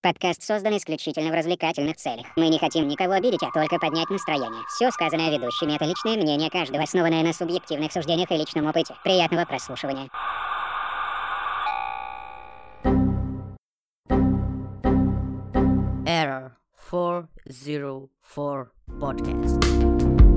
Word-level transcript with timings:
Подкаст 0.00 0.44
создан 0.44 0.76
исключительно 0.76 1.30
в 1.30 1.34
развлекательных 1.34 1.96
целях. 1.96 2.24
Мы 2.36 2.48
не 2.50 2.58
хотим 2.60 2.86
никого 2.86 3.14
обидеть, 3.14 3.42
а 3.42 3.50
только 3.50 3.80
поднять 3.80 4.08
настроение. 4.10 4.62
Все 4.68 4.92
сказанное 4.92 5.36
ведущими— 5.36 5.74
это 5.74 5.86
личное 5.86 6.16
мнение 6.16 6.50
каждого, 6.50 6.84
основанное 6.84 7.24
на 7.24 7.32
субъективных 7.32 7.92
суждениях 7.92 8.30
и 8.30 8.36
личном 8.36 8.66
опыте. 8.66 8.94
Приятного 9.02 9.44
прослушивания. 9.44 10.08
Error 16.06 16.52
404 16.88 18.70
Podcast. 19.00 20.27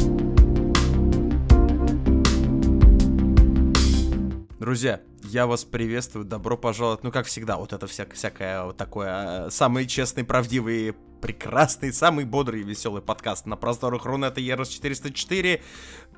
Друзья, 4.62 5.02
я 5.24 5.48
вас 5.48 5.66
приветствую, 5.66 6.24
добро 6.24 6.56
пожаловать, 6.56 7.04
ну 7.04 7.12
как 7.12 7.26
всегда, 7.26 7.58
вот 7.58 7.74
это 7.74 7.88
вся, 7.88 8.06
всякое 8.14 8.64
вот 8.66 8.78
такое, 8.78 9.48
э, 9.48 9.50
самый 9.50 9.88
честный, 9.88 10.24
правдивый, 10.24 10.94
прекрасный, 11.20 11.92
самый 11.92 12.26
бодрый 12.26 12.62
и 12.62 12.64
веселый 12.64 13.02
подкаст 13.02 13.48
на 13.48 13.56
просторах 13.56 14.06
Рунета 14.06 14.40
Ерос 14.40 14.70
404. 14.70 15.64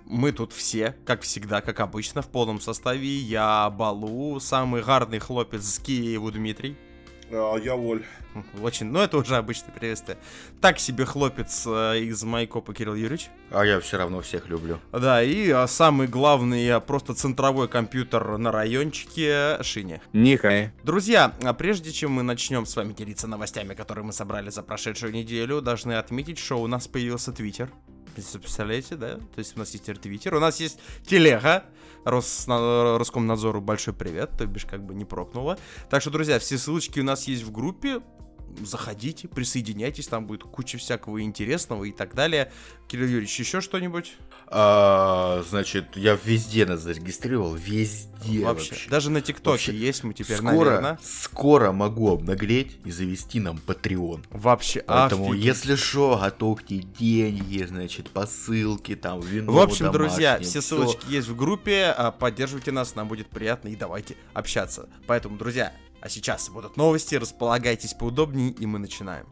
Мы 0.04 0.34
тут 0.34 0.52
все, 0.52 0.94
как 1.06 1.22
всегда, 1.22 1.62
как 1.62 1.80
обычно, 1.80 2.22
в 2.22 2.28
полном 2.28 2.60
составе. 2.60 3.16
Я 3.16 3.70
Балу, 3.70 4.42
самый 4.42 4.84
гарный 4.84 5.20
хлопец 5.20 5.64
с 5.64 5.80
Киеву 5.80 6.30
Дмитрий. 6.30 6.76
А, 7.32 7.58
я 7.58 7.76
Воль. 7.76 8.04
Очень, 8.62 8.88
ну 8.88 9.00
это 9.00 9.18
уже 9.18 9.36
обычное 9.36 9.72
приветствие. 9.72 10.18
Так 10.62 10.80
себе 10.80 11.06
хлопец 11.06 11.64
э, 11.68 12.00
из 12.00 12.24
Майкопа 12.24 12.74
Кирилл 12.74 12.96
Юрьевич. 12.96 13.30
А 13.52 13.64
я 13.64 13.80
все 13.80 13.98
равно 13.98 14.22
всех 14.22 14.48
люблю. 14.48 14.80
Да, 14.92 15.22
и 15.22 15.50
а, 15.52 15.68
самый 15.68 16.08
главный, 16.08 16.70
а, 16.72 16.80
просто 16.80 17.14
центровой 17.14 17.68
компьютер 17.68 18.38
на 18.38 18.52
райончике 18.52 19.62
Шине. 19.62 20.02
Нихай. 20.14 20.72
Друзья, 20.84 21.34
а 21.44 21.54
прежде 21.54 21.92
чем 21.92 22.12
мы 22.12 22.24
начнем 22.24 22.66
с 22.66 22.76
вами 22.76 22.94
делиться 22.94 23.28
новостями, 23.28 23.74
которые 23.74 24.06
мы 24.06 24.14
собрали 24.14 24.50
за 24.50 24.64
прошедшую 24.64 25.14
неделю, 25.14 25.62
должны 25.62 25.94
отметить, 25.94 26.40
что 26.40 26.62
у 26.62 26.68
нас 26.68 26.88
появился 26.88 27.32
Твиттер. 27.32 27.70
Представляете, 28.16 28.96
да? 28.96 29.16
То 29.18 29.40
есть 29.40 29.56
у 29.56 29.60
нас 29.60 29.72
есть 29.72 29.86
Твиттер, 29.86 30.36
у 30.36 30.40
нас 30.40 30.60
есть 30.60 30.80
телега, 31.06 31.66
Росна... 32.06 32.98
Роскомнадзору 32.98 33.62
большой 33.62 33.94
привет, 33.94 34.32
то 34.38 34.46
бишь 34.46 34.66
как 34.66 34.86
бы 34.86 34.94
не 34.94 35.06
прокнуло. 35.06 35.58
Так 35.90 36.02
что, 36.02 36.12
друзья, 36.12 36.40
все 36.40 36.58
ссылочки 36.58 37.00
у 37.00 37.04
нас 37.04 37.28
есть 37.28 37.44
в 37.44 37.52
группе, 37.52 38.02
заходите, 38.64 39.28
присоединяйтесь, 39.28 40.08
там 40.08 40.26
будет 40.26 40.44
куча 40.44 40.78
всякого 40.78 41.22
интересного 41.22 41.84
и 41.86 41.92
так 41.92 42.14
далее. 42.16 42.52
Кирилл 42.88 43.08
Юрьевич, 43.08 43.40
еще 43.40 43.62
что-нибудь? 43.62 44.14
А, 44.48 45.44
значит, 45.50 45.96
я 45.96 46.18
везде 46.24 46.66
нас 46.66 46.82
зарегистрировал, 46.82 47.56
везде 47.56 48.44
Вообще. 48.44 48.72
вообще. 48.72 48.90
Даже 48.90 49.10
на 49.10 49.22
ТикТоке 49.22 49.74
есть 49.74 50.04
мы 50.04 50.14
теперь, 50.14 50.38
скоро, 50.38 50.66
наверное. 50.66 51.00
скоро 51.02 51.72
могу 51.72 52.12
обнаглеть 52.14 52.78
и 52.86 52.92
завести 52.92 53.40
нам 53.40 53.60
Patreon. 53.66 54.24
Вообще, 54.30 54.84
Поэтому, 54.86 55.30
офигеть. 55.32 55.46
если 55.46 55.76
что, 55.76 56.20
готовьте 56.22 56.78
деньги, 56.78 57.64
значит, 57.64 58.12
посылки, 58.12 58.96
там, 58.96 59.22
вино 59.22 59.52
В 59.52 59.60
общем, 59.60 59.92
друзья, 59.92 60.38
все 60.40 60.60
всё. 60.60 60.62
ссылочки 60.62 61.06
есть 61.12 61.28
в 61.28 61.36
группе, 61.36 61.86
а, 61.98 62.12
поддерживайте 62.12 62.72
нас, 62.72 62.96
нам 62.96 63.08
будет 63.08 63.28
приятно 63.28 63.70
и 63.70 63.76
давайте 63.76 64.16
общаться. 64.34 64.88
Поэтому, 65.08 65.38
друзья, 65.38 65.74
а 66.04 66.10
сейчас 66.10 66.50
будут 66.50 66.76
новости, 66.76 67.16
располагайтесь 67.16 67.94
поудобнее 67.94 68.52
и 68.52 68.66
мы 68.66 68.78
начинаем. 68.78 69.26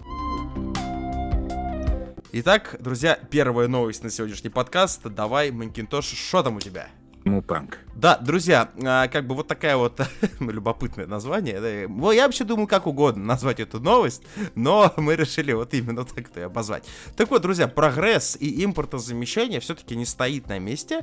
Итак, 2.32 2.78
друзья, 2.80 3.20
первая 3.30 3.68
новость 3.68 4.06
на 4.06 4.10
сегодняшний 4.10 4.50
подкаст. 4.50 5.02
Давай, 5.04 5.52
Макинтош, 5.52 6.06
что 6.06 6.44
там 6.44 6.56
у 6.56 6.60
тебя? 6.62 6.88
Мупанк. 7.26 7.80
Да, 7.94 8.18
друзья, 8.18 8.72
а, 8.82 9.10
как 9.10 9.28
бы 9.28 9.36
вот 9.36 9.50
такая 9.50 9.76
вот 9.76 10.00
любопытное 10.40 11.08
название. 11.08 11.88
Ну, 11.90 12.12
я 12.12 12.26
вообще 12.26 12.46
думал, 12.46 12.68
как 12.68 12.88
угодно 12.88 13.26
назвать 13.26 13.60
эту 13.60 13.82
новость, 13.82 14.24
но 14.56 14.94
мы 14.98 15.18
решили 15.18 15.52
вот 15.52 15.74
именно 15.74 16.06
так-то 16.06 16.40
и 16.40 16.44
обозвать. 16.44 16.86
Так 17.18 17.32
вот, 17.32 17.42
друзья, 17.42 17.68
прогресс 17.68 18.38
и 18.40 18.64
импортозамещение 18.64 19.60
все-таки 19.60 19.98
не 19.98 20.06
стоит 20.06 20.48
на 20.48 20.58
месте, 20.58 21.02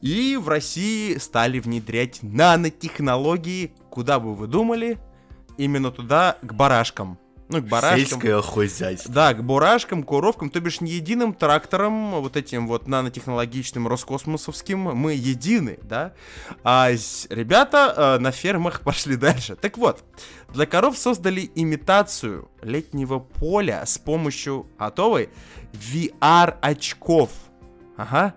и 0.00 0.38
в 0.40 0.48
России 0.48 1.18
стали 1.18 1.60
внедрять 1.60 2.20
нанотехнологии, 2.22 3.74
куда 3.90 4.18
бы 4.18 4.34
вы 4.34 4.46
думали, 4.46 4.98
именно 5.64 5.90
туда, 5.90 6.36
к 6.42 6.52
барашкам. 6.54 7.18
Ну, 7.48 7.60
к 7.60 7.64
барашкам. 7.64 7.98
Сельское 7.98 8.42
хозяйство. 8.42 9.12
Да, 9.12 9.34
к 9.34 9.42
бурашкам, 9.42 10.04
куровкам, 10.04 10.50
то 10.50 10.60
бишь 10.60 10.80
не 10.80 10.92
единым 10.92 11.34
трактором, 11.34 12.12
вот 12.20 12.36
этим 12.36 12.68
вот 12.68 12.86
нанотехнологичным 12.86 13.88
роскосмосовским, 13.88 14.78
мы 14.78 15.14
едины, 15.14 15.80
да? 15.82 16.12
А 16.62 16.90
ребята 17.28 17.92
э, 17.96 18.18
на 18.20 18.30
фермах 18.30 18.80
пошли 18.84 19.16
дальше. 19.16 19.56
Так 19.56 19.78
вот, 19.78 20.04
для 20.54 20.64
коров 20.64 20.96
создали 20.96 21.50
имитацию 21.56 22.48
летнего 22.62 23.18
поля 23.18 23.84
с 23.84 23.98
помощью 23.98 24.68
готовой 24.78 25.30
VR-очков. 25.72 27.30
Ага. 27.96 28.34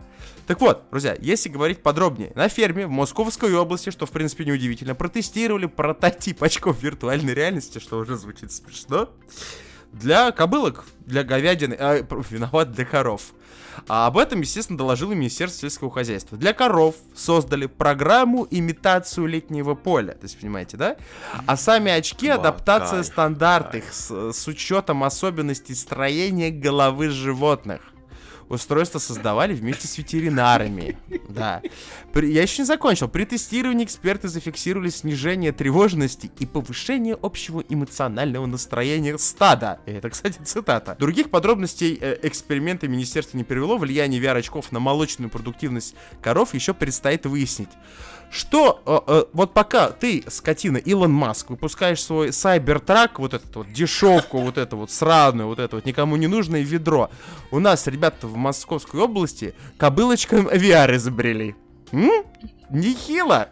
Так 0.47 0.59
вот, 0.59 0.83
друзья, 0.91 1.15
если 1.19 1.49
говорить 1.49 1.81
подробнее, 1.81 2.31
на 2.35 2.49
ферме 2.49 2.85
в 2.85 2.89
Московской 2.89 3.53
области, 3.55 3.91
что 3.91 4.05
в 4.05 4.11
принципе 4.11 4.45
неудивительно, 4.45 4.93
протестировали 4.93 5.67
прототип 5.67 6.43
очков 6.43 6.81
виртуальной 6.81 7.33
реальности, 7.33 7.79
что 7.79 7.99
уже 7.99 8.17
звучит 8.17 8.51
смешно, 8.51 9.09
для 9.93 10.31
кобылок, 10.31 10.85
для 11.05 11.23
говядины, 11.23 11.75
пр- 11.75 12.25
виноват, 12.29 12.71
для 12.71 12.83
коров. 12.83 13.33
А 13.87 14.07
об 14.07 14.17
этом, 14.17 14.41
естественно, 14.41 14.77
доложило 14.77 15.13
Министерство 15.13 15.61
сельского 15.61 15.91
хозяйства. 15.91 16.37
Для 16.37 16.53
коров 16.53 16.95
создали 17.15 17.65
программу 17.65 18.47
имитацию 18.49 19.27
летнего 19.27 19.75
поля. 19.75 20.13
То 20.13 20.23
есть, 20.23 20.39
понимаете, 20.39 20.77
да? 20.77 20.97
А 21.45 21.57
сами 21.57 21.91
очки 21.91 22.27
Ба, 22.27 22.35
адаптация 22.35 22.97
кайф, 22.97 23.05
стандартных 23.05 23.93
с, 23.93 24.31
с 24.31 24.47
учетом 24.47 25.03
особенностей 25.03 25.73
строения 25.73 26.51
головы 26.51 27.09
животных. 27.09 27.92
Устройство 28.53 28.99
создавали 28.99 29.53
вместе 29.55 29.87
с 29.87 29.97
ветеринарами. 29.97 30.97
Да. 31.27 31.61
При- 32.11 32.31
я 32.31 32.43
еще 32.43 32.61
не 32.61 32.65
закончил. 32.67 33.07
При 33.07 33.25
тестировании 33.25 33.83
эксперты 33.83 34.27
зафиксировали 34.27 34.89
снижение 34.89 35.51
тревожности 35.51 36.29
и 36.39 36.45
повышение 36.45 37.17
общего 37.19 37.63
эмоционального 37.67 38.45
настроения 38.45 39.17
стада. 39.17 39.79
Это, 39.87 40.11
кстати, 40.11 40.39
цитата. 40.43 40.95
Других 40.99 41.31
подробностей 41.31 41.97
э, 41.99 42.19
эксперимента 42.21 42.87
министерство 42.87 43.37
не 43.37 43.43
привело. 43.43 43.77
Влияние 43.77 44.21
VR-очков 44.21 44.71
на 44.71 44.79
молочную 44.79 45.31
продуктивность 45.31 45.95
коров 46.21 46.53
еще 46.53 46.75
предстоит 46.75 47.25
выяснить. 47.25 47.69
Что, 48.33 48.81
э, 48.87 48.99
э, 49.05 49.23
вот 49.33 49.53
пока 49.53 49.91
ты, 49.91 50.23
скотина, 50.27 50.77
Илон 50.77 51.11
Маск, 51.11 51.51
выпускаешь 51.51 52.01
свой 52.01 52.29
Cybertruck, 52.29 53.11
вот 53.17 53.35
эту 53.35 53.59
вот 53.59 53.71
дешевку, 53.71 54.39
вот 54.39 54.57
эту 54.57 54.75
вот 54.77 54.89
сраную, 54.89 55.47
вот 55.47 55.59
это 55.59 55.75
вот 55.75 55.85
никому 55.85 56.15
не 56.15 56.25
нужное 56.25 56.61
ведро, 56.61 57.11
у 57.51 57.59
нас 57.59 57.85
ребята 57.85 58.25
в 58.25 58.35
Московской 58.35 59.01
области 59.01 59.53
кобылочкам 59.77 60.47
VR 60.47 60.95
изобрели. 60.95 61.55
М? 61.91 62.09
Нехило. 62.71 63.49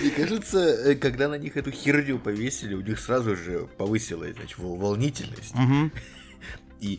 Мне 0.00 0.10
кажется, 0.16 0.58
э, 0.58 0.96
когда 0.96 1.28
на 1.28 1.36
них 1.36 1.56
эту 1.56 1.70
херню 1.70 2.18
повесили, 2.18 2.74
у 2.74 2.80
них 2.80 2.98
сразу 2.98 3.36
же 3.36 3.68
повысилась, 3.78 4.34
значит, 4.34 4.58
вол- 4.58 4.76
волнительность. 4.76 5.54
И 6.82 6.98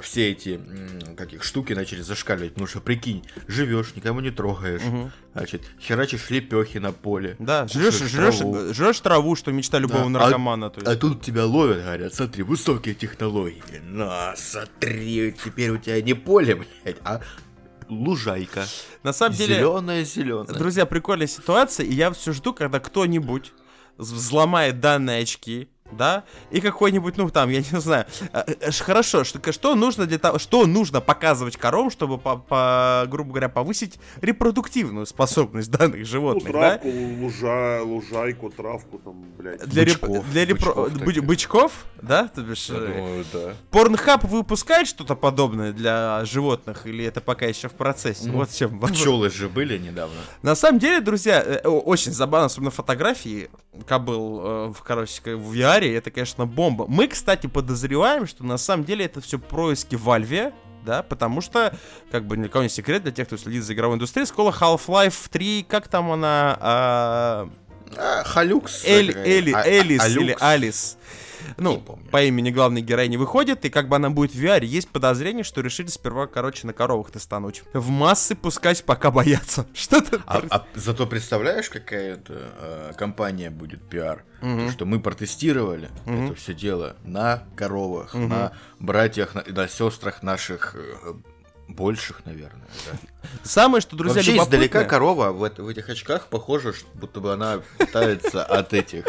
все 0.00 0.30
эти, 0.30 0.50
м, 0.60 1.16
как 1.16 1.32
их, 1.32 1.42
штуки 1.42 1.72
начали 1.72 2.02
зашкаливать. 2.02 2.52
Потому 2.52 2.68
что, 2.68 2.80
прикинь, 2.80 3.24
живешь, 3.48 3.92
никому 3.96 4.20
не 4.20 4.30
трогаешь. 4.30 4.80
Мгм. 4.82 5.10
Значит, 5.34 5.62
херачишь 5.80 6.30
лепехи 6.30 6.78
на 6.78 6.92
поле. 6.92 7.34
Да, 7.40 7.66
жрешь, 7.66 7.94
жрешь, 7.98 8.36
траву. 8.36 8.72
жрешь 8.72 9.00
траву, 9.00 9.34
что 9.34 9.50
мечта 9.50 9.80
любого 9.80 10.02
Да, 10.04 10.06
а- 10.06 10.10
наркомана. 10.22 10.70
то 10.70 10.80
А 10.86 10.90
есть. 10.90 11.00
тут 11.00 11.20
тебя 11.22 11.44
ловят, 11.46 11.82
говорят, 11.82 12.14
смотри, 12.14 12.44
высокие 12.44 12.94
технологии. 12.94 13.60
На, 13.82 14.34
смотри, 14.36 15.34
теперь 15.44 15.70
у 15.70 15.78
тебя 15.78 16.00
не 16.00 16.14
поле, 16.14 16.54
блядь, 16.54 16.98
а 17.04 17.20
лужайка. 17.88 18.66
На 19.02 19.12
самом 19.12 19.36
деле, 19.36 19.56
Зеленая, 19.56 20.04
зеленая. 20.04 20.56
Друзья, 20.58 20.86
прикольная 20.86 21.26
ситуация, 21.26 21.84
и 21.86 21.92
я 21.92 22.12
все 22.12 22.32
жду, 22.32 22.54
когда 22.54 22.78
кто-нибудь 22.80 23.52
вз- 23.98 24.14
взломает 24.14 24.80
данные 24.80 25.22
очки, 25.22 25.68
да, 25.96 26.24
и 26.50 26.60
какой-нибудь, 26.60 27.16
ну 27.16 27.28
там, 27.30 27.50
я 27.50 27.58
не 27.58 27.80
знаю, 27.80 28.06
э, 28.32 28.42
э, 28.60 28.70
хорошо, 28.72 29.24
что, 29.24 29.52
что 29.52 29.74
нужно 29.74 30.06
для 30.06 30.18
того, 30.18 30.38
что 30.38 30.66
нужно 30.66 31.00
показывать 31.00 31.56
коровам, 31.56 31.90
чтобы, 31.90 32.18
по, 32.18 32.36
по- 32.36 33.04
грубо 33.08 33.30
говоря, 33.30 33.48
повысить 33.48 33.98
репродуктивную 34.20 35.06
способность 35.06 35.70
данных 35.70 36.00
Ну, 36.00 36.04
животных, 36.04 36.52
да? 36.52 36.78
травку, 36.78 36.88
лужа, 36.88 37.82
лужайку, 37.82 38.50
травку 38.50 38.98
там, 38.98 39.24
блядь. 39.38 39.60
Для, 39.66 39.84
реп- 39.84 40.00
бычков, 40.00 40.30
для 40.30 40.44
репро- 40.44 40.90
бычков 41.04 41.24
бычков, 41.24 41.72
да? 42.02 42.28
То 42.28 42.42
бишь, 42.42 42.68
Я 42.68 42.76
э, 42.76 42.86
думаю, 42.96 43.24
да. 43.32 43.54
Порнхаб 43.70 44.24
выпускает 44.24 44.86
что-то 44.88 45.14
подобное 45.14 45.72
для 45.72 46.24
животных, 46.24 46.86
или 46.86 47.04
это 47.04 47.20
пока 47.20 47.46
еще 47.46 47.68
в 47.68 47.72
процессе? 47.72 48.28
Ну, 48.28 48.34
вот 48.38 48.50
чем. 48.50 48.80
Пчелы 48.80 49.30
же 49.30 49.48
были 49.48 49.78
недавно. 49.78 50.16
На 50.42 50.54
самом 50.54 50.78
деле, 50.78 51.00
друзья, 51.00 51.40
очень 51.64 52.12
забавно, 52.12 52.46
особенно 52.46 52.70
фотографии 52.70 53.50
кобыл 53.86 54.72
в, 54.72 54.76
короче, 54.84 55.20
в 55.36 55.52
VR, 55.54 55.83
это, 55.92 56.10
конечно, 56.10 56.46
бомба. 56.46 56.86
Мы, 56.88 57.08
кстати, 57.08 57.46
подозреваем, 57.46 58.26
что 58.26 58.44
на 58.44 58.56
самом 58.58 58.84
деле 58.84 59.04
это 59.04 59.20
все 59.20 59.38
происки 59.38 59.94
Valve, 59.94 60.52
да, 60.84 61.02
потому 61.02 61.40
что, 61.40 61.76
как 62.10 62.26
бы, 62.26 62.36
никого 62.36 62.62
не 62.62 62.68
секрет 62.68 63.02
для 63.02 63.12
тех, 63.12 63.26
кто 63.26 63.36
следит 63.36 63.64
за 63.64 63.72
игровой 63.74 63.96
индустрией, 63.96 64.26
школа 64.26 64.54
Half-Life 64.58 65.28
3, 65.30 65.64
как 65.68 65.88
там 65.88 66.10
она, 66.12 66.58
а, 66.60 67.50
А, 67.96 68.24
Халюкс. 68.24 68.84
Эль. 68.84 69.12
Эли, 69.24 69.52
А- 69.52 69.60
а- 69.60 69.66
Элис 69.68 70.00
Алюкс. 70.02 70.20
или 70.24 70.36
Алис. 70.40 70.98
Ну, 71.56 71.78
по 72.10 72.22
имени 72.22 72.50
главной 72.50 72.80
героини 72.82 73.16
выходит, 73.16 73.64
и 73.64 73.70
как 73.70 73.88
бы 73.88 73.96
она 73.96 74.10
будет 74.10 74.34
в 74.34 74.38
VR, 74.42 74.64
есть 74.64 74.88
подозрение, 74.88 75.44
что 75.44 75.60
решили 75.60 75.88
сперва, 75.88 76.26
короче, 76.26 76.66
на 76.66 76.72
коровах 76.72 77.10
тестануть. 77.12 77.62
В 77.72 77.88
массы 77.88 78.34
пускать, 78.34 78.84
пока 78.84 79.10
боятся. 79.10 79.66
Что-то... 79.74 80.22
А, 80.26 80.42
а 80.50 80.66
зато 80.74 81.06
представляешь, 81.06 81.68
какая 81.68 82.14
это 82.14 82.34
э, 82.58 82.92
компания 82.96 83.50
будет 83.50 83.82
пиар? 83.88 84.24
Мгм. 84.40 84.66
То, 84.66 84.72
что 84.72 84.84
мы 84.86 85.00
протестировали 85.00 85.90
Мгм. 86.06 86.26
это 86.26 86.34
все 86.34 86.54
дело 86.54 86.96
на 87.04 87.44
коровах, 87.56 88.14
Мгм. 88.14 88.28
на 88.28 88.52
братьях, 88.78 89.34
на, 89.34 89.42
на 89.46 89.68
сестрах 89.68 90.22
наших 90.22 90.74
э, 90.76 91.14
больших, 91.68 92.24
наверное. 92.24 92.66
да. 92.86 92.98
Самое, 93.42 93.80
что, 93.80 93.96
друзья, 93.96 94.16
Вообще 94.16 94.36
издалека 94.36 94.80
любопытное- 94.80 94.88
корова 94.88 95.32
в, 95.32 95.38
в 95.38 95.68
этих 95.68 95.88
очках 95.88 96.26
похоже, 96.28 96.72
что 96.72 96.86
будто 96.94 97.20
бы 97.20 97.32
она 97.32 97.60
питается 97.78 98.44
от 98.44 98.72
этих, 98.74 99.06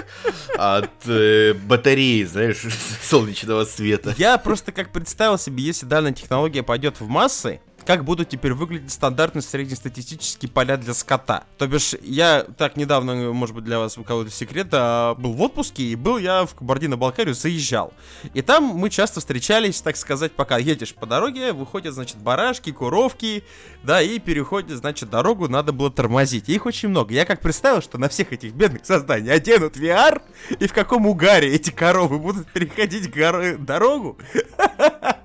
от 0.58 0.90
э, 1.06 1.54
батареи, 1.54 2.24
знаешь, 2.24 2.64
солнечного 3.04 3.66
света. 3.66 4.16
Я 4.18 4.38
просто 4.38 4.72
как 4.72 4.92
представил 4.92 5.38
себе, 5.38 5.64
если 5.64 5.86
данная 5.86 6.14
технология 6.14 6.64
пойдет 6.64 7.00
в 7.00 7.08
массы, 7.08 7.60
как 7.86 8.04
будут 8.04 8.30
теперь 8.30 8.54
выглядеть 8.54 8.92
стандартные 8.92 9.42
среднестатистические 9.42 10.50
поля 10.50 10.78
для 10.78 10.94
скота. 10.94 11.44
То 11.58 11.68
бишь, 11.68 11.96
я 12.02 12.46
так 12.58 12.78
недавно, 12.78 13.32
может 13.32 13.56
быть, 13.56 13.64
для 13.64 13.80
вас 13.80 13.98
у 13.98 14.04
кого-то 14.04 14.32
секрет, 14.32 14.68
а, 14.72 15.16
был 15.16 15.34
в 15.34 15.42
отпуске, 15.42 15.84
и 15.84 15.96
был 15.96 16.18
я 16.18 16.46
в 16.46 16.56
Кабардино-Балкарию, 16.56 17.36
заезжал. 17.36 17.94
И 18.34 18.42
там 18.42 18.64
мы 18.64 18.90
часто 18.90 19.20
встречались, 19.20 19.82
так 19.82 19.98
сказать, 19.98 20.32
пока 20.32 20.58
едешь 20.58 20.96
по 20.96 21.06
дороге, 21.06 21.54
выходят, 21.54 21.94
значит, 21.94 22.18
барашки, 22.18 22.72
куровки, 22.72 23.44
да, 23.84 24.02
и 24.02 24.20
переходят, 24.20 24.78
значит, 24.78 25.10
дорогу, 25.10 25.48
надо 25.48 25.72
было 25.72 25.92
тормозить. 25.92 26.50
Их 26.50 26.66
очень 26.66 26.90
много. 26.90 27.14
Я 27.14 27.26
как 27.26 27.42
представил, 27.42 27.82
что 27.82 27.98
на 27.98 28.10
всех 28.10 28.34
этих 28.34 28.54
бедных 28.54 28.86
созданий 28.86 29.32
оденут 29.32 29.78
VR, 29.78 30.22
и 30.60 30.68
в 30.68 30.74
каком 30.74 31.06
угаре 31.06 31.54
эти 31.54 31.70
коровы 31.70 32.18
будут 32.18 32.48
переходить 32.52 33.08
горо- 33.08 33.58
дорогу, 33.58 34.18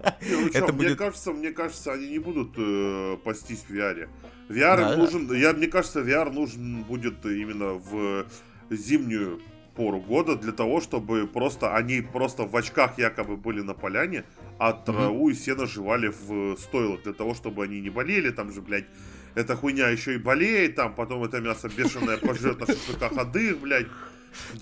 Это 0.55 0.73
мне 0.73 0.94
кажется, 0.94 1.32
мне 1.32 1.50
кажется, 1.50 1.93
они 1.93 2.08
не 2.08 2.19
будут 2.19 2.55
э, 2.56 3.17
пастись 3.25 3.64
в 3.69 3.70
VR. 3.70 4.08
VR 4.49 4.97
нужен, 4.97 5.32
я, 5.32 5.52
мне 5.52 5.67
кажется, 5.67 6.00
VR 6.00 6.31
нужен 6.31 6.82
будет 6.82 7.25
именно 7.25 7.75
в 7.75 8.26
зимнюю 8.70 9.41
пору 9.76 10.00
года 10.00 10.37
для 10.37 10.52
того, 10.52 10.81
чтобы 10.81 11.26
просто 11.26 11.75
они 11.75 12.00
просто 12.00 12.44
в 12.44 12.56
очках 12.56 12.99
якобы 12.99 13.37
были 13.37 13.61
на 13.62 13.75
поляне, 13.75 14.25
а 14.58 14.73
траву 14.73 15.31
и 15.31 15.35
сено 15.35 15.67
жевали 15.67 16.08
в 16.08 16.56
стойлах 16.56 17.02
для 17.02 17.12
того, 17.12 17.35
чтобы 17.35 17.64
они 17.64 17.81
не 17.81 17.91
болели, 17.91 18.31
там 18.31 18.52
же, 18.52 18.61
блядь, 18.61 18.87
эта 19.35 19.56
хуйня 19.56 19.88
еще 19.88 20.14
и 20.14 20.19
болеет, 20.19 20.75
там 20.75 20.94
потом 20.94 21.25
это 21.25 21.41
мясо 21.41 21.69
бешеное 21.69 22.17
пожрет 22.17 22.61
на 22.61 22.67
шашлыках 22.67 23.12
отдых, 23.17 23.58
блядь. 23.61 23.87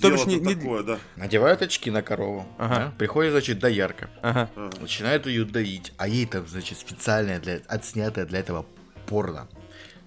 То 0.00 0.10
бишь 0.10 0.26
не- 0.26 0.36
не- 0.40 0.54
такое, 0.54 0.82
да. 0.82 0.98
Надевают 1.16 1.62
очки 1.62 1.90
на 1.90 2.02
корову, 2.02 2.46
Ага. 2.58 2.74
да, 2.74 2.92
приходит, 2.98 3.32
значит, 3.32 3.58
доярка, 3.58 4.08
Ага. 4.22 4.50
Ага. 4.56 4.70
начинает 4.80 5.26
ее 5.26 5.44
доить, 5.44 5.92
а 5.96 6.08
ей 6.08 6.26
там, 6.26 6.46
значит, 6.48 6.78
специальное, 6.78 7.38
для, 7.40 7.60
отснятое 7.68 8.24
для 8.26 8.38
этого 8.40 8.64
порно, 9.06 9.48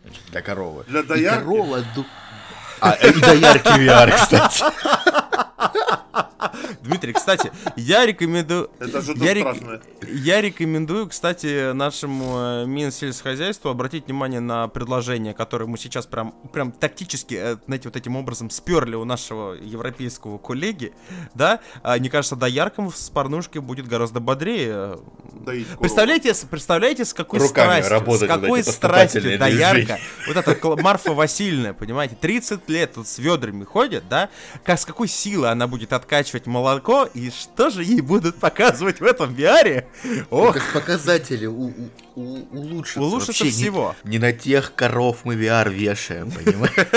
значит, 0.03 0.21
для 0.31 0.41
коровы. 0.41 0.83
Для 0.87 1.01
И 1.01 1.03
доярки? 1.03 1.39
корова 1.43 1.79
ду- 1.95 2.05
А, 2.79 2.93
и 2.93 3.19
доярки 3.19 3.67
VR, 3.67 4.11
кстати. 4.15 4.63
Дмитрий, 6.81 7.13
кстати, 7.13 7.51
я 7.75 8.05
рекомендую... 8.05 8.69
Это 8.79 9.01
я, 9.15 9.33
рек- 9.33 10.41
рекомендую, 10.41 11.07
кстати, 11.07 11.71
нашему 11.73 12.37
э, 12.37 12.65
Минсельхозяйству 12.65 13.69
обратить 13.69 14.07
внимание 14.07 14.39
на 14.39 14.67
предложение, 14.67 15.33
которое 15.33 15.65
мы 15.65 15.77
сейчас 15.77 16.05
прям, 16.05 16.33
прям 16.51 16.71
тактически, 16.71 17.35
э, 17.35 17.57
знаете, 17.65 17.89
вот 17.89 17.95
этим 17.95 18.15
образом 18.15 18.49
сперли 18.49 18.95
у 18.95 19.05
нашего 19.05 19.53
европейского 19.53 20.37
коллеги, 20.37 20.93
да? 21.33 21.59
А, 21.83 21.97
мне 21.97 22.09
кажется, 22.09 22.35
дояркам 22.35 22.91
с 22.91 23.09
порнушки 23.09 23.59
будет 23.59 23.87
гораздо 23.87 24.19
бодрее. 24.19 24.99
Представляете, 25.79 26.33
представляете, 26.49 27.05
с 27.05 27.13
какой 27.13 27.39
Руками 27.39 27.81
страстью, 27.81 28.17
с 28.17 28.27
какой 28.27 28.63
страстью 28.63 29.39
доярка, 29.39 29.75
движения. 29.75 29.99
вот 30.27 30.37
эта 30.37 30.81
Марфа 30.81 31.13
Васильевна, 31.13 31.73
понимаете, 31.73 32.15
30 32.19 32.69
лет 32.69 32.93
тут 32.93 33.07
с 33.07 33.17
ведрами 33.19 33.63
ходит, 33.63 34.03
да, 34.09 34.29
как 34.63 34.79
с 34.79 34.85
какой 34.85 35.07
силой 35.07 35.50
она 35.51 35.68
будет 35.68 35.94
откачивать 35.94 36.48
молоко, 36.48 37.06
и 37.13 37.30
что 37.30 37.69
же 37.69 37.83
ей 37.83 38.01
будут 38.01 38.38
показывать 38.38 39.00
в 39.00 39.03
этом 39.03 39.33
VR? 39.33 39.86
Ох, 40.30 40.56
Это 40.56 40.65
показатели 40.74 41.45
у- 41.45 41.68
у- 41.68 41.89
у- 42.15 42.48
улучшатся. 42.51 43.01
Улучшатся 43.01 43.44
Вообще 43.44 43.45
не- 43.45 43.51
всего. 43.51 43.95
Не, 44.03 44.19
на 44.19 44.33
тех 44.33 44.74
коров 44.75 45.19
мы 45.24 45.36
VR 45.36 45.69
вешаем, 45.71 46.31
понимаешь? 46.31 46.88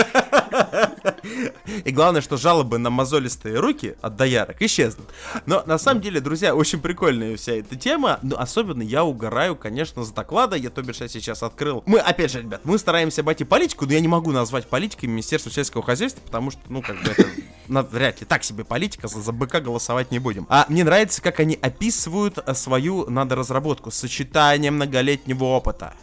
И 1.85 1.91
главное, 1.91 2.21
что 2.21 2.37
жалобы 2.37 2.79
на 2.79 2.91
мозолистые 2.91 3.59
руки 3.59 3.97
от 4.03 4.17
доярок 4.17 4.61
исчезнут. 4.62 5.09
Но 5.47 5.62
на 5.67 5.79
самом 5.79 6.00
деле, 6.00 6.21
друзья, 6.21 6.55
очень 6.55 6.81
прикольная 6.81 7.37
вся 7.37 7.53
эта 7.55 7.77
тема. 7.77 8.19
Но 8.23 8.39
особенно 8.39 8.83
я 8.83 9.05
угораю, 9.05 9.57
конечно, 9.57 10.05
с 10.05 10.11
доклада. 10.11 10.57
Я, 10.57 10.71
то 10.71 10.83
бишь, 10.83 11.00
я 11.00 11.09
сейчас 11.09 11.43
открыл. 11.43 11.83
Мы, 11.87 11.99
опять 11.99 12.31
же, 12.33 12.41
ребят, 12.43 12.61
мы 12.65 12.79
стараемся 12.79 13.23
обойти 13.23 13.45
политику, 13.45 13.87
но 13.87 13.93
я 13.93 14.00
не 14.00 14.09
могу 14.09 14.31
назвать 14.33 14.67
политикой 14.67 15.07
Министерство 15.07 15.50
сельского 15.50 15.83
хозяйства, 15.83 16.23
потому 16.25 16.50
что, 16.50 16.61
ну, 16.69 16.83
как 16.83 16.97
бы 17.03 17.11
это 17.11 17.27
вряд 17.69 18.20
ли 18.20 18.26
так 18.26 18.44
себе 18.44 18.64
политика, 18.64 19.08
за, 19.08 19.20
за 19.20 19.32
быка 19.32 19.61
голосовать 19.61 20.11
не 20.11 20.19
будем. 20.19 20.46
А 20.49 20.66
мне 20.69 20.84
нравится, 20.84 21.22
как 21.22 21.40
они 21.40 21.58
описывают 21.61 22.38
а, 22.38 22.55
свою, 22.55 23.08
надо, 23.08 23.37
разработку. 23.37 23.90
Сочетание 23.90 24.70
многолетнего 24.70 25.44
опыта. 25.44 25.94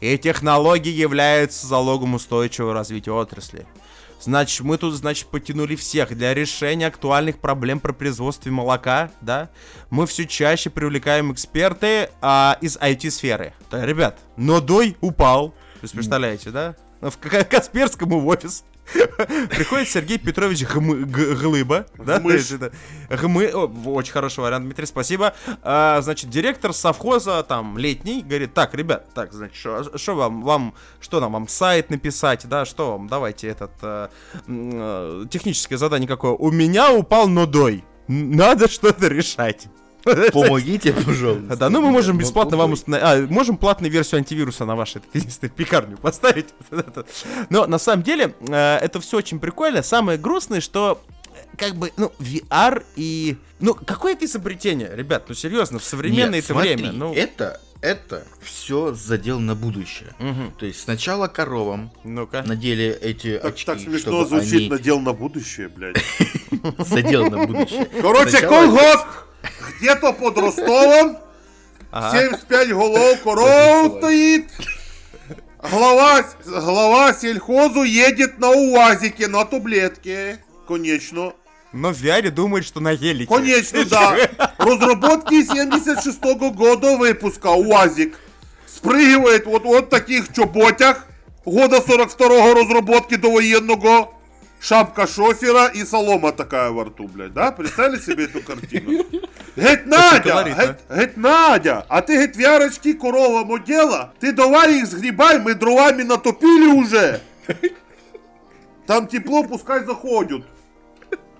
И 0.00 0.16
технологии 0.16 0.92
являются 0.92 1.66
залогом 1.66 2.14
устойчивого 2.14 2.72
развития 2.72 3.12
отрасли. 3.12 3.66
Значит, 4.20 4.60
мы 4.62 4.78
тут, 4.78 4.94
значит, 4.94 5.28
потянули 5.28 5.76
всех 5.76 6.16
для 6.16 6.34
решения 6.34 6.88
актуальных 6.88 7.38
проблем 7.38 7.78
при 7.78 7.92
производстве 7.92 8.50
молока, 8.50 9.10
да? 9.20 9.48
Мы 9.90 10.06
все 10.06 10.26
чаще 10.26 10.70
привлекаем 10.70 11.32
эксперты 11.32 12.10
а, 12.20 12.58
из 12.60 12.76
IT-сферы. 12.76 13.54
Да, 13.70 13.86
ребят, 13.86 14.18
но 14.36 14.60
дой 14.60 14.96
упал. 15.00 15.54
Есть, 15.82 15.94
представляете, 15.94 16.50
да? 16.50 16.74
В 17.00 17.16
К- 17.16 17.44
Касперскому 17.44 18.18
в 18.18 18.26
офис. 18.26 18.64
Приходит 19.50 19.88
Сергей 19.88 20.18
Петрович 20.18 20.62
Гмы- 20.62 21.04
Г- 21.04 21.34
Глыба, 21.34 21.86
да? 21.98 22.18
Гмы, 23.10 23.48
очень 23.48 24.12
хороший 24.12 24.40
вариант, 24.40 24.64
Дмитрий, 24.64 24.86
спасибо. 24.86 25.34
А, 25.62 26.00
значит, 26.00 26.30
директор 26.30 26.72
совхоза, 26.72 27.42
там, 27.42 27.76
летний, 27.78 28.22
говорит, 28.22 28.54
так, 28.54 28.74
ребят, 28.74 29.12
так, 29.14 29.32
значит, 29.32 29.56
что 29.56 30.14
вам, 30.14 30.42
вам, 30.42 30.74
что 31.00 31.20
нам, 31.20 31.32
вам 31.32 31.48
сайт 31.48 31.90
написать, 31.90 32.46
да, 32.48 32.64
что 32.64 32.92
вам, 32.92 33.08
давайте 33.08 33.48
этот, 33.48 33.72
э, 33.82 34.08
э, 34.46 35.24
техническое 35.30 35.76
задание 35.76 36.08
какое. 36.08 36.32
У 36.32 36.50
меня 36.50 36.92
упал 36.92 37.28
нодой, 37.28 37.84
надо 38.06 38.68
что-то 38.70 39.08
решать. 39.08 39.68
Помогите, 40.32 40.92
пожалуйста. 40.92 41.56
Да, 41.56 41.70
ну 41.70 41.80
мы 41.80 41.90
можем 41.90 42.18
бесплатно 42.18 42.56
вам 42.56 42.72
установить. 42.72 43.06
А, 43.06 43.32
можем 43.32 43.56
платную 43.56 43.90
версию 43.92 44.18
антивируса 44.18 44.64
на 44.64 44.74
единственной 45.14 45.50
пекарню 45.56 45.96
поставить. 45.98 46.54
Но 47.50 47.66
на 47.66 47.78
самом 47.78 48.02
деле 48.02 48.34
э, 48.40 48.76
это 48.76 49.00
все 49.00 49.18
очень 49.18 49.40
прикольно. 49.40 49.82
Самое 49.82 50.18
грустное, 50.18 50.60
что 50.60 51.02
э, 51.34 51.56
как 51.56 51.76
бы, 51.76 51.92
ну, 51.96 52.12
VR 52.18 52.84
и... 52.96 53.36
Ну, 53.60 53.74
какое 53.74 54.12
это 54.12 54.24
изобретение, 54.24 54.90
ребят? 54.94 55.24
Ну, 55.28 55.34
серьезно, 55.34 55.78
в 55.78 55.84
современное 55.84 56.34
Нет, 56.36 56.44
это 56.44 56.52
смотри, 56.52 56.74
время. 56.76 56.92
Ну, 56.92 57.12
это, 57.12 57.60
это 57.80 58.24
все 58.40 58.94
задел 58.94 59.40
на 59.40 59.54
будущее. 59.54 60.14
мгм. 60.18 60.52
То 60.58 60.66
есть 60.66 60.80
сначала 60.80 61.28
коровам 61.28 61.90
ну-ка. 62.04 62.42
надели 62.42 62.86
эти 63.00 63.38
Так, 63.38 63.54
очки, 63.54 63.66
так 63.66 63.80
смешно 63.80 63.98
чтобы 63.98 64.26
звучит, 64.26 64.54
они 64.54 64.68
надел 64.68 65.00
на 65.00 65.12
будущее, 65.12 65.68
блядь. 65.68 65.96
задел 66.78 67.30
на 67.30 67.46
будущее. 67.46 67.86
Короче, 68.00 68.46
колгосп 68.46 69.06
где-то 69.78 70.12
под 70.12 70.38
Ростовом, 70.38 71.18
Ага. 71.90 72.18
75 72.18 72.72
голов 72.72 73.20
коров 73.22 73.98
стоит. 73.98 74.50
Глава, 75.70 76.24
глава 76.44 77.14
сельхозу 77.14 77.82
едет 77.82 78.38
на 78.38 78.50
УАЗике, 78.50 79.26
на 79.26 79.44
таблетке. 79.44 80.38
Конечно. 80.66 81.32
Но 81.72 81.92
в 81.92 82.00
VR 82.02 82.30
думает, 82.30 82.64
что 82.64 82.80
на 82.80 82.94
гелике. 82.94 83.32
Конечно, 83.34 83.84
да. 83.84 84.16
Разработки 84.58 85.42
76 85.44 86.20
года 86.54 86.96
выпуска 86.96 87.48
УАЗик. 87.48 88.18
Спрыгивает 88.66 89.46
вот 89.46 89.64
вот 89.64 89.90
таких 89.90 90.32
чоботях. 90.32 91.04
Года 91.44 91.78
42-го 91.78 92.54
разработки 92.54 93.16
до 93.16 93.30
военного. 93.32 94.12
Шапка 94.60 95.06
шофера 95.06 95.66
и 95.68 95.84
солома 95.84 96.32
такая 96.32 96.70
во 96.70 96.84
рту, 96.84 97.06
блядь, 97.06 97.32
да? 97.32 97.52
Представили 97.52 98.00
себе 98.00 98.24
эту 98.24 98.40
картину? 98.42 99.04
Геть 99.56 99.86
Надя, 99.86 100.44
геть, 100.44 100.98
геть 100.98 101.16
Надя, 101.16 101.86
а 101.88 102.02
ты 102.02 102.26
геть 102.26 102.36
вярочки 102.36 102.92
коровам 102.92 103.52
одела? 103.52 104.12
Ты 104.20 104.32
давай 104.32 104.78
их 104.80 104.86
сгребай, 104.86 105.38
мы 105.38 105.54
дровами 105.54 106.02
натопили 106.02 106.66
уже. 106.72 107.20
Там 108.86 109.06
тепло, 109.06 109.44
пускай 109.44 109.84
заходят. 109.84 110.44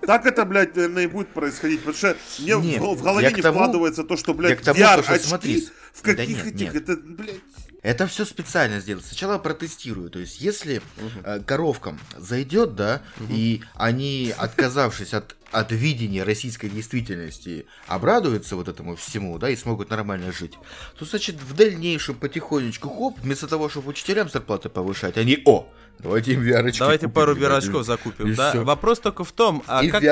Так 0.06 0.24
это, 0.26 0.44
блядь, 0.44 0.76
наверное, 0.76 1.04
и 1.04 1.06
будет 1.06 1.28
происходить, 1.28 1.80
потому 1.80 1.96
что 1.96 2.16
мне 2.38 2.56
в 2.56 2.64
Нет, 2.64 2.80
в 2.80 3.02
голове 3.02 3.32
не 3.32 3.42
тому- 3.42 3.58
вкладывается 3.58 4.04
то, 4.04 4.16
что, 4.16 4.32
блядь, 4.32 4.62
тому, 4.62 4.78
VR 4.78 5.02
что, 5.02 5.12
очки 5.12 5.26
смотри, 5.26 5.68
в 5.92 6.02
да 6.02 6.14
каких 6.14 6.44
нет, 6.44 6.54
этих, 6.54 6.72
нет. 6.74 6.76
это, 6.88 6.96
блядь, 6.96 7.40
Это 7.82 8.06
все 8.06 8.24
специально 8.24 8.80
сделано. 8.80 9.06
Сначала 9.06 9.38
протестирую. 9.38 10.10
То 10.10 10.18
есть, 10.18 10.40
если 10.40 10.82
э, 11.24 11.40
коровкам 11.46 11.98
зайдет, 12.16 12.74
да, 12.74 13.02
и 13.30 13.62
они, 13.74 14.34
отказавшись 14.36 15.14
от 15.14 15.36
от 15.50 15.72
видения 15.72 16.22
российской 16.24 16.68
действительности 16.68 17.66
обрадуются 17.86 18.56
вот 18.56 18.68
этому 18.68 18.96
всему, 18.96 19.38
да, 19.38 19.50
и 19.50 19.56
смогут 19.56 19.90
нормально 19.90 20.32
жить, 20.32 20.54
то, 20.98 21.04
значит, 21.04 21.36
в 21.40 21.54
дальнейшем 21.54 22.16
потихонечку, 22.16 22.88
хоп, 22.88 23.18
вместо 23.20 23.46
того, 23.46 23.68
чтобы 23.68 23.90
учителям 23.90 24.28
зарплаты 24.28 24.68
повышать, 24.68 25.16
они, 25.16 25.40
о, 25.46 25.66
давайте 25.98 26.34
им 26.34 26.42
VR 26.42 26.72
Давайте 26.78 27.08
пару 27.08 27.34
VR 27.34 27.82
закупим, 27.82 28.28
И 28.32 28.34
да? 28.34 28.50
всё. 28.50 28.64
Вопрос 28.64 29.00
только 29.00 29.24
в 29.24 29.32
том, 29.32 29.62
а 29.66 29.84
и 29.84 29.88
как, 29.88 30.02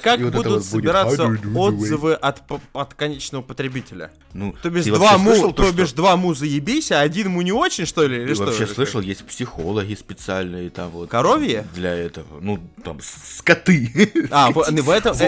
как 0.00 0.20
вот 0.20 0.32
будут 0.32 0.46
вот 0.52 0.64
собираться 0.64 1.24
отзывы 1.54 2.14
от, 2.14 2.42
от 2.72 2.94
конечного 2.94 3.42
потребителя? 3.42 4.12
Ну, 4.32 4.54
То 4.62 4.70
бишь 4.70 4.84
два 4.84 5.16
му, 5.18 5.30
слышал 5.30 5.52
то, 5.52 5.62
то 5.62 5.68
что- 5.68 5.76
бишь 5.76 5.92
два 5.92 6.16
му 6.16 6.34
заебись, 6.34 6.92
а 6.92 7.00
один 7.00 7.30
му 7.30 7.42
не 7.42 7.52
очень, 7.52 7.86
что 7.86 8.06
ли? 8.06 8.18
Или 8.18 8.28
Ты 8.28 8.34
что? 8.34 8.44
вообще 8.44 8.64
Или 8.64 8.72
слышал, 8.72 9.00
есть 9.00 9.24
психологи 9.24 9.94
специальные 9.94 10.70
там 10.70 10.90
вот. 10.90 11.08
Коровье? 11.10 11.66
Для 11.74 11.94
этого. 11.94 12.40
Ну, 12.40 12.60
там, 12.84 12.98
скоты. 13.02 14.12
А, 14.30 14.52
в, 14.82 14.86
в 14.86 14.90
этом... 14.90 15.14
Э, 15.14 15.20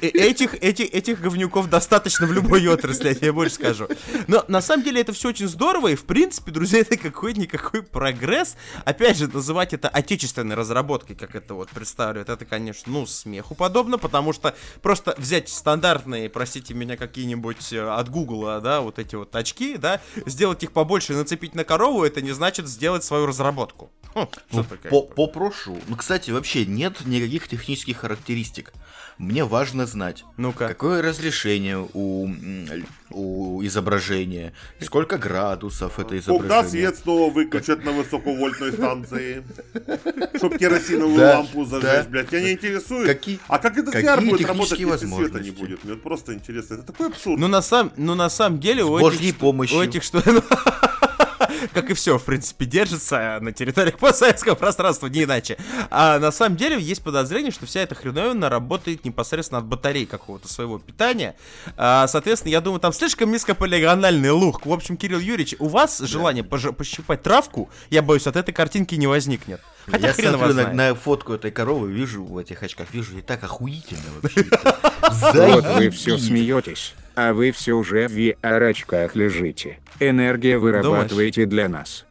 Этих, 0.00 0.54
этих, 0.54 0.92
этих 0.94 1.20
говнюков 1.20 1.68
достаточно 1.68 2.26
в 2.26 2.32
любой 2.32 2.66
отрасли, 2.68 3.08
я 3.08 3.14
тебе 3.14 3.32
больше 3.32 3.54
скажу. 3.56 3.88
Но 4.26 4.44
на 4.48 4.60
самом 4.60 4.84
деле 4.84 5.00
это 5.00 5.12
все 5.12 5.28
очень 5.28 5.48
здорово, 5.48 5.88
и 5.88 5.94
в 5.94 6.04
принципе, 6.04 6.50
друзья, 6.50 6.80
это 6.80 6.96
какой-никакой 6.96 7.82
прогресс. 7.82 8.56
Опять 8.84 9.16
же, 9.18 9.28
называть 9.28 9.72
это 9.72 9.88
отечественной 9.88 10.54
разработкой, 10.54 11.16
как 11.16 11.34
это 11.34 11.54
вот 11.54 11.68
представляют, 11.70 12.28
это, 12.28 12.44
конечно, 12.44 12.92
ну, 12.92 13.06
смеху 13.06 13.54
подобно, 13.54 13.98
потому 13.98 14.32
что 14.32 14.54
просто 14.82 15.14
взять 15.18 15.48
стандартные, 15.48 16.28
простите 16.28 16.74
меня, 16.74 16.96
какие-нибудь 16.96 17.72
э, 17.72 17.80
от 17.88 18.08
Гугла, 18.08 18.60
да, 18.60 18.80
вот 18.80 18.98
эти 18.98 19.14
вот 19.14 19.34
очки, 19.36 19.76
да, 19.76 20.00
сделать 20.26 20.62
их 20.62 20.72
побольше 20.72 21.12
и 21.12 21.16
нацепить 21.16 21.54
на 21.54 21.64
корову, 21.64 22.04
это 22.04 22.20
не 22.22 22.32
значит 22.32 22.68
сделать 22.68 23.04
свою 23.04 23.26
разработку. 23.26 23.90
Хм, 24.14 24.26
Ну, 24.50 24.64
по- 24.90 25.02
Попрошу. 25.02 25.78
Ну, 25.88 25.96
кстати, 25.96 26.30
вообще 26.30 26.66
нет 26.66 27.04
никаких 27.06 27.48
технических 27.48 27.91
характеристик. 27.94 28.72
Мне 29.18 29.44
важно 29.44 29.86
знать, 29.86 30.24
Ну-ка. 30.38 30.68
какое 30.68 31.02
разрешение 31.02 31.78
у, 31.92 32.28
у 33.10 33.62
изображения, 33.64 34.52
сколько 34.80 35.18
градусов 35.18 35.98
это 35.98 36.18
изображение. 36.18 36.48
Когда 36.48 36.68
свет 36.68 36.96
снова 36.96 37.30
выключат 37.32 37.84
на 37.84 37.92
высоковольтной 37.92 38.72
станции? 38.72 39.44
Чтоб 40.36 40.56
керосиновую 40.56 41.20
лампу 41.20 41.64
зажечь, 41.66 42.06
блядь. 42.08 42.28
Тебя 42.30 42.40
не 42.40 42.52
интересует? 42.52 43.06
Какие- 43.06 43.38
а 43.48 43.58
как 43.58 43.76
этот 43.76 43.92
какие 43.92 44.10
VR 44.10 44.20
будет 44.30 44.46
работать, 44.46 44.78
технические 44.78 44.92
если 44.92 45.06
света 45.24 45.40
не 45.40 45.50
будет? 45.50 45.84
Мне 45.84 45.94
просто 45.96 46.32
интересно. 46.34 46.74
Это 46.74 46.84
такой 46.84 47.08
абсурд. 47.08 47.38
Ну, 47.38 47.48
на, 47.48 47.60
ну, 47.96 48.14
на 48.14 48.30
самом 48.30 48.60
деле, 48.60 48.82
у 48.82 48.98
этих, 48.98 49.22
что- 49.28 49.34
помощью. 49.40 49.78
у 49.78 49.82
этих 49.82 50.02
что... 50.02 50.22
Как 51.72 51.90
и 51.90 51.94
все, 51.94 52.18
в 52.18 52.24
принципе, 52.24 52.64
держится 52.64 53.38
на 53.40 53.52
территориях 53.52 53.98
постсоветского 54.00 54.54
пространства, 54.54 55.06
не 55.06 55.24
иначе. 55.24 55.56
А 55.90 56.18
на 56.18 56.32
самом 56.32 56.56
деле 56.56 56.80
есть 56.80 57.02
подозрение, 57.02 57.52
что 57.52 57.66
вся 57.66 57.80
эта 57.80 57.94
хреновина 57.94 58.48
работает 58.48 59.04
непосредственно 59.04 59.58
от 59.58 59.66
батареи 59.66 60.04
какого-то 60.04 60.48
своего 60.48 60.78
питания. 60.78 61.34
А, 61.76 62.06
соответственно, 62.08 62.52
я 62.52 62.60
думаю, 62.60 62.80
там 62.80 62.92
слишком 62.92 63.30
низкополигональный 63.32 64.30
лук. 64.30 64.66
В 64.66 64.72
общем, 64.72 64.96
Кирилл 64.96 65.18
Юрьевич, 65.20 65.54
у 65.58 65.68
вас 65.68 65.98
желание 65.98 66.44
пож- 66.44 66.72
пощипать 66.72 67.22
травку, 67.22 67.70
я 67.90 68.02
боюсь, 68.02 68.26
от 68.26 68.36
этой 68.36 68.52
картинки 68.52 68.94
не 68.94 69.06
возникнет. 69.06 69.60
Хотя 69.90 70.08
Я 70.08 70.14
смотрю 70.14 70.54
на, 70.54 70.72
на 70.72 70.94
фотку 70.94 71.32
этой 71.32 71.50
коровы, 71.50 71.90
вижу 71.90 72.22
в 72.24 72.38
этих 72.38 72.62
очках, 72.62 72.86
вижу, 72.92 73.18
и 73.18 73.20
так 73.20 73.42
охуительно 73.42 74.02
вообще. 74.22 74.44
Вот 75.32 75.64
вы 75.76 75.90
все 75.90 76.16
смеетесь, 76.18 76.94
а 77.14 77.32
вы 77.32 77.50
все 77.52 77.72
уже 77.72 78.08
в 78.08 78.12
VR-очках 78.16 79.14
лежите. 79.14 79.78
Энергия 80.00 80.58
вырабатываете 80.58 81.46
для 81.46 81.68
нас. 81.68 82.06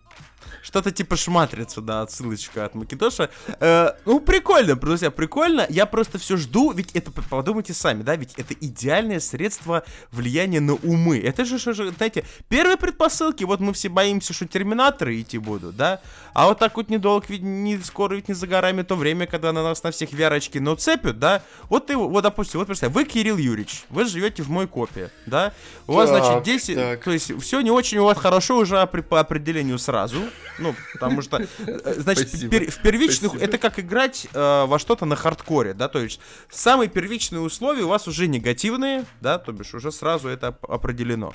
Что-то 0.62 0.92
типа 0.92 1.16
шматрицу, 1.16 1.82
да, 1.82 2.02
отсылочка 2.02 2.66
от 2.66 2.76
Макинтоша. 2.76 3.30
Э, 3.60 3.92
ну, 4.06 4.20
прикольно, 4.20 4.76
друзья, 4.76 5.12
прикольно. 5.12 5.66
Я 5.70 5.86
просто 5.86 6.20
все 6.20 6.38
жду, 6.38 6.72
ведь 6.72 6.92
это, 6.94 7.12
подумайте 7.12 7.74
сами, 7.74 8.04
да, 8.04 8.16
ведь 8.16 8.34
это 8.38 8.54
идеальное 8.54 9.20
средство 9.20 9.84
влияния 10.12 10.60
на 10.60 10.74
умы. 10.74 11.20
Это 11.20 11.46
же, 11.46 11.58
что 11.58 11.74
же, 11.74 11.92
знаете, 11.92 12.26
первые 12.48 12.78
предпосылки, 12.78 13.44
вот 13.44 13.60
мы 13.60 13.74
все 13.74 13.90
боимся, 13.90 14.34
что 14.34 14.46
терминаторы 14.46 15.20
идти 15.20 15.38
будут, 15.38 15.76
да, 15.76 16.02
а 16.34 16.48
вот 16.48 16.60
так 16.60 16.78
вот 16.78 16.90
недолго, 16.90 17.26
ведь 17.30 17.42
не 17.42 17.78
скоро 17.80 18.16
ведь 18.16 18.28
не 18.28 18.34
за 18.34 18.48
горами 18.48 18.84
то 18.84 18.96
время, 18.96 19.28
когда 19.28 19.52
на 19.52 19.64
нас 19.64 19.84
на 19.84 19.92
всех 19.92 20.14
вярочки 20.14 20.60
нацепят, 20.60 21.20
да, 21.20 21.42
вот 21.70 21.88
ты, 21.88 21.98
вот, 21.98 22.22
допустим, 22.22 22.60
вот 22.60 22.68
представь, 22.68 22.92
вы 22.94 23.06
Кирилл 23.06 23.38
Юрьевич, 23.38 23.84
вы 23.90 24.06
живете 24.06 24.44
в 24.44 24.50
мой 24.50 24.68
копе, 24.68 25.12
да, 25.26 25.54
у 25.88 25.94
вас, 25.94 26.10
значит, 26.10 26.32
Так, 26.32 26.44
10, 26.44 26.76
так. 26.76 27.04
то 27.04 27.12
есть 27.12 27.42
все 27.42 27.62
не 27.62 27.72
очень 27.72 27.98
у 28.00 28.06
вас 28.06 28.18
хорошо 28.18 28.58
уже 28.58 28.86
по 28.86 29.20
определению 29.20 29.80
сразу. 29.80 30.22
Ну, 30.62 30.76
потому 30.94 31.22
что, 31.22 31.38
э, 31.38 31.94
значит, 31.98 32.34
пер- 32.34 32.70
в 32.70 32.82
первичных 32.82 33.32
Спасибо. 33.32 33.44
это 33.44 33.58
как 33.58 33.80
играть 33.80 34.28
э, 34.34 34.66
во 34.66 34.78
что-то 34.80 35.06
на 35.06 35.16
хардкоре, 35.16 35.74
да, 35.74 35.88
то 35.88 36.00
есть 36.00 36.20
самые 36.50 36.90
первичные 36.90 37.40
условия 37.42 37.84
у 37.84 37.88
вас 37.88 38.08
уже 38.08 38.28
негативные, 38.28 39.06
да, 39.22 39.38
то 39.40 39.52
бишь 39.52 39.74
уже 39.74 39.92
сразу 39.92 40.28
это 40.30 40.50
оп- 40.50 40.72
определено. 40.72 41.34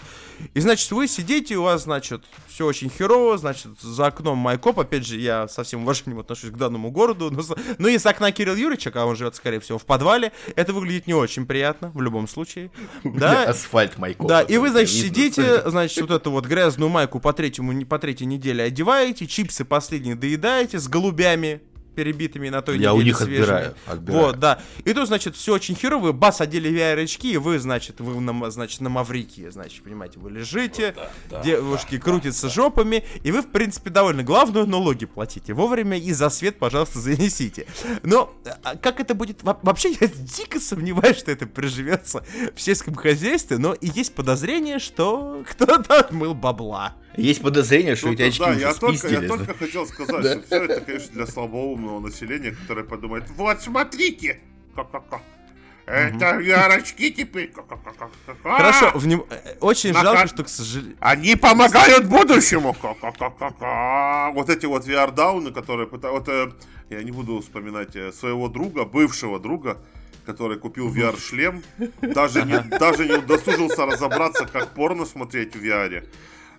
И 0.55 0.61
значит, 0.61 0.91
вы 0.93 1.09
сидите, 1.09 1.57
у 1.57 1.63
вас, 1.63 1.85
значит, 1.85 2.23
все 2.49 2.67
очень 2.67 2.91
херово, 2.91 3.39
значит, 3.39 3.81
за 3.81 4.07
окном 4.07 4.39
Майкоп, 4.39 4.79
опять 4.81 5.07
же, 5.07 5.17
я 5.19 5.49
со 5.49 5.65
всем 5.65 5.83
уважением 5.83 6.21
отношусь 6.21 6.51
к 6.51 6.57
данному 6.57 6.91
городу, 6.91 7.31
но, 7.31 7.43
но 7.79 7.89
из 7.89 8.05
окна 8.07 8.33
Кирилл 8.33 8.55
Юрьевича, 8.57 8.93
а 8.95 9.05
он 9.07 9.17
живет, 9.17 9.35
скорее 9.35 9.61
всего, 9.61 9.79
в 9.79 9.85
подвале, 9.85 10.33
это 10.55 10.73
выглядит 10.73 11.07
не 11.07 11.15
очень 11.15 11.47
приятно, 11.47 11.91
в 11.95 12.01
любом 12.03 12.29
случае. 12.29 12.71
Да, 13.05 13.45
Асфальт 13.45 13.97
Майкоп. 13.99 14.29
да, 14.29 14.43
и 14.43 14.57
вы, 14.59 14.71
значит, 14.71 14.91
сидите, 14.91 15.63
значит, 15.69 16.01
вот 16.03 16.11
эту 16.11 16.31
вот 16.31 16.45
грязную 16.47 16.91
майку 16.91 17.19
по 17.19 17.33
третьему, 17.33 17.87
по 17.87 17.99
третьей 17.99 18.27
неделе 18.27 18.65
одеваете, 18.65 19.16
чипсы 19.25 19.65
последние 19.65 20.15
доедаете 20.15 20.79
с 20.79 20.89
голубями 20.89 21.63
перебитыми 21.95 22.51
на 22.51 22.61
той 22.61 22.79
Я 22.79 22.93
у 22.93 22.97
неделе 22.97 23.09
них 23.13 23.17
свежими. 23.19 23.39
отбираю, 23.41 23.75
отбираю. 23.87 24.27
Вот, 24.27 24.39
да. 24.39 24.61
И 24.85 24.93
тут, 24.93 25.07
значит, 25.07 25.35
все 25.35 25.55
очень 25.55 25.75
херово, 25.75 26.13
бас 26.13 26.43
одели 26.43 26.71
VR-очки, 26.71 27.33
и 27.33 27.37
вы, 27.39 27.59
значит, 27.59 28.01
вы, 28.03 28.21
на, 28.21 28.51
значит, 28.51 28.83
на 28.83 28.91
Маврикии, 28.91 29.49
значит, 29.49 29.83
понимаете, 29.83 30.19
вы 30.19 30.31
лежите, 30.31 30.95
девушки 31.43 31.99
крутятся 31.99 32.51
жопами, 32.51 33.03
и 33.25 33.33
вы, 33.33 33.41
в 33.41 33.47
принципе, 33.51 33.89
довольны. 33.89 34.23
Главное, 34.25 34.67
налоги 34.67 35.07
платите 35.07 35.55
вовремя, 35.55 35.97
и 35.99 36.13
за 36.13 36.29
свет, 36.29 36.59
пожалуйста, 36.59 36.99
занесите. 37.01 37.67
Но 38.03 38.31
а 38.63 38.77
как 38.77 39.01
это 39.01 39.15
будет... 39.15 39.43
во- 39.43 39.59
Вообще, 39.63 39.97
я 39.99 40.07
дико 40.09 40.61
сомневаюсь, 40.61 41.17
что 41.17 41.31
это 41.33 41.47
приживется 41.47 42.27
в 42.55 42.61
сельском 42.61 42.95
хозяйстве, 42.95 43.57
но 43.57 43.73
и 43.73 43.89
есть 43.89 44.15
подозрение, 44.15 44.81
что 44.81 45.43
кто-то 45.51 46.01
отмыл 46.01 46.35
бабла. 46.35 46.95
Есть 47.17 47.43
подозрение, 47.43 47.97
что 47.97 48.09
Ну, 48.09 48.13
эти 48.13 48.23
очки 48.23 48.39
да, 48.41 48.51
уже 48.51 48.61
я 48.61 48.75
только, 48.75 49.09
я 49.09 49.23
только 49.23 49.55
хотел 49.55 49.87
сказать, 49.87 50.27
что 50.27 50.43
все 50.43 50.65
это, 50.65 50.81
конечно, 50.81 51.13
для 51.13 51.27
слабоумного 51.27 52.01
населения, 52.01 52.51
которое 52.53 52.85
подумает, 52.85 53.25
вот 53.31 53.63
смотрите, 53.63 54.41
ка-ка-ка, 54.75 55.23
это 55.87 56.41
VR-очки 56.41 57.13
теперь, 57.13 57.49
ка-ка-ка-ка-ка-ка». 57.53 58.57
Хорошо, 58.57 58.93
вним- 58.99 59.25
очень 59.61 59.93
На 59.93 60.03
жалко, 60.03 60.27
что, 60.27 60.45
к 60.45 60.49
сожалению... 60.49 60.97
Они 61.01 61.37
помогают 61.37 62.07
будущему. 62.07 62.77
Вот 64.35 64.51
эти 64.51 64.67
вот 64.67 64.87
VR-дауны, 64.87 65.53
которые 65.53 65.87
пытаются... 65.87 66.19
Вот, 66.19 66.29
э, 66.29 66.53
я 66.91 67.03
не 67.03 67.13
буду 67.13 67.41
вспоминать 67.41 67.95
э, 67.95 68.13
своего 68.13 68.49
друга, 68.49 68.85
бывшего 68.85 69.39
друга, 69.39 69.79
который 70.27 70.59
купил 70.59 70.93
VR-шлем, 70.93 71.63
даже 72.03 72.43
не, 72.43 72.59
даже 72.79 73.07
не 73.07 73.15
удосужился 73.15 73.87
разобраться, 73.87 74.45
как 74.47 74.75
порно 74.75 75.07
смотреть 75.07 75.55
в 75.55 75.65
VR. 75.65 76.05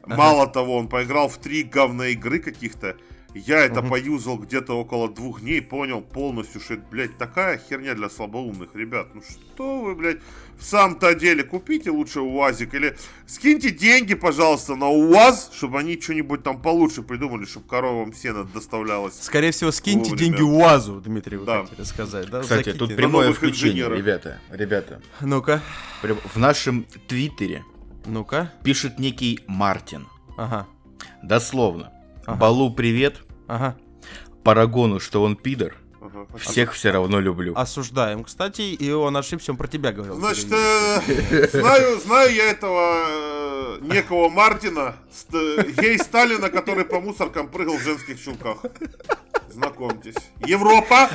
Мало 0.07 0.47
того, 0.47 0.77
он 0.77 0.87
поиграл 0.87 1.27
в 1.29 1.37
три 1.37 1.63
говна 1.63 2.07
игры 2.07 2.39
каких-то. 2.39 2.95
Я 3.33 3.59
это 3.59 3.83
поюзал 3.83 4.37
где-то 4.39 4.73
около 4.73 5.09
двух 5.09 5.41
дней, 5.41 5.61
понял 5.61 6.01
полностью, 6.01 6.59
что 6.59 6.75
это, 6.75 6.83
блядь, 6.89 7.17
такая 7.19 7.59
херня 7.69 7.93
для 7.93 8.09
слабоумных 8.09 8.73
ребят. 8.73 9.09
Ну 9.13 9.21
что 9.21 9.79
вы, 9.81 9.93
блядь, 9.95 10.17
в 10.57 10.63
самом-то 10.63 11.13
деле 11.13 11.43
купите 11.43 11.91
лучше 11.91 12.21
УАЗик 12.21 12.73
или 12.73 12.97
скиньте 13.27 13.69
деньги, 13.69 14.15
пожалуйста, 14.15 14.75
на 14.75 14.89
УАЗ, 14.89 15.51
чтобы 15.53 15.77
они 15.77 16.01
что-нибудь 16.01 16.41
там 16.41 16.59
получше 16.59 17.03
придумали, 17.03 17.45
чтобы 17.45 17.67
коровам 17.67 18.11
сено 18.13 18.43
доставлялось. 18.45 19.21
Скорее 19.21 19.51
всего, 19.51 19.71
скиньте 19.71 20.09
Вовремя. 20.11 20.17
деньги 20.37 20.41
УАЗу, 20.41 21.01
Дмитрий, 21.01 21.37
вы 21.37 21.45
Да. 21.45 21.65
хотели 21.65 21.85
сказать, 21.85 22.29
да? 22.31 22.41
Кстати, 22.41 22.59
Закиньте. 22.69 22.79
тут 22.79 22.95
прямое 22.95 23.25
новых 23.25 23.37
включение, 23.37 23.81
инженеров. 23.83 23.97
ребята. 23.99 24.39
Ребята, 24.49 25.01
Ну-ка, 25.21 25.61
в 26.01 26.37
нашем 26.39 26.85
твиттере 27.07 27.63
ну-ка, 28.07 28.51
пишет 28.63 28.99
некий 28.99 29.41
Мартин. 29.47 30.07
ага, 30.37 30.65
Дословно. 31.21 31.91
Ага. 32.25 32.37
Балу 32.37 32.73
привет, 32.73 33.21
ага. 33.47 33.77
Парагону, 34.43 34.99
что 34.99 35.21
он 35.23 35.35
пидор. 35.35 35.75
Ага. 36.01 36.25
Всех 36.37 36.73
все 36.73 36.91
равно 36.91 37.19
люблю. 37.19 37.53
Осуждаем, 37.55 38.23
кстати, 38.23 38.61
и 38.61 38.91
он 38.91 39.15
ошибся, 39.17 39.51
он 39.51 39.57
про 39.57 39.67
тебя 39.67 39.91
говорил. 39.91 40.15
Значит, 40.15 40.47
э, 40.51 41.47
знаю, 41.51 41.99
знаю 41.99 42.33
я 42.33 42.49
этого 42.49 43.03
э, 43.07 43.79
некого 43.81 44.29
Мартина, 44.29 44.95
ст- 45.11 45.31
гей 45.79 45.97
Сталина, 45.99 46.49
который 46.49 46.85
по 46.85 46.99
мусоркам 46.99 47.49
прыгал 47.49 47.77
в 47.77 47.81
женских 47.83 48.21
чулках. 48.23 48.57
Знакомьтесь. 49.51 50.15
Европа! 50.45 51.09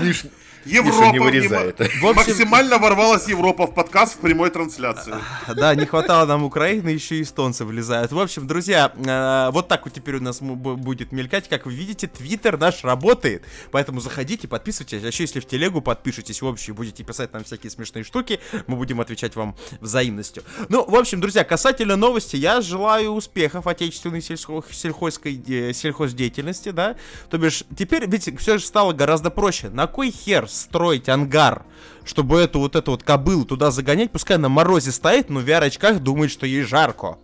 Европа 0.65 1.13
не 1.13 1.19
вырезает. 1.19 1.79
В 1.79 2.07
общем- 2.07 2.15
Максимально 2.15 2.79
ворвалась 2.79 3.29
Европа 3.29 3.67
в 3.67 3.75
подкаст 3.75 4.15
в 4.15 4.19
прямой 4.19 4.51
трансляции. 4.51 5.15
Да, 5.55 5.75
не 5.75 5.87
хватало 5.87 6.25
нам 6.27 6.45
Украины, 6.45 6.89
еще 6.89 7.17
и 7.17 7.23
эстонцы 7.23 7.65
влезают. 7.65 8.13
В 8.13 8.19
общем, 8.19 8.47
друзья, 8.47 8.93
э, 8.95 9.51
вот 9.53 9.69
так 9.69 9.85
вот 9.85 9.93
теперь 9.95 10.17
у 10.17 10.21
нас 10.21 10.41
будет 10.41 11.13
мелькать. 11.13 11.49
Как 11.49 11.67
вы 11.67 11.75
видите, 11.75 12.07
твиттер 12.07 12.59
наш 12.59 12.85
работает. 12.85 13.45
Поэтому 13.71 14.01
заходите, 14.01 14.49
подписывайтесь. 14.49 15.03
А 15.05 15.07
еще 15.07 15.25
если 15.25 15.41
в 15.41 15.47
телегу 15.47 15.81
подпишитесь, 15.83 16.43
в 16.43 16.47
общем, 16.47 16.75
будете 16.75 17.03
писать 17.05 17.33
нам 17.33 17.45
всякие 17.45 17.71
смешные 17.71 18.05
штуки, 18.05 18.41
мы 18.67 18.77
будем 18.77 19.01
отвечать 19.01 19.37
вам 19.37 19.57
взаимностью. 19.81 20.43
Ну, 20.69 20.85
в 20.89 20.95
общем, 20.97 21.21
друзья, 21.21 21.45
касательно 21.45 21.97
новости, 21.97 22.37
я 22.37 22.61
желаю 22.61 23.11
успехов 23.13 23.67
отечественной 23.67 24.21
сельско- 24.21 24.65
сельхозской, 24.71 25.43
сельхоздеятельности, 25.75 26.71
да. 26.71 26.97
То 27.31 27.39
бишь, 27.39 27.65
теперь 27.77 28.07
ведь 28.09 28.39
все 28.41 28.59
же 28.59 28.65
стало 28.65 28.93
гораздо 28.93 29.31
проще. 29.31 29.69
На 29.69 29.87
кой 29.87 30.11
хер 30.11 30.49
строить 30.53 31.09
ангар, 31.09 31.65
чтобы 32.05 32.41
эту 32.41 32.61
вот 32.61 32.77
эту 32.77 32.93
вот 32.93 33.03
кобылу 33.03 33.45
туда 33.45 33.71
загонять, 33.71 34.11
пускай 34.11 34.39
на 34.39 34.49
морозе 34.49 34.93
стоит, 34.93 35.31
но 35.31 35.41
в 35.41 35.45
VR-очках 35.45 36.01
думает, 36.01 36.31
что 36.31 36.47
ей 36.47 36.63
жарко. 36.63 37.19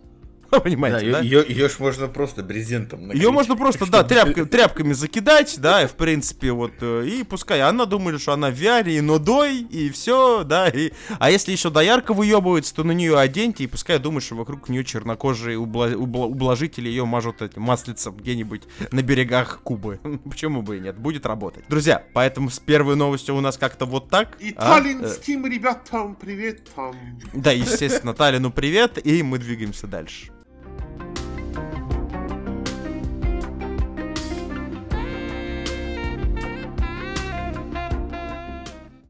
Да, 0.51 0.59
Понимаете, 0.59 1.11
да? 1.11 1.19
ее, 1.19 1.45
ее 1.47 1.69
ж 1.69 1.79
можно 1.79 2.07
просто 2.07 2.43
брезентом 2.43 3.03
накрыть. 3.07 3.21
Ее 3.21 3.31
можно 3.31 3.55
просто, 3.55 3.85
да, 3.91 4.03
тряпка- 4.03 4.45
тряпками 4.45 4.93
закидать, 4.93 5.55
да, 5.59 5.83
и, 5.83 5.87
в 5.87 5.93
принципе, 5.93 6.51
вот, 6.51 6.73
э, 6.81 7.05
и 7.07 7.23
пускай 7.23 7.61
она 7.61 7.85
думает, 7.85 8.21
что 8.21 8.33
она 8.33 8.49
в 8.49 8.53
VR, 8.53 8.89
и 8.89 9.01
нудой, 9.01 9.59
и 9.61 9.89
все, 9.89 10.43
да, 10.43 10.67
и... 10.67 10.91
А 11.19 11.29
если 11.31 11.51
еще 11.51 11.69
доярка 11.69 12.13
выебывается, 12.13 12.73
то 12.75 12.83
на 12.83 12.91
нее 12.91 13.17
оденьте, 13.17 13.63
и 13.63 13.67
пускай 13.67 13.99
думает, 13.99 14.23
что 14.23 14.35
вокруг 14.35 14.69
нее 14.69 14.83
чернокожие 14.83 15.57
убла- 15.57 15.93
убла- 15.93 16.27
ублажители 16.27 16.89
ее 16.89 17.05
мажут 17.05 17.41
этим 17.41 17.61
маслицем 17.63 18.15
где-нибудь 18.15 18.63
на 18.91 19.01
берегах 19.01 19.61
Кубы. 19.63 19.99
Почему 20.29 20.61
бы 20.61 20.77
и 20.77 20.79
нет, 20.79 20.97
будет 20.97 21.25
работать. 21.25 21.63
Друзья, 21.69 22.03
поэтому 22.13 22.49
с 22.49 22.59
первой 22.59 22.95
новостью 22.95 23.35
у 23.35 23.41
нас 23.41 23.57
как-то 23.57 23.85
вот 23.85 24.09
так. 24.09 24.37
И 24.39 24.53
а? 24.57 24.75
таллинским 24.79 25.45
ребятам 25.45 26.15
привет 26.15 26.67
там. 26.75 26.91
Э, 26.91 27.27
Да, 27.33 27.51
естественно, 27.51 28.13
Талину 28.13 28.51
привет, 28.51 29.05
и 29.05 29.23
мы 29.23 29.37
двигаемся 29.37 29.87
дальше. 29.87 30.31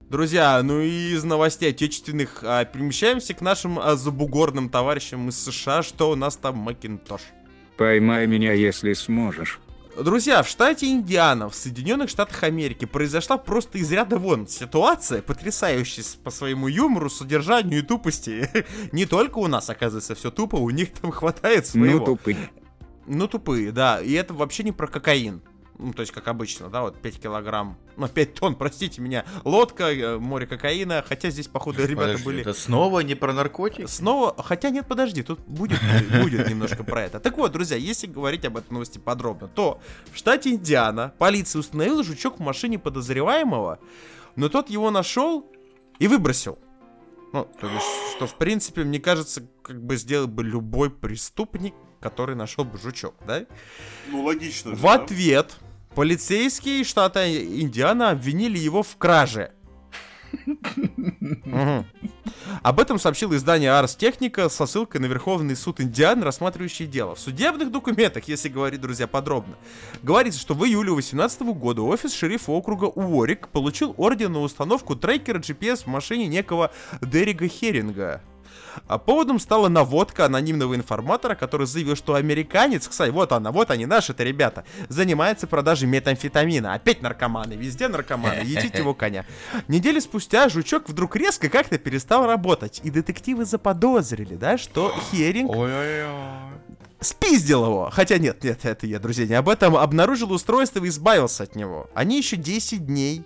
Друзья, 0.10 0.60
ну 0.64 0.82
и 0.82 1.12
из 1.14 1.24
новостей 1.24 1.70
отечественных 1.70 2.44
а, 2.44 2.66
перемещаемся 2.66 3.36
к 3.36 3.42
нашим 3.42 3.78
а, 3.78 3.96
забугорным 3.96 4.68
товарищам 4.68 5.30
из 5.30 5.38
США. 5.38 5.84
Что 5.84 6.10
у 6.10 6.16
нас 6.16 6.36
там 6.36 6.58
Макинтош? 6.58 7.22
Поймай 7.78 8.26
меня, 8.26 8.54
если 8.54 8.94
сможешь. 8.94 9.60
Друзья, 9.96 10.42
в 10.42 10.48
штате 10.48 10.88
Индиана, 10.88 11.48
в 11.48 11.54
Соединенных 11.54 12.10
Штатах 12.10 12.42
Америки, 12.42 12.86
произошла 12.86 13.38
просто 13.38 13.78
из 13.78 13.92
ряда 13.92 14.18
вон 14.18 14.48
ситуация, 14.48 15.22
потрясающая 15.22 16.04
по 16.24 16.32
своему 16.32 16.68
юмору, 16.68 17.12
содержанию 17.12 17.80
и 17.80 17.84
тупости. 17.84 18.50
Не 18.92 19.06
только 19.06 19.38
у 19.38 19.46
нас, 19.46 19.70
оказывается, 19.70 20.16
все 20.16 20.32
тупо, 20.32 20.56
у 20.56 20.72
них 20.72 20.92
там 20.92 21.12
хватает 21.12 21.68
своего. 21.68 22.00
Ну 22.00 22.06
тупые. 22.06 22.50
Ну, 23.06 23.28
тупые, 23.28 23.72
да. 23.72 24.02
И 24.02 24.14
это 24.14 24.34
вообще 24.34 24.64
не 24.64 24.72
про 24.72 24.88
кокаин. 24.88 25.42
Ну, 25.78 25.94
то 25.94 26.02
есть, 26.02 26.12
как 26.12 26.28
обычно, 26.28 26.70
да, 26.70 26.82
вот 26.82 27.00
5 27.00 27.22
килограмм, 27.22 27.78
ну, 28.00 28.08
5 28.08 28.34
тонн, 28.34 28.56
простите 28.56 29.02
меня, 29.02 29.26
лодка, 29.44 29.92
э, 29.92 30.18
море 30.18 30.48
кокаина, 30.48 31.04
хотя 31.08 31.30
здесь, 31.30 31.48
походу, 31.48 31.86
ребята 31.86 32.08
Подожди, 32.08 32.26
были... 32.26 32.42
Это 32.42 32.54
снова 32.54 33.02
не 33.02 33.16
про 33.16 33.34
наркотики? 33.34 33.86
Снова, 33.86 34.36
хотя 34.42 34.70
нет, 34.70 34.88
подожди, 34.88 35.22
тут 35.22 35.40
будет, 35.42 35.80
будет 36.22 36.48
немножко 36.50 36.84
про 36.84 37.04
это. 37.04 37.20
Так 37.20 37.38
вот, 37.38 37.52
друзья, 37.52 37.78
если 37.78 38.08
говорить 38.08 38.46
об 38.46 38.58
этой 38.58 38.72
новости 38.72 38.98
подробно, 38.98 39.48
то 39.48 39.82
в 40.12 40.18
штате 40.18 40.52
Индиана 40.52 41.14
полиция 41.18 41.60
установила 41.60 42.04
жучок 42.04 42.38
в 42.38 42.42
машине 42.42 42.80
подозреваемого, 42.80 43.80
но 44.36 44.50
тот 44.50 44.70
его 44.70 44.92
нашел 44.92 45.52
и 46.00 46.08
выбросил. 46.08 46.58
Ну, 47.34 47.48
то 47.60 47.68
бишь, 47.68 48.16
что 48.16 48.26
в 48.26 48.36
принципе, 48.36 48.84
мне 48.84 49.00
кажется, 49.00 49.46
как 49.62 49.84
бы 49.84 49.98
сделал 49.98 50.28
бы 50.28 50.44
любой 50.44 50.90
преступник, 50.90 51.76
который 52.00 52.36
нашел 52.36 52.64
бы 52.64 52.80
жучок, 52.80 53.14
да? 53.28 53.46
Ну, 54.08 54.24
логично. 54.24 54.72
же, 54.72 54.78
В 54.78 54.82
да? 54.82 54.98
Полицейские 55.96 56.84
штата 56.84 57.30
Индиана 57.34 58.12
обвинили 58.12 58.58
его 58.58 58.84
в 58.84 58.98
краже. 58.98 59.52
Об 62.62 62.80
этом 62.80 63.00
сообщило 63.00 63.36
издание 63.36 63.72
Арс 63.72 63.96
Техника 63.96 64.50
со 64.50 64.66
ссылкой 64.66 65.02
на 65.02 65.06
Верховный 65.06 65.56
суд 65.56 65.82
Индианы, 65.82 66.24
рассматривающий 66.24 66.86
дело. 66.86 67.16
В 67.16 67.20
судебных 67.20 67.72
документах, 67.72 68.28
если 68.28 68.50
говорить, 68.50 68.82
друзья, 68.82 69.08
подробно, 69.08 69.56
говорится, 70.04 70.40
что 70.40 70.54
в 70.54 70.66
июле 70.66 70.92
2018 70.92 71.42
года 71.42 71.82
офис 71.82 72.14
шерифа 72.14 72.52
округа 72.52 72.86
Уорик 72.86 73.48
получил 73.50 73.94
ордер 73.98 74.30
на 74.30 74.42
установку 74.42 74.96
трекера 74.96 75.40
GPS 75.40 75.84
в 75.84 75.88
машине 75.88 76.28
некого 76.28 76.72
Деррига 77.02 77.48
Херинга. 77.48 78.22
А 78.88 78.98
поводом 78.98 79.40
стала 79.40 79.68
наводка 79.68 80.26
анонимного 80.26 80.76
информатора, 80.76 81.36
который 81.36 81.68
заявил, 81.68 81.96
что 81.96 82.16
американец, 82.16 82.88
кстати, 82.88 83.12
вот 83.12 83.32
она, 83.32 83.52
вот 83.52 83.72
они, 83.72 83.86
наши-то 83.86 84.24
ребята, 84.24 84.64
занимается 84.88 85.48
продажей 85.48 85.88
метамфетамина. 85.88 86.74
Опять 86.74 87.02
наркоманы, 87.02 87.54
везде 87.54 87.88
наркоманы, 87.88 88.42
едите 88.42 88.78
его 88.78 88.94
коня. 88.96 89.26
Недели 89.68 90.00
спустя 90.00 90.50
жучок 90.50 90.90
вдруг 90.90 91.16
резко 91.16 91.50
как-то 91.50 91.78
перестал 91.78 92.26
работать, 92.26 92.82
и 92.84 92.90
детективы 92.90 93.46
заподозрили, 93.46 94.36
да, 94.36 94.58
что 94.58 94.94
Херинг 95.12 95.52
спиздил 97.00 97.66
его. 97.66 97.90
Хотя 97.92 98.18
нет, 98.18 98.44
нет, 98.44 98.66
это 98.66 98.86
я, 98.86 99.00
друзья, 99.00 99.26
не 99.26 99.36
об 99.36 99.50
этом. 99.50 99.76
Обнаружил 99.76 100.32
устройство 100.32 100.84
и 100.84 100.90
избавился 100.90 101.44
от 101.44 101.56
него. 101.56 101.90
Они 101.94 102.18
еще 102.18 102.36
10 102.36 102.86
дней, 102.86 103.24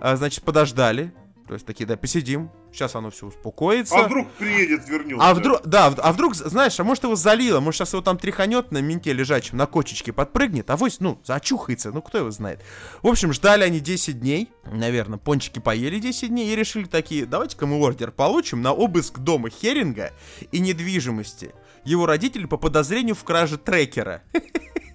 а, 0.00 0.16
значит, 0.16 0.42
подождали. 0.42 1.12
То 1.46 1.54
есть 1.54 1.66
такие, 1.66 1.86
да, 1.86 1.96
посидим, 1.96 2.50
сейчас 2.72 2.94
оно 2.94 3.10
все 3.10 3.26
успокоится. 3.26 3.96
А 3.96 4.04
вдруг 4.04 4.30
приедет, 4.32 4.88
вернется. 4.88 5.26
А 5.26 5.34
вдруг, 5.34 5.62
да, 5.66 5.86
а 5.86 6.12
вдруг, 6.12 6.34
знаешь, 6.34 6.78
а 6.78 6.84
может 6.84 7.04
его 7.04 7.16
залило, 7.16 7.60
может 7.60 7.78
сейчас 7.78 7.92
его 7.92 8.02
там 8.02 8.18
тряханет 8.18 8.72
на 8.72 8.78
менте 8.78 9.12
лежачем, 9.12 9.58
на 9.58 9.66
кочечке 9.66 10.12
подпрыгнет, 10.12 10.70
а 10.70 10.76
вось, 10.76 11.00
ну, 11.00 11.20
зачухается, 11.24 11.92
ну, 11.92 12.02
кто 12.02 12.18
его 12.18 12.30
знает. 12.30 12.62
В 13.02 13.08
общем, 13.08 13.32
ждали 13.32 13.64
они 13.64 13.80
10 13.80 14.20
дней, 14.20 14.50
наверное, 14.64 15.18
пончики 15.18 15.58
поели 15.58 15.98
10 15.98 16.28
дней 16.28 16.52
и 16.52 16.56
решили 16.56 16.84
такие, 16.84 17.26
давайте-ка 17.26 17.66
мы 17.66 17.80
ордер 17.80 18.10
получим 18.10 18.62
на 18.62 18.72
обыск 18.72 19.18
дома 19.18 19.50
Херинга 19.50 20.12
и 20.52 20.60
недвижимости. 20.60 21.54
Его 21.84 22.06
родители 22.06 22.44
по 22.44 22.56
подозрению 22.56 23.14
в 23.14 23.24
краже 23.24 23.56
трекера. 23.58 24.22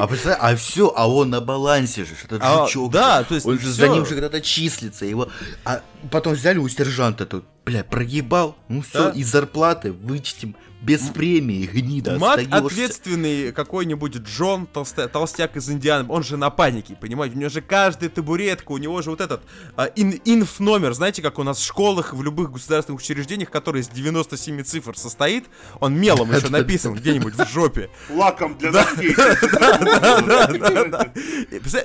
А 0.00 0.06
представь, 0.06 0.38
а 0.40 0.56
все, 0.56 0.92
а 0.96 1.08
он 1.08 1.30
на 1.30 1.40
балансе 1.40 2.04
же, 2.04 2.12
этот 2.24 2.42
А, 2.42 2.66
жучок. 2.66 2.90
да, 2.92 3.20
же. 3.20 3.26
то 3.26 3.34
есть 3.34 3.46
он 3.46 3.54
же 3.54 3.60
всё. 3.60 3.70
за 3.72 3.88
ним 3.88 4.04
же 4.04 4.14
когда-то 4.14 4.40
числится, 4.40 5.04
его. 5.06 5.28
А 5.64 5.82
потом 6.10 6.32
взяли 6.34 6.58
у 6.58 6.68
сержанта 6.68 7.26
тут, 7.26 7.44
бля, 7.64 7.84
прогибал, 7.84 8.56
ну 8.68 8.82
все, 8.82 9.04
Да. 9.04 9.10
из 9.10 9.28
зарплаты 9.30 9.92
вычтем, 9.92 10.56
без 10.84 11.00
премии, 11.08 11.66
гнида, 11.66 12.18
Мат 12.18 12.38
остаешься. 12.40 12.56
ответственный 12.66 13.52
какой-нибудь 13.52 14.16
Джон, 14.16 14.68
толсте- 14.72 15.08
толстяк 15.08 15.56
из 15.56 15.68
Индианы, 15.70 16.06
он 16.08 16.22
же 16.22 16.36
на 16.36 16.50
панике, 16.50 16.96
понимаете? 17.00 17.36
У 17.36 17.38
него 17.40 17.50
же 17.50 17.60
каждая 17.62 18.10
табуретка, 18.10 18.72
у 18.72 18.78
него 18.78 19.00
же 19.02 19.10
вот 19.10 19.20
этот 19.20 19.42
а, 19.76 19.86
ин- 19.96 20.20
инф-номер, 20.24 20.92
знаете, 20.94 21.22
как 21.22 21.38
у 21.38 21.42
нас 21.42 21.58
в 21.58 21.64
школах, 21.64 22.12
в 22.12 22.22
любых 22.22 22.52
государственных 22.52 23.00
учреждениях, 23.00 23.50
который 23.50 23.80
из 23.80 23.88
97 23.88 24.62
цифр 24.62 24.96
состоит, 24.96 25.46
он 25.80 25.94
мелом 25.98 26.30
еще 26.32 26.48
написан 26.48 26.94
где-нибудь 26.94 27.34
в 27.34 27.48
жопе. 27.48 27.88
Лаком 28.10 28.56
для 28.58 28.70
ногтей. 28.70 29.14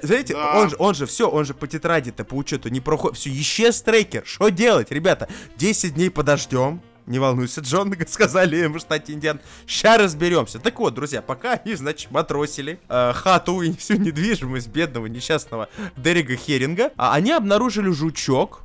Знаете, 0.02 0.34
Да. 0.34 0.54
он 0.62 0.70
же, 0.70 0.76
он 0.80 0.96
же 0.96 1.06
все, 1.06 1.30
он 1.30 1.46
же 1.46 1.54
по 1.54 1.68
тетради-то 1.68 2.24
по 2.26 2.36
учету 2.36 2.70
не 2.70 2.82
проходит. 2.82 3.18
Все, 3.18 3.30
исчез 3.32 3.82
трекер. 3.82 4.24
Что 4.26 4.50
делать, 4.50 4.92
ребята? 4.92 5.30
10 5.58 5.96
дней 5.96 6.10
подождем. 6.10 6.82
Не 7.10 7.18
волнуйся, 7.18 7.62
Джон, 7.62 7.94
сказали 8.08 8.64
им 8.64 8.74
в 8.74 8.80
штате 8.80 9.14
Индиан. 9.14 9.42
Ща 9.66 9.98
разберемся. 9.98 10.60
Так 10.60 10.80
вот, 10.80 10.94
друзья, 10.94 11.24
пока 11.24 11.54
они, 11.54 11.74
значит, 11.74 12.12
матросили 12.12 12.80
э, 12.88 13.14
хату 13.14 13.62
и 13.64 13.76
всю 13.76 13.96
недвижимость 13.96 14.68
бедного 14.68 15.08
несчастного 15.08 15.70
Деррига 15.98 16.36
Херинга, 16.36 16.92
а 16.98 17.16
они 17.16 17.32
обнаружили 17.32 17.90
жучок, 17.90 18.62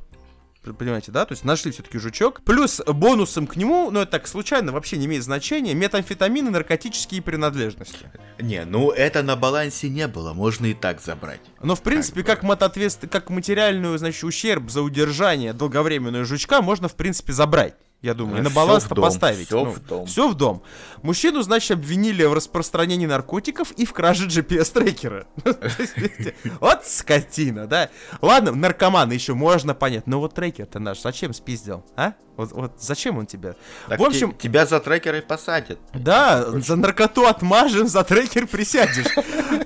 Понимаете, 0.73 1.11
да? 1.11 1.25
То 1.25 1.33
есть 1.33 1.43
нашли 1.43 1.71
все-таки 1.71 1.99
жучок. 1.99 2.41
Плюс 2.43 2.81
бонусом 2.87 3.45
к 3.45 3.55
нему, 3.55 3.91
ну 3.91 3.99
это 3.99 4.13
так 4.13 4.27
случайно, 4.27 4.71
вообще 4.71 4.97
не 4.97 5.05
имеет 5.05 5.23
значения, 5.23 5.75
метамфетамин 5.75 6.47
и 6.47 6.49
наркотические 6.49 7.21
принадлежности. 7.21 8.09
Не, 8.39 8.65
ну 8.65 8.89
это 8.89 9.21
на 9.21 9.35
балансе 9.35 9.89
не 9.89 10.07
было, 10.07 10.33
можно 10.33 10.65
и 10.65 10.73
так 10.73 11.01
забрать. 11.01 11.41
Но 11.61 11.75
в 11.75 11.83
принципе, 11.83 12.23
как, 12.23 12.43
матответст- 12.43 13.07
как 13.07 13.29
материальную, 13.29 13.95
значит, 13.99 14.23
ущерб 14.23 14.71
за 14.71 14.81
удержание 14.81 15.53
долговременного 15.53 16.25
жучка 16.25 16.63
можно, 16.63 16.87
в 16.87 16.95
принципе, 16.95 17.31
забрать. 17.31 17.75
Я 18.01 18.13
думаю, 18.13 18.37
и 18.37 18.39
Э, 18.39 18.43
на 18.43 18.49
дом, 18.95 19.03
поставить. 19.05 19.47
всё 19.47 19.65
в 19.65 19.79
дом. 19.79 20.05
Все 20.05 20.27
в 20.27 20.35
дом. 20.35 20.63
Мужчину, 21.01 21.41
значит, 21.41 21.71
обвинили 21.71 22.23
в 22.23 22.33
распространении 22.33 23.05
наркотиков 23.05 23.71
и 23.71 23.85
в 23.85 23.93
краже 23.93 24.27
GPS-трекера. 24.27 25.25
Вот 26.59 26.85
скотина, 26.85 27.67
да? 27.67 27.89
Ладно, 28.21 28.51
наркоман 28.51 29.11
еще 29.11 29.33
можно 29.33 29.73
понять, 29.73 30.07
но 30.07 30.19
вот 30.19 30.33
трекер-то 30.35 30.79
наш 30.79 31.01
зачем 31.01 31.33
спиздил, 31.33 31.83
а? 31.95 32.13
Вот, 32.37 32.51
вот 32.51 32.71
зачем 32.79 33.17
он 33.17 33.25
тебя? 33.25 33.55
Так 33.87 33.99
В 33.99 34.03
общем, 34.03 34.31
те- 34.33 34.47
тебя 34.49 34.65
за 34.65 34.79
трекеры 34.79 35.21
посадят. 35.21 35.79
да, 35.93 36.45
за 36.59 36.75
наркоту 36.75 37.25
отмажем, 37.27 37.87
за 37.87 38.03
трекер 38.03 38.45
присядешь. 38.47 39.05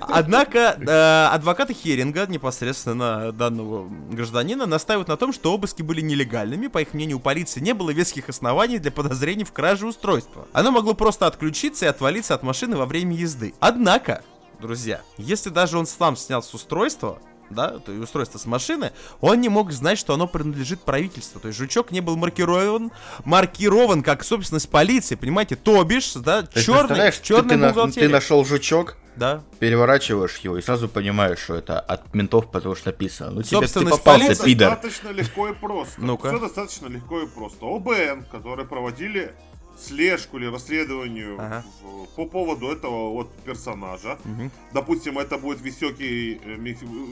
Однако 0.01 0.77
э, 0.79 1.25
адвокаты 1.34 1.73
Херинга, 1.73 2.25
непосредственно 2.27 3.32
данного 3.32 3.88
гражданина, 4.12 4.65
настаивают 4.65 5.08
на 5.08 5.17
том, 5.17 5.34
что 5.34 5.53
обыски 5.53 5.82
были 5.82 6.01
нелегальными. 6.01 6.67
По 6.67 6.79
их 6.82 6.93
мнению, 6.93 7.17
у 7.17 7.19
полиции 7.19 7.60
не 7.60 7.73
было 7.73 7.89
веских 7.91 8.29
оснований 8.29 8.79
для 8.79 8.91
подозрений 8.91 9.43
в 9.43 9.51
краже 9.51 9.88
устройства. 9.88 10.47
Оно 10.53 10.71
могло 10.71 10.93
просто 10.93 11.25
отключиться 11.27 11.86
и 11.86 11.89
отвалиться 11.89 12.34
от 12.36 12.43
машины 12.43 12.75
во 12.77 12.86
время 12.86 13.15
езды. 13.15 13.53
Однако, 13.60 14.23
друзья, 14.62 15.01
если 15.17 15.49
даже 15.49 15.77
он 15.77 15.86
сам 15.86 16.15
снял 16.15 16.43
с 16.43 16.53
устройства, 16.53 17.19
да, 17.50 17.80
то 17.80 17.92
и 17.92 17.98
устройство 17.98 18.38
с 18.38 18.46
машины, 18.46 18.92
он 19.22 19.42
не 19.42 19.50
мог 19.50 19.72
знать, 19.72 19.98
что 20.00 20.14
оно 20.14 20.28
принадлежит 20.28 20.82
правительству. 20.82 21.40
То 21.40 21.48
есть 21.48 21.58
жучок 21.60 21.92
не 21.92 22.02
был 22.02 22.16
маркирован, 22.16 22.92
маркирован 23.26 24.04
как 24.04 24.24
собственность 24.24 24.70
полиции, 24.70 25.16
понимаете, 25.16 25.56
то 25.56 25.84
бишь, 25.84 26.14
да, 26.14 26.42
То 26.44 26.50
есть, 26.56 26.66
черный, 26.66 26.80
представляешь, 26.82 27.18
ты- 27.18 27.24
черная 27.24 27.74
ты, 27.74 27.92
ты 28.02 28.10
нашел 28.10 28.46
жучок, 28.46 28.98
Да. 29.16 29.44
переворачиваешь 29.60 30.38
его 30.38 30.58
и 30.58 30.62
сразу 30.62 30.88
понимаешь, 30.88 31.40
что 31.40 31.56
это 31.56 31.80
от 31.80 32.14
ментов, 32.14 32.50
потому 32.52 32.76
что 32.76 32.90
написано. 32.90 33.32
Ну 33.32 33.44
тебе 33.44 33.68
ты 33.68 33.82
попался, 33.82 34.04
полиции. 34.26 34.46
пидор. 34.46 34.70
достаточно 34.72 35.10
легко 35.10 35.48
и 35.50 35.54
просто. 35.54 35.94
Ну-ка. 35.98 36.30
Все 36.30 36.40
достаточно 36.40 36.88
легко 36.88 37.22
и 37.22 37.28
просто. 37.28 37.66
ОБН, 37.66 38.26
которые 38.32 38.68
проводили 38.68 39.34
слежку 39.80 40.38
или 40.38 40.46
расследование 40.46 41.36
Ага. 41.38 41.63
в- 41.82 42.06
по 42.15 42.26
поводу 42.26 42.68
этого 42.70 43.12
вот 43.12 43.32
персонажа. 43.46 44.18
Мгм. 44.26 44.52
Допустим, 44.74 45.18
это 45.20 45.38
будет 45.38 45.62
веселый, 45.62 46.39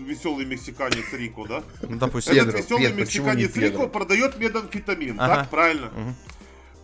веселый 0.06 0.46
мексиканец 0.46 1.12
Рико, 1.14 1.48
да? 1.48 1.64
Ну, 1.82 1.98
допустим. 1.98 2.34
Педро, 2.34 2.50
Этот 2.50 2.62
веселый 2.62 2.88
Педро, 2.88 3.06
почему 3.06 3.26
не 3.28 3.32
мексиканец 3.34 3.52
Педро? 3.54 3.70
Рико 3.84 3.88
продает 3.88 4.38
метамфетамин, 4.40 5.20
Ага. 5.20 5.36
так 5.36 5.50
правильно? 5.50 5.88
Мгм. 5.96 6.16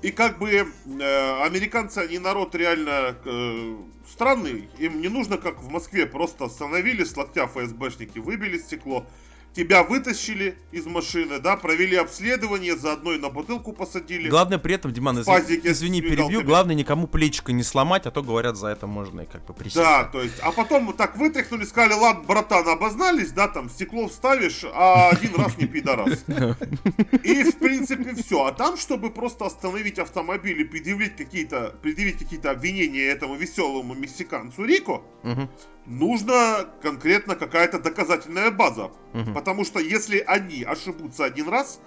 И 0.01 0.11
как 0.11 0.37
бы 0.37 0.49
э, 0.51 1.43
американцы, 1.45 1.99
они 1.99 2.19
народ 2.19 2.55
реально 2.55 3.15
э, 3.23 3.75
странный, 4.09 4.67
им 4.77 4.99
не 5.01 5.07
нужно, 5.07 5.37
как 5.37 5.61
в 5.61 5.69
Москве, 5.69 6.05
просто 6.05 6.45
остановили 6.45 7.03
с 7.05 7.15
локтя 7.15 7.47
ФСБшники, 7.47 8.19
выбили 8.19 8.57
стекло, 8.57 9.05
тебя 9.53 9.83
вытащили 9.83 10.57
из 10.71 10.85
машины, 10.85 11.39
да, 11.39 11.55
провели 11.57 11.95
обследование, 11.95 12.75
заодно 12.75 13.13
и 13.13 13.17
на 13.19 13.29
бутылку 13.29 13.71
посадили. 13.73 14.29
Главное 14.29 14.57
при 14.57 14.75
этом, 14.75 14.91
Диман, 14.91 15.23
с 15.23 15.27
извини, 15.27 16.01
перебью, 16.01 16.25
мигалками. 16.27 16.47
главное 16.47 16.75
никому 16.75 17.07
плечико 17.07 17.51
не 17.51 17.63
сломать, 17.63 18.05
а 18.05 18.11
то 18.11 18.21
говорят, 18.23 18.57
за 18.57 18.67
это 18.67 18.87
можно 18.87 19.21
и 19.21 19.25
как 19.25 19.45
бы 19.45 19.53
присесть. 19.53 19.75
Да, 19.75 20.05
то 20.05 20.21
есть, 20.21 20.39
а 20.41 20.51
потом 20.51 20.87
вот 20.87 20.97
так 20.97 21.15
вытряхнули, 21.17 21.65
сказали, 21.65 21.93
ладно, 21.93 22.23
братан, 22.23 22.67
обознались, 22.67 23.31
да, 23.31 23.47
там, 23.47 23.69
стекло 23.69 24.07
вставишь, 24.07 24.65
а 24.73 25.09
один 25.09 25.35
раз 25.35 25.57
не 25.57 25.67
пидорас. 25.67 26.23
И, 27.23 27.43
в 27.43 27.57
принципе, 27.59 28.15
все. 28.15 28.45
А 28.45 28.51
там, 28.51 28.77
чтобы 28.77 29.09
просто 29.11 29.45
остановить 29.45 29.99
автомобиль 29.99 30.59
и 30.61 30.63
предъявить 30.63 31.15
какие-то, 31.15 31.75
предъявить 31.81 32.17
какие-то 32.19 32.51
обвинения 32.51 33.05
этому 33.05 33.35
веселому 33.35 33.93
мексиканцу 33.93 34.65
Рико, 34.65 35.03
Мгм. 35.23 35.49
нужна 35.85 36.65
конкретно 36.81 37.35
какая-то 37.35 37.79
доказательная 37.79 38.51
база. 38.51 38.91
Мгм. 39.13 39.33
Потому 39.43 39.65
что 39.65 39.79
если 39.79 40.19
они 40.25 40.63
ошибутся 40.63 41.25
один 41.25 41.49
раз, 41.49 41.81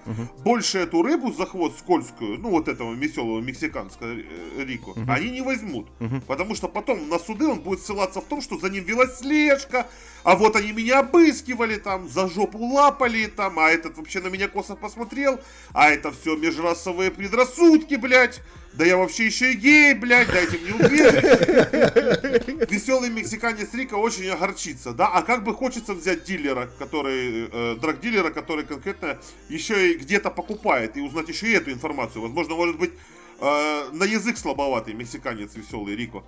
больше 0.45 0.79
эту 0.79 1.01
рыбу 1.03 1.33
за 1.33 1.47
хвост 1.47 1.79
скользкую, 1.79 2.39
ну 2.39 2.51
вот 2.51 2.69
этого 2.69 2.93
веселого 2.93 3.41
мексиканского 3.41 4.09
э, 4.09 4.65
Рико, 4.65 4.95
они 5.09 5.31
не 5.31 5.41
возьмут. 5.41 5.87
Потому 6.27 6.55
что 6.55 6.69
потом 6.69 7.09
на 7.09 7.19
суды 7.19 7.47
он 7.47 7.61
будет 7.61 7.81
ссылаться 7.81 8.21
в 8.21 8.25
том, 8.25 8.43
что 8.43 8.59
за 8.59 8.69
ним 8.69 8.85
велась 8.85 9.19
слежка, 9.21 9.87
а 10.23 10.37
вот 10.37 10.55
они 10.57 10.73
меня 10.73 10.99
обыскивали 10.99 11.77
там, 11.77 12.09
за 12.11 12.29
жопу 12.29 12.59
лапали 12.59 13.25
там, 13.27 13.59
а 13.59 13.71
этот 13.71 13.97
вообще 13.97 14.21
на 14.21 14.29
меня 14.29 14.49
косо 14.49 14.77
посмотрел, 14.77 15.41
а 15.73 15.89
это 15.89 16.13
все 16.13 16.37
межрасовые 16.37 17.11
предрассудки, 17.11 17.95
блядь. 17.95 18.43
Да 18.77 18.85
я 18.85 18.97
вообще 18.99 19.27
еще 19.27 19.53
и 19.53 19.57
гей, 19.57 19.95
блядь, 19.95 20.29
дайте 20.29 20.59
мне 20.59 20.75
убежище. 20.75 22.67
Веселый 22.69 23.09
мексиканец 23.09 23.73
Рика 23.73 23.95
очень 23.95 24.29
огорчится, 24.29 24.93
да? 24.93 25.09
А 25.09 25.23
как 25.23 25.45
бы 25.45 25.55
хочется 25.55 25.95
взять 25.95 26.25
дилера, 26.25 26.69
который, 26.79 27.49
э, 27.51 27.77
драгдилера, 27.81 28.31
который 28.31 28.65
конкретно 28.65 29.19
еще 29.49 29.93
и 29.93 29.97
где-то 29.97 30.31
покупает, 30.31 30.97
и 30.97 31.01
узнать 31.01 31.29
еще 31.29 31.47
и 31.47 31.53
эту 31.53 31.71
информацию. 31.71 32.21
Возможно, 32.21 32.55
может 32.55 32.79
быть, 32.79 32.93
э, 33.41 33.89
на 33.93 34.05
язык 34.05 34.37
слабоватый 34.37 34.93
мексиканец 34.93 35.55
веселый 35.55 35.97
Рико. 35.97 36.23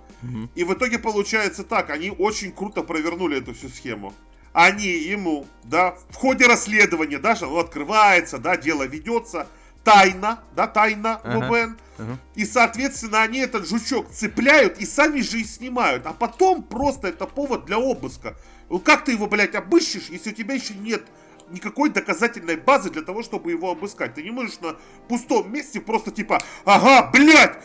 И 0.55 0.63
в 0.63 0.73
итоге 0.73 0.97
получается 0.97 1.63
так, 1.63 1.91
они 1.91 2.09
очень 2.09 2.51
круто 2.51 2.81
провернули 2.81 3.37
эту 3.37 3.53
всю 3.53 3.69
схему. 3.69 4.13
Они 4.53 4.87
ему, 4.87 5.45
да, 5.63 5.95
в 6.09 6.15
ходе 6.15 6.47
расследования, 6.47 7.19
даже 7.19 7.45
оно 7.45 7.59
открывается, 7.59 8.39
да, 8.39 8.57
дело 8.57 8.87
ведется, 8.87 9.47
тайна, 9.91 10.39
да, 10.55 10.67
тайна 10.67 11.19
Ага. 11.23 11.45
ВПН. 11.45 11.77
Ага. 11.97 12.17
И, 12.35 12.45
соответственно, 12.45 13.21
они 13.21 13.39
этот 13.39 13.67
жучок 13.67 14.09
цепляют 14.11 14.77
и 14.79 14.85
сами 14.85 15.21
же 15.21 15.39
и 15.39 15.43
снимают. 15.43 16.05
А 16.05 16.13
потом 16.13 16.63
просто 16.63 17.07
это 17.07 17.25
повод 17.25 17.65
для 17.65 17.77
обыска. 17.77 18.35
Ну, 18.69 18.79
Как 18.79 19.03
ты 19.05 19.11
его, 19.13 19.27
блядь, 19.27 19.55
обыщешь, 19.55 20.09
если 20.09 20.29
у 20.31 20.33
тебя 20.33 20.53
еще 20.53 20.73
нет 20.75 21.03
никакой 21.49 21.89
доказательной 21.89 22.57
базы 22.57 22.91
для 22.91 23.01
того, 23.01 23.23
чтобы 23.23 23.51
его 23.51 23.71
обыскать? 23.71 24.13
Ты 24.13 24.23
не 24.23 24.31
можешь 24.31 24.59
на 24.59 24.75
пустом 25.07 25.51
месте 25.51 25.81
просто 25.81 26.11
типа, 26.11 26.39
ага, 26.65 27.09
блядь, 27.11 27.57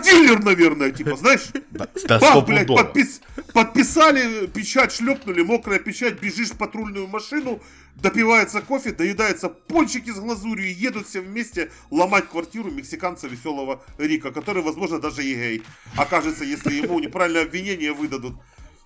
драгдилер, 0.00 0.42
наверное, 0.42 0.90
типа, 0.90 1.16
знаешь? 1.16 1.48
Бах, 2.20 2.46
блядь, 2.46 2.66
подпис- 2.78 3.20
подписали, 3.52 4.46
печать 4.46 4.92
шлепнули, 4.92 5.42
мокрая 5.42 5.78
печать, 5.78 6.20
бежишь 6.20 6.50
в 6.50 6.56
патрульную 6.56 7.06
машину, 7.06 7.60
допивается 7.96 8.60
кофе, 8.60 8.92
доедаются 8.92 9.48
пончики 9.48 10.10
с 10.10 10.18
глазурью 10.18 10.68
и 10.68 10.72
едут 10.72 11.06
все 11.06 11.20
вместе 11.20 11.70
ломать 11.90 12.28
квартиру 12.28 12.70
мексиканца 12.70 13.28
веселого 13.28 13.82
Рика, 13.98 14.30
который, 14.30 14.62
возможно, 14.62 14.98
даже 14.98 15.22
и 15.24 15.34
гей 15.34 15.62
окажется, 15.96 16.44
если 16.44 16.74
ему 16.74 16.98
неправильное 17.00 17.42
обвинение 17.42 17.92
выдадут. 17.92 18.34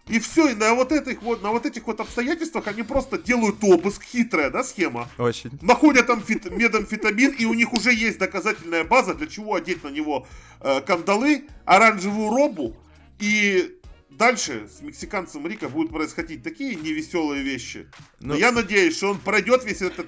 И 0.07 0.19
все, 0.19 0.49
и 0.51 0.55
на 0.55 0.75
вот 0.75 0.93
этих 0.93 1.23
вот, 1.23 1.43
на 1.43 1.51
вот 1.51 1.65
этих 1.65 1.87
вот 1.87 1.99
обстоятельствах 1.99 2.67
они 2.67 2.83
просто 2.83 3.17
делают 3.17 3.57
обыск, 3.63 4.03
хитрая, 4.05 4.51
да, 4.51 4.63
схема? 4.63 5.09
Очень. 5.17 5.51
находят 5.63 6.11
амфет- 6.11 6.55
медамфетамин, 6.55 7.31
и 7.39 7.47
у 7.47 7.55
них 7.55 7.73
уже 7.73 7.93
есть 7.95 8.19
доказательная 8.19 8.85
база, 8.85 9.15
для 9.15 9.27
чего 9.27 9.55
одеть 9.55 9.83
на 9.83 9.89
него 9.89 10.27
э, 10.61 10.83
кандалы, 10.83 11.45
оранжевую 11.65 12.29
робу, 12.31 12.77
и 13.19 13.79
дальше 14.11 14.69
с 14.69 14.83
мексиканцем 14.83 15.47
Рика 15.47 15.71
будут 15.71 15.91
происходить 15.91 16.43
такие 16.43 16.75
невеселые 16.75 17.43
вещи. 17.43 17.87
Но 18.21 18.35
Ну- 18.35 18.41
я 18.41 18.53
надеюсь, 18.53 18.97
что 18.99 19.11
он 19.13 19.19
пройдет 19.19 19.65
весь 19.65 19.81
этот 19.81 20.07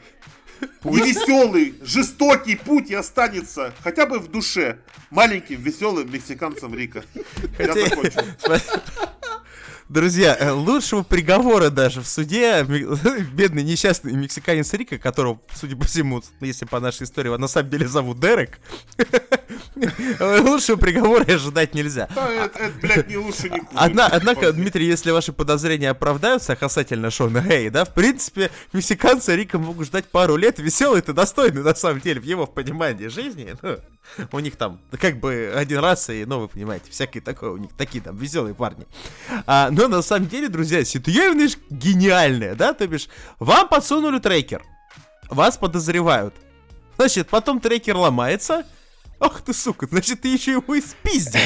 невеселый, 0.85 1.75
жестокий 1.83 2.57
путь 2.57 2.91
и 2.91 2.95
останется 2.95 3.73
хотя 3.83 4.07
бы 4.07 4.19
в 4.19 4.29
душе 4.31 4.79
маленьким 5.11 5.61
веселым 5.63 6.11
мексиканцем 6.13 6.75
Рика. 6.75 7.03
Я 7.59 7.67
Хотя- 7.73 7.89
закончил. 7.89 8.21
Друзья, 9.88 10.37
э, 10.38 10.51
лучшего 10.51 11.05
приговора 11.05 11.70
даже 11.70 12.01
в 12.01 12.09
суде 12.09 12.64
ми- 12.68 12.85
бедный 13.33 13.62
несчастный 13.62 14.14
мексиканец 14.14 14.72
Рика, 14.72 14.99
которого, 14.99 15.40
судя 15.55 15.77
по 15.77 15.85
всему, 15.87 16.22
если 16.40 16.64
по 16.64 16.81
нашей 16.81 17.05
истории, 17.05 17.29
его 17.29 17.38
на 17.38 17.46
самом 17.46 17.70
деле 17.70 17.87
зовут 17.87 18.18
Дерек, 18.18 18.59
лучшего 20.18 20.77
приговора 20.77 21.25
ожидать 21.33 21.72
нельзя. 21.75 22.09
Да, 22.16 22.29
это, 22.29 22.59
это, 22.59 22.79
блядь, 22.81 23.09
не 23.09 23.16
лучше, 23.16 23.49
не 23.49 23.61
хуже. 23.61 23.70
Одна, 23.75 24.09
однако, 24.09 24.53
Дмитрий, 24.53 24.87
если 24.87 25.12
ваши 25.12 25.33
подозрения 25.33 25.90
оправдаются 25.90 26.57
касательно 26.57 27.12
Шона 27.12 27.40
Гэй, 27.42 27.70
да, 27.70 27.85
в 27.85 27.94
принципе, 27.94 28.51
мексиканцы 28.72 29.37
Рика 29.37 29.61
могут 29.61 29.87
ждать 29.87 30.07
пару 30.07 30.35
лет, 30.35 30.59
веселый 30.59 31.01
и 31.07 31.12
достойный, 31.12 31.62
на 31.62 31.77
самом 31.77 32.01
деле, 32.01 32.20
в 32.20 32.25
его 32.25 32.46
понимании 32.46 33.07
жизни. 33.07 33.55
Ну, 33.62 33.79
у 34.33 34.38
них 34.38 34.57
там, 34.57 34.81
как 34.99 35.21
бы, 35.21 35.53
один 35.55 35.79
раз, 35.79 36.11
и, 36.11 36.25
ну, 36.25 36.40
вы 36.40 36.49
понимаете, 36.49 36.90
всякие 36.90 37.23
такое, 37.23 37.51
у 37.51 37.57
них 37.57 37.71
такие 37.77 38.03
там 38.03 38.16
веселые 38.16 38.55
парни. 38.55 38.87
А, 39.47 39.71
но 39.71 39.88
на 39.88 40.03
самом 40.03 40.29
деле, 40.29 40.49
друзья, 40.49 40.85
ситуация 40.85 41.51
гениальная, 41.71 42.55
да, 42.55 42.73
то 42.73 42.87
бишь, 42.87 43.09
вам 43.38 43.69
подсунули 43.69 44.19
трекер, 44.19 44.62
вас 45.29 45.57
подозревают. 45.57 46.35
Значит, 46.97 47.29
потом 47.29 47.61
трекер 47.61 47.97
ломается, 47.97 48.64
Ах 49.19 49.40
ты, 49.40 49.55
сука, 49.55 49.87
значит, 49.87 50.21
ты 50.21 50.29
еще 50.29 50.53
его 50.53 50.75
и 50.75 50.81
спиздил. 50.83 51.40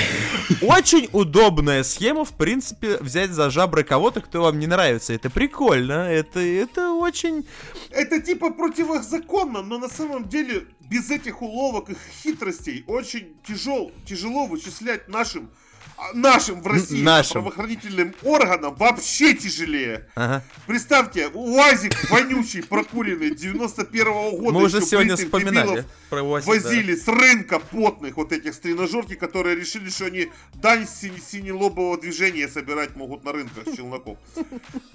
Очень 0.61 1.09
удобная 1.13 1.85
схема, 1.85 2.25
в 2.25 2.33
принципе, 2.33 2.97
взять 2.99 3.31
за 3.31 3.49
жабры 3.51 3.85
кого-то, 3.85 4.21
кто 4.21 4.43
вам 4.43 4.59
не 4.59 4.67
нравится. 4.67 5.13
Это 5.13 5.31
прикольно, 5.31 6.11
это, 6.11 6.41
это 6.41 6.91
очень... 6.93 7.47
Это 7.91 8.21
типа 8.21 8.51
противозаконно, 8.51 9.63
но 9.63 9.79
на 9.79 9.89
самом 9.89 10.29
деле 10.29 10.67
без 10.91 11.11
этих 11.11 11.41
уловок 11.41 11.89
и 11.91 11.97
хитростей 12.23 12.85
очень 12.87 13.35
тяжел, 13.47 13.93
тяжело 14.05 14.47
вычислять 14.47 15.09
нашим 15.09 15.49
а, 15.97 16.13
нашим 16.15 16.63
в 16.63 16.67
России 16.67 17.03
нашим. 17.03 17.35
правоохранительным 17.43 18.15
органам 18.23 18.75
вообще 18.75 19.35
тяжелее. 19.35 20.09
Ага. 20.15 20.43
Представьте, 20.67 21.29
УАЗик 21.29 22.11
вонючий, 22.11 22.63
прокуренный 22.63 23.31
91-го 23.31 24.37
года. 24.39 24.53
Мы 24.59 24.65
уже 24.65 24.81
сегодня 24.83 25.17
вспоминали 25.17 25.85
про 26.09 26.23
УАЗик, 26.23 26.47
да. 26.47 26.53
Возили 26.55 26.95
с 26.97 27.07
рынка 27.07 27.61
потных 27.61 28.17
вот 28.17 28.33
этих 28.33 28.55
с 28.55 28.59
тренажерки, 28.59 29.15
которые 29.15 29.55
решили, 29.57 29.91
что 29.91 30.07
они 30.07 30.29
дань 30.55 30.87
сине- 30.87 31.21
синелобового 31.21 32.01
движения 32.01 32.49
собирать 32.49 32.97
могут 32.97 33.23
на 33.25 33.33
рынках 33.33 33.65
челноков. 33.77 34.19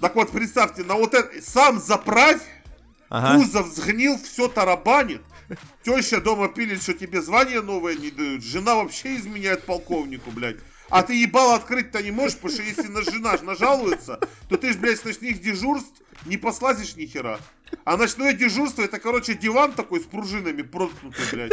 Так 0.00 0.14
вот, 0.14 0.30
представьте, 0.30 0.82
на 0.84 0.94
вот 0.94 1.14
это, 1.14 1.30
сам 1.42 1.80
заправь, 1.80 2.42
Ага. 3.08 3.38
кузов 3.38 3.68
сгнил, 3.68 4.18
все 4.18 4.48
тарабанит. 4.48 5.22
Теща 5.82 6.20
дома 6.20 6.48
пилит, 6.48 6.82
что 6.82 6.94
тебе 6.94 7.22
звание 7.22 7.62
новое 7.62 7.94
не 7.94 8.10
дают. 8.10 8.42
Жена 8.42 8.74
вообще 8.74 9.16
изменяет 9.16 9.64
полковнику, 9.64 10.30
блядь. 10.30 10.56
А 10.88 11.02
ты 11.02 11.14
ебало 11.14 11.56
открыть-то 11.56 12.02
не 12.02 12.10
можешь, 12.10 12.36
потому 12.36 12.54
что 12.54 12.62
если 12.62 12.86
на 12.88 13.02
жена 13.02 13.36
нажалуется, 13.42 14.20
то 14.48 14.56
ты 14.56 14.72
ж, 14.72 14.76
блядь, 14.76 15.00
с 15.00 15.04
ночных 15.04 15.40
дежурств 15.40 16.00
не 16.26 16.36
послазишь 16.36 16.96
ни 16.96 17.06
хера. 17.06 17.40
А 17.84 17.96
ночное 17.96 18.32
дежурство 18.32 18.82
это, 18.82 19.00
короче, 19.00 19.34
диван 19.34 19.72
такой 19.72 20.00
с 20.00 20.04
пружинами 20.04 20.62
проткнутый, 20.62 21.24
блядь. 21.32 21.52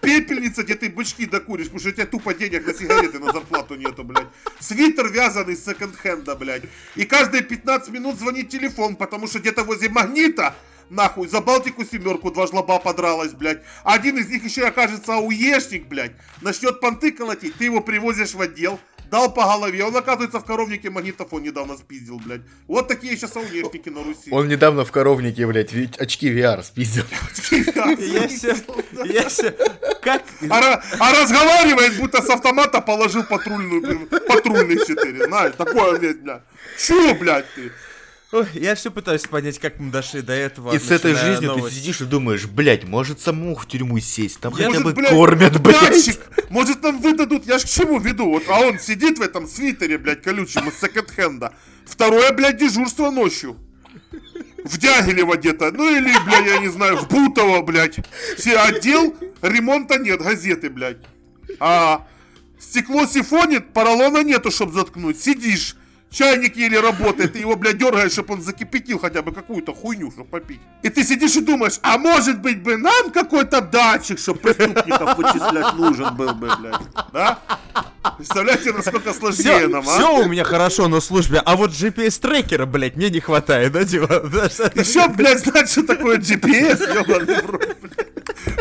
Пепельница, 0.00 0.64
где 0.64 0.74
ты 0.74 0.88
бычки 0.88 1.26
докуришь, 1.26 1.66
потому 1.66 1.80
что 1.80 1.88
у 1.90 1.92
тебя 1.92 2.06
тупо 2.06 2.34
денег 2.34 2.66
на 2.66 2.74
сигареты 2.74 3.18
на 3.18 3.32
зарплату 3.32 3.76
нету, 3.76 4.04
блядь. 4.04 4.26
Свитер 4.58 5.08
вязаный 5.08 5.56
с 5.56 5.64
секонд-хенда, 5.64 6.34
блядь. 6.34 6.64
И 6.96 7.04
каждые 7.04 7.42
15 7.42 7.90
минут 7.90 8.18
звонит 8.18 8.48
телефон, 8.48 8.96
потому 8.96 9.28
что 9.28 9.38
где-то 9.38 9.62
возле 9.62 9.88
магнита 9.88 10.54
Нахуй, 10.90 11.28
за 11.28 11.40
Балтику 11.40 11.84
семерку 11.84 12.30
два 12.30 12.46
жлоба 12.46 12.78
подралась, 12.78 13.32
блядь. 13.32 13.62
Один 13.84 14.18
из 14.18 14.28
них 14.28 14.44
еще 14.44 14.62
и 14.62 14.64
окажется 14.64 15.16
ауешник, 15.16 15.86
блядь. 15.86 16.12
Начнет 16.42 16.80
понты 16.80 17.10
колотить, 17.10 17.56
ты 17.56 17.64
его 17.64 17.80
привозишь 17.80 18.34
в 18.34 18.40
отдел, 18.40 18.78
дал 19.10 19.32
по 19.32 19.44
голове. 19.44 19.84
Он, 19.84 19.96
оказывается, 19.96 20.38
в 20.38 20.44
коровнике 20.44 20.90
магнитофон 20.90 21.42
недавно 21.42 21.76
спиздил, 21.76 22.20
блядь. 22.24 22.42
Вот 22.68 22.86
такие 22.86 23.16
сейчас 23.16 23.36
ауешники 23.36 23.88
на 23.88 24.04
Руси. 24.04 24.30
Он 24.30 24.46
недавно 24.46 24.84
в 24.84 24.92
коровнике, 24.92 25.46
блядь, 25.46 25.72
очки 25.98 26.32
VR 26.32 26.62
спиздил. 26.62 27.04
Я 27.98 28.28
все, 28.28 28.56
я 29.04 29.28
все, 29.28 29.50
как... 30.02 30.22
А, 30.50 30.82
а 30.98 31.12
разговаривает, 31.12 31.96
будто 31.98 32.22
с 32.22 32.30
автомата 32.30 32.80
положил 32.80 33.24
патрульную, 33.24 34.06
патрульный 34.06 34.78
4, 34.86 35.26
знаешь, 35.26 35.54
такое, 35.56 35.98
блядь, 35.98 36.20
бля. 36.20 36.42
Чё, 36.78 37.14
блядь, 37.14 37.46
ты? 37.54 37.72
Ой, 38.32 38.44
я 38.54 38.74
все 38.74 38.90
пытаюсь 38.90 39.22
понять, 39.22 39.60
как 39.60 39.78
мы 39.78 39.92
дошли 39.92 40.20
до 40.20 40.32
этого. 40.32 40.74
И 40.74 40.78
с 40.80 40.90
этой 40.90 41.14
жизнью 41.14 41.52
ты 41.52 41.58
новость. 41.58 41.76
сидишь 41.76 42.00
и 42.00 42.04
думаешь, 42.04 42.46
блядь, 42.46 42.82
может 42.84 43.20
самому 43.20 43.54
в 43.54 43.68
тюрьму 43.68 44.00
сесть, 44.00 44.40
там 44.40 44.52
хотя 44.52 44.68
Может, 44.68 44.84
бы 44.84 44.92
блядь, 44.94 45.10
кормят, 45.10 45.60
блядь. 45.60 45.80
датчик, 45.80 46.20
может 46.50 46.82
нам 46.82 47.00
выдадут, 47.00 47.46
я 47.46 47.58
ж 47.58 47.62
к 47.62 47.68
чему 47.68 48.00
веду, 48.00 48.28
вот, 48.28 48.42
а 48.48 48.60
он 48.62 48.80
сидит 48.80 49.18
в 49.18 49.22
этом 49.22 49.46
свитере, 49.46 49.96
блядь, 49.96 50.22
колючем 50.22 50.68
из 50.68 50.80
секонд-хенда. 50.80 51.54
Второе, 51.86 52.32
блядь, 52.32 52.56
дежурство 52.56 53.10
ночью. 53.10 53.56
В 54.64 54.76
Дягилево 54.78 55.36
где-то, 55.36 55.70
ну 55.70 55.88
или, 55.88 56.12
блядь, 56.24 56.46
я 56.46 56.58
не 56.58 56.68
знаю, 56.68 56.96
в 56.96 57.08
Бутово, 57.08 57.62
блядь. 57.62 58.00
Все 58.36 58.58
отдел, 58.58 59.14
ремонта 59.40 59.98
нет, 59.98 60.20
газеты, 60.20 60.68
блядь. 60.68 60.98
А 61.60 62.04
стекло 62.58 63.06
сифонит, 63.06 63.72
поролона 63.72 64.24
нету, 64.24 64.50
чтоб 64.50 64.72
заткнуть. 64.72 65.20
Сидишь, 65.20 65.76
чайник 66.10 66.56
еле 66.56 66.80
работает, 66.80 67.32
ты 67.34 67.40
его, 67.40 67.56
блядь, 67.56 67.78
дергаешь, 67.78 68.12
чтобы 68.12 68.34
он 68.34 68.42
закипятил 68.42 68.98
хотя 68.98 69.22
бы 69.22 69.32
какую-то 69.32 69.74
хуйню, 69.74 70.10
чтобы 70.10 70.28
попить. 70.28 70.60
И 70.82 70.88
ты 70.88 71.04
сидишь 71.04 71.36
и 71.36 71.40
думаешь, 71.40 71.78
а 71.82 71.98
может 71.98 72.40
быть 72.40 72.62
бы 72.62 72.76
нам 72.76 73.10
какой-то 73.10 73.60
датчик, 73.60 74.18
чтобы 74.18 74.40
преступников 74.40 75.16
вычислять 75.18 75.74
нужен 75.74 76.14
был 76.16 76.32
бы, 76.34 76.50
блядь. 76.56 76.80
Да? 77.12 77.38
Представляете, 78.16 78.72
насколько 78.72 79.12
сложнее 79.12 79.58
Все, 79.58 79.68
нам, 79.68 79.84
а? 79.88 80.10
у 80.12 80.28
меня 80.28 80.44
хорошо 80.44 80.88
на 80.88 81.00
службе, 81.00 81.42
а 81.44 81.56
вот 81.56 81.72
GPS-трекера, 81.72 82.64
блядь, 82.66 82.96
мне 82.96 83.10
не 83.10 83.20
хватает, 83.20 83.72
да, 83.72 83.84
что- 83.86 84.72
Еще, 84.74 85.08
блядь, 85.08 85.40
знать, 85.44 85.70
что 85.70 85.82
такое 85.82 86.18
GPS, 86.18 86.82
ебаный 86.94 87.42
в 87.42 87.50
рот, 87.50 87.76
блядь. 87.82 88.15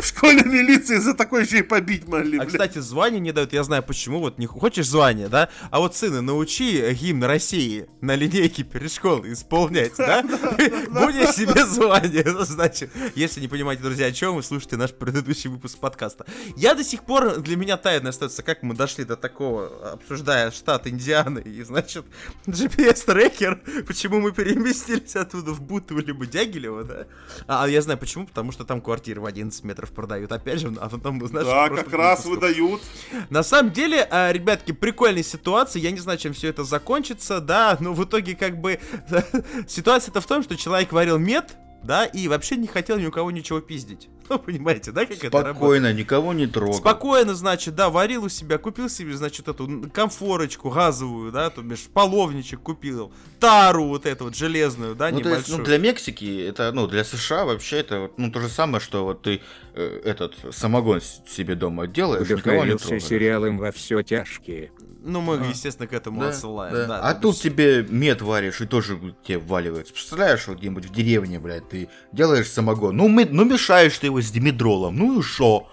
В 0.06 0.08
школе 0.10 0.44
милиции 0.44 0.98
за 0.98 1.16
такое 1.16 1.46
еще 1.46 1.60
и 1.60 1.62
побить 1.64 2.08
могли, 2.08 2.38
А, 2.38 2.46
кстати, 2.46 2.78
звание 2.78 3.20
не 3.20 3.32
дают, 3.32 3.54
я 3.54 3.64
знаю 3.64 3.82
почему, 3.82 4.20
вот 4.20 4.38
не 4.38 4.46
хочешь 4.46 4.88
звание, 4.88 5.30
да? 5.30 5.50
А 5.72 5.80
вот, 5.80 5.96
сына, 5.96 6.22
научи 6.22 6.94
гимн 6.94 7.24
России 7.24 7.88
на 8.02 8.14
линейке 8.14 8.62
перед 8.62 8.92
школой 8.92 9.34
исполнять, 9.34 9.94
да? 9.98 10.22
Будешь 10.92 11.34
себе 11.34 11.66
звание, 11.66 12.24
значит. 12.46 12.92
Если 13.16 13.42
не 13.42 13.48
понимаете, 13.48 13.82
друзья, 13.82 14.06
о 14.06 14.12
чем 14.12 14.36
вы 14.36 14.44
слушаете 14.44 14.78
наш 14.78 14.94
предыдущий 14.94 15.50
выпуск 15.50 15.80
подкаста. 15.80 16.28
Я 16.56 16.76
до 16.76 16.84
сих 16.84 17.04
пор, 17.04 17.38
для 17.38 17.58
меня 17.58 17.76
тайна 17.76 18.10
остается, 18.10 18.44
как 18.44 18.62
мы 18.62 18.76
дошли 18.76 19.06
до 19.06 19.16
такого, 19.16 19.94
обсуждая 19.94 20.52
штат 20.52 20.86
Индианы 20.86 21.40
и, 21.40 21.64
значит, 21.64 22.06
GPS-трекер, 22.46 23.60
почему 23.88 24.22
мы 24.22 24.34
переместились 24.34 25.16
оттуда 25.16 25.52
в 25.52 25.64
Бутово 25.64 26.02
либо 26.02 26.28
Дягилево, 26.28 26.84
да? 26.84 27.08
А 27.48 27.68
я 27.68 27.82
знаю 27.82 27.98
почему, 27.98 28.28
потому 28.28 28.52
что 28.52 28.66
там 28.66 28.82
квартиры 28.82 29.20
в 29.20 29.26
11 29.26 29.64
метров 29.64 29.95
продают, 29.96 30.32
опять 30.32 30.60
же, 30.60 30.72
а 30.80 30.90
потом, 30.90 31.26
знаешь, 31.26 31.48
Да, 31.48 31.70
как 31.70 31.92
раз 31.94 32.26
выпусков. 32.26 32.50
выдают. 32.50 32.82
На 33.30 33.42
самом 33.42 33.72
деле, 33.72 34.08
а, 34.12 34.32
ребятки, 34.32 34.72
прикольная 34.74 35.24
ситуация. 35.24 35.82
Я 35.82 35.92
не 35.92 36.00
знаю, 36.00 36.20
чем 36.20 36.34
все 36.34 36.50
это 36.50 36.64
закончится, 36.64 37.40
да, 37.40 37.78
но 37.80 37.94
в 37.94 38.04
итоге 38.04 38.36
как 38.36 38.60
бы 38.62 38.80
ситуация-то 39.68 40.22
в 40.22 40.28
том, 40.28 40.44
что 40.44 40.56
человек 40.56 40.92
варил 40.92 41.18
мед, 41.18 41.56
да, 41.84 42.06
и 42.06 42.28
вообще 42.28 42.56
не 42.58 42.68
хотел 42.68 42.98
ни 42.98 43.06
у 43.06 43.12
кого 43.12 43.32
ничего 43.32 43.60
пиздить. 43.62 44.10
Ну, 44.30 44.40
понимаете, 44.40 44.92
да, 44.92 45.06
как 45.06 45.18
это 45.18 45.26
работает? 45.30 45.56
Спокойно, 45.56 45.94
никого 45.94 46.34
не 46.34 46.48
трогай. 46.48 46.74
Спокойно, 46.76 47.36
значит, 47.36 47.76
да, 47.76 47.90
варил 47.90 48.24
у 48.26 48.30
себя, 48.30 48.58
купил 48.58 48.90
себе, 48.90 49.16
значит, 49.16 49.48
эту 49.48 49.90
комфорочку 49.94 50.70
газовую, 50.70 51.32
да, 51.32 51.50
то 51.50 51.62
бишь 51.62 51.88
половничек 51.94 52.62
купил, 52.62 53.14
тару 53.40 53.86
вот 53.86 54.06
эту 54.06 54.26
вот 54.26 54.36
железную, 54.36 54.96
да, 54.96 55.12
Ну, 55.12 55.20
то 55.22 55.30
есть, 55.30 55.48
небольшую. 55.48 55.60
ну, 55.60 55.66
для 55.66 55.78
Мексики, 55.78 56.48
это, 56.48 56.72
ну, 56.72 56.88
для 56.88 57.04
США 57.04 57.46
вообще 57.46 57.78
это, 57.78 58.00
вот, 58.02 58.18
ну, 58.18 58.32
то 58.32 58.40
же 58.40 58.50
самое, 58.50 58.80
что 58.80 59.06
вот 59.06 59.22
ты 59.22 59.42
э, 59.74 60.02
этот 60.04 60.36
самогон 60.52 61.02
себе 61.02 61.56
дома 61.56 61.88
делаешь, 61.88 62.28
никого 62.28 62.66
не 62.66 62.76
трогаешь. 62.78 63.04
сериалом 63.04 63.58
«Во 63.60 63.72
все 63.72 64.02
тяжкие». 64.02 64.72
Ну, 65.06 65.22
мы, 65.22 65.36
естественно, 65.48 65.88
к 65.88 65.94
этому 65.94 66.22
Да, 66.22 66.30
отсылаем, 66.30 66.74
да. 66.74 66.88
да. 66.88 67.00
а 67.00 67.14
то 67.14 67.22
тут 67.32 67.38
тебе 67.40 67.86
мед 67.88 68.22
варишь 68.24 68.60
и 68.60 68.66
тоже 68.66 69.00
тебе 69.24 69.38
валивается. 69.38 69.94
Представляешь, 69.94 70.48
вот 70.48 70.58
где-нибудь 70.58 70.86
в 70.86 70.92
деревне, 70.92 71.40
блядь, 71.40 71.70
ты 71.70 71.90
делаешь 72.12 72.50
самогон. 72.50 72.98
Ну, 72.98 73.08
мы, 73.08 73.26
ну 73.26 73.46
мешаешь 73.46 73.98
ты 74.00 74.08
его 74.08 74.20
с 74.20 74.32
димедролом. 74.32 74.98
Ну 74.98 75.20
и 75.20 75.22
шо? 75.22 75.70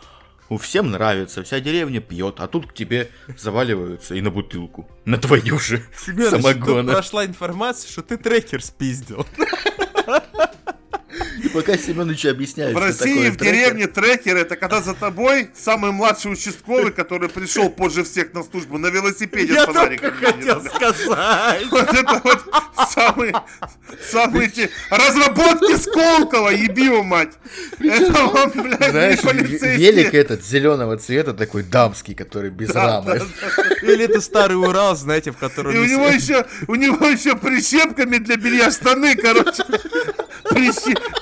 Ну, 0.51 0.59
всем 0.59 0.91
нравится, 0.91 1.43
вся 1.43 1.61
деревня 1.61 2.03
пьет, 2.03 2.35
а 2.41 2.47
тут 2.47 2.71
к 2.71 2.75
тебе 2.75 3.11
заваливаются 3.39 4.15
и 4.15 4.21
на 4.21 4.31
бутылку. 4.31 4.87
На 5.07 5.17
твою 5.17 5.59
же 5.59 5.83
самогона. 6.29 6.93
прошла 6.93 7.25
информация, 7.25 7.91
что 7.91 8.03
ты 8.03 8.19
трекер 8.19 8.63
спиздил. 8.63 9.27
И 11.43 11.49
пока 11.49 11.77
Семенович 11.77 12.27
объясняет, 12.27 12.75
В 12.75 12.79
России, 12.79 13.31
в 13.31 13.37
деревне 13.37 13.87
трекер 13.87 14.37
это 14.37 14.57
когда 14.57 14.81
за 14.81 14.95
тобой 14.95 15.51
самый 15.55 15.93
младший 15.93 16.33
участковый, 16.33 16.93
который 16.93 17.29
пришел 17.29 17.71
позже 17.71 18.05
всех 18.05 18.33
на 18.35 18.43
службу, 18.43 18.79
на 18.79 18.89
велосипеде 18.89 19.55
Я 19.55 19.63
с 19.63 19.67
фонариком. 19.67 20.11
только 20.11 20.27
хотел 20.33 20.61
сказать. 20.65 21.67
Вот 21.71 21.95
это 21.95 22.21
вот 22.25 22.45
самые, 22.91 23.35
самые 24.11 24.49
эти 24.49 24.71
разработки 24.91 25.77
Сколково, 25.77 26.51
еби 26.51 26.85
его 26.85 27.03
мать. 27.03 27.33
Это 27.81 28.27
вам, 28.27 28.51
блядь, 28.55 28.91
Знаешь, 28.91 29.23
велик 29.23 30.15
этот 30.15 30.45
зеленого 30.45 30.97
цвета, 30.99 31.33
такой 31.35 31.63
дамский, 31.63 32.15
который 32.15 32.51
без 32.51 32.69
Да, 32.71 32.87
рамы. 32.87 33.19
да, 33.19 33.25
да. 33.25 33.87
Или 33.93 34.05
это 34.05 34.21
старый 34.21 34.57
Урал, 34.57 34.97
знаете, 34.97 35.33
в 35.33 35.37
котором... 35.37 35.73
И 35.75 35.79
у 35.79 35.85
не 35.85 35.91
него 35.93 36.07
еще, 36.09 36.47
у 36.69 36.75
него 36.75 37.07
еще 37.07 37.37
прищепками 37.37 38.19
для 38.19 38.37
белья 38.37 38.71
штаны, 38.71 39.17
короче, 39.17 39.63
прищи- 40.45 40.99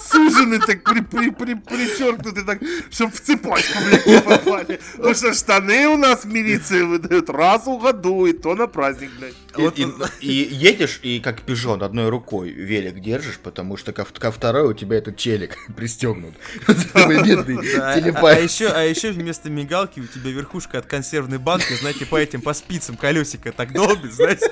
сужены 0.00 0.58
так, 0.58 0.82
при, 0.82 1.00
при, 1.00 1.30
при, 1.30 1.54
причеркнуты 1.54 2.42
так, 2.42 2.58
чтобы 2.90 3.12
в 3.12 3.20
цепочку, 3.20 3.78
блядь, 3.86 4.06
не 4.06 4.20
попали. 4.20 4.80
Потому 4.96 5.14
что 5.14 5.34
штаны 5.34 5.86
у 5.88 5.96
нас 5.96 6.24
в 6.24 6.28
милиции 6.32 6.82
выдают 6.82 7.30
раз 7.30 7.66
в 7.66 7.78
году, 7.78 8.26
и 8.26 8.32
то 8.32 8.54
на 8.54 8.66
праздник, 8.66 9.10
блядь. 9.18 9.34
И, 9.76 9.82
и- 9.82 10.42
и 10.42 10.54
едешь, 10.54 11.00
и 11.02 11.20
как 11.20 11.42
пижон 11.42 11.82
одной 11.82 12.08
рукой 12.08 12.50
велик 12.50 13.00
держишь, 13.00 13.38
потому 13.42 13.76
что 13.76 13.92
ко, 13.92 14.04
ко 14.04 14.30
второй 14.30 14.68
у 14.68 14.72
тебя 14.74 14.96
этот 14.98 15.16
челик 15.16 15.56
пристегнут. 15.76 16.34
Такой 16.92 17.22
бедный 17.22 17.56
Да, 17.76 17.90
а, 17.90 17.92
а 17.94 18.00
телепат. 18.00 18.42
еще, 18.42 18.68
а 18.68 18.82
еще 18.82 19.10
вместо 19.10 19.50
мигалки 19.50 20.00
у 20.00 20.06
тебя 20.06 20.30
верхушка 20.30 20.78
от 20.78 20.86
консервной 20.86 21.38
банки, 21.38 21.72
знаете, 21.80 22.06
по 22.06 22.16
этим, 22.16 22.40
по 22.42 22.54
спицам 22.54 22.96
колесико 22.96 23.52
так 23.52 23.72
долбит, 23.72 24.12
знаете, 24.12 24.50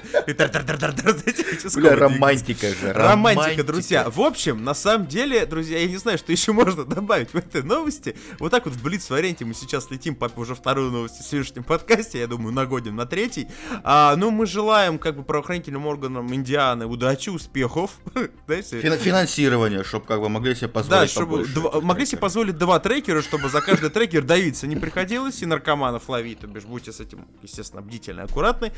Бля, 1.77 1.95
романтика 1.97 2.69
же. 2.69 2.93
Романтика, 2.93 3.63
друзья. 3.65 4.09
В 4.11 4.21
общем, 4.21 4.65
на 4.65 4.75
самом 4.75 4.88
деле, 4.97 5.45
друзья, 5.47 5.79
я 5.79 5.87
не 5.87 5.97
знаю, 5.97 6.17
что 6.19 6.33
еще 6.33 6.53
можно 6.53 6.85
добавить 6.85 7.31
в 7.31 7.37
этой 7.37 7.63
новости. 7.63 8.17
Вот 8.39 8.51
так 8.51 8.65
вот 8.65 8.75
в 8.75 8.83
блиц 8.83 9.11
варианте 9.11 9.45
мы 9.45 9.53
сейчас 9.55 9.91
летим 9.91 10.15
по 10.15 10.31
уже 10.37 10.55
вторую 10.55 10.91
новость 10.91 11.17
в 11.21 11.29
сегодняшнем 11.29 11.65
подкасте, 11.65 12.21
я 12.21 12.27
думаю, 12.27 12.53
нагодим 12.55 12.97
на 12.97 13.07
третий. 13.07 13.49
А, 13.83 14.15
ну, 14.17 14.31
мы 14.31 14.47
желаем 14.47 14.99
как 14.99 15.17
бы 15.17 15.23
правоохранительным 15.25 15.87
органам 15.87 16.33
Индианы 16.33 16.87
удачи, 16.87 17.29
успехов. 17.31 17.91
Фин- 18.49 18.97
Финансирование, 18.99 19.85
чтобы 19.85 20.07
как 20.07 20.21
бы 20.21 20.29
могли 20.29 20.55
себе 20.55 20.69
да, 20.69 20.73
позволить 20.75 21.11
чтобы 21.11 21.45
два- 21.47 21.71
этих 21.71 21.83
могли 21.83 22.07
себе 22.07 22.19
позволить 22.19 22.57
два 22.57 22.79
трекера, 22.79 23.23
чтобы 23.23 23.49
за 23.49 23.61
каждый 23.61 23.91
трекер 23.91 24.23
давиться 24.23 24.67
не 24.67 24.77
приходилось, 24.77 25.43
и 25.43 25.47
наркоманов 25.47 26.09
ловить, 26.09 26.41
то 26.41 26.47
бишь 26.47 26.65
будьте 26.65 26.93
с 26.93 27.01
этим, 27.01 27.27
естественно, 27.43 27.83
бдительны, 27.83 28.21
аккуратны. 28.21 28.73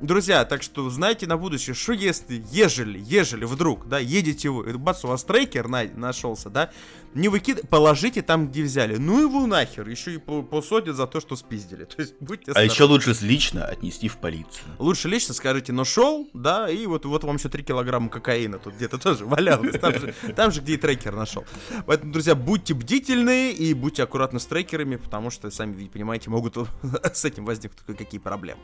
Друзья, 0.00 0.44
так 0.44 0.62
что 0.62 0.88
знайте 0.90 1.26
на 1.26 1.36
будущее, 1.36 1.74
что 1.74 1.92
если, 1.92 2.44
ежели, 2.50 2.98
ежели 3.02 3.44
вдруг, 3.44 3.88
да, 3.88 3.98
едете 3.98 4.50
вы, 4.50 4.76
бац, 4.76 5.04
у 5.04 5.08
вас 5.08 5.24
трекер 5.24 5.55
на- 5.64 5.84
нашелся, 5.94 6.50
да, 6.50 6.70
не 7.14 7.28
выкид, 7.28 7.68
положите 7.70 8.20
там, 8.22 8.48
где 8.48 8.62
взяли. 8.62 8.96
Ну 8.96 9.20
его 9.22 9.46
нахер, 9.46 9.88
еще 9.88 10.14
и 10.14 10.18
по- 10.18 10.42
посадят 10.42 10.96
за 10.96 11.06
то, 11.06 11.20
что 11.20 11.34
спиздили. 11.36 11.84
То 11.84 12.02
есть 12.02 12.14
будьте 12.20 12.52
А 12.54 12.62
еще 12.62 12.84
осторожны. 12.84 13.08
лучше 13.10 13.24
лично 13.26 13.64
отнести 13.64 14.08
в 14.08 14.18
полицию. 14.18 14.64
Лучше 14.78 15.08
лично 15.08 15.32
скажите, 15.32 15.72
нашел, 15.72 16.28
да, 16.34 16.68
и 16.68 16.84
вот, 16.86 17.06
вот 17.06 17.24
вам 17.24 17.36
еще 17.36 17.48
3 17.48 17.62
килограмма 17.62 18.10
кокаина 18.10 18.58
тут 18.58 18.74
где-то 18.74 18.98
тоже 18.98 19.24
валялось, 19.24 19.78
там 19.80 19.92
же, 19.98 20.14
там 20.36 20.52
же, 20.52 20.60
где 20.60 20.74
и 20.74 20.76
трекер 20.76 21.14
нашел. 21.16 21.44
Поэтому, 21.86 22.12
друзья, 22.12 22.34
будьте 22.34 22.74
бдительны 22.74 23.50
и 23.52 23.72
будьте 23.72 24.02
аккуратны 24.02 24.38
с 24.38 24.44
трекерами, 24.46 24.96
потому 24.96 25.30
что, 25.30 25.50
сами 25.50 25.86
понимаете, 25.86 26.28
могут 26.30 26.56
с 27.14 27.24
этим 27.24 27.46
возникнуть 27.46 27.80
кое-какие 27.86 28.20
проблемы. 28.20 28.60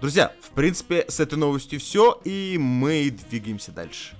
Друзья, 0.00 0.32
в 0.42 0.50
принципе, 0.50 1.06
с 1.08 1.18
этой 1.20 1.38
новостью 1.38 1.80
все, 1.80 2.20
и 2.24 2.58
мы 2.60 3.10
двигаемся 3.30 3.72
дальше. 3.72 4.16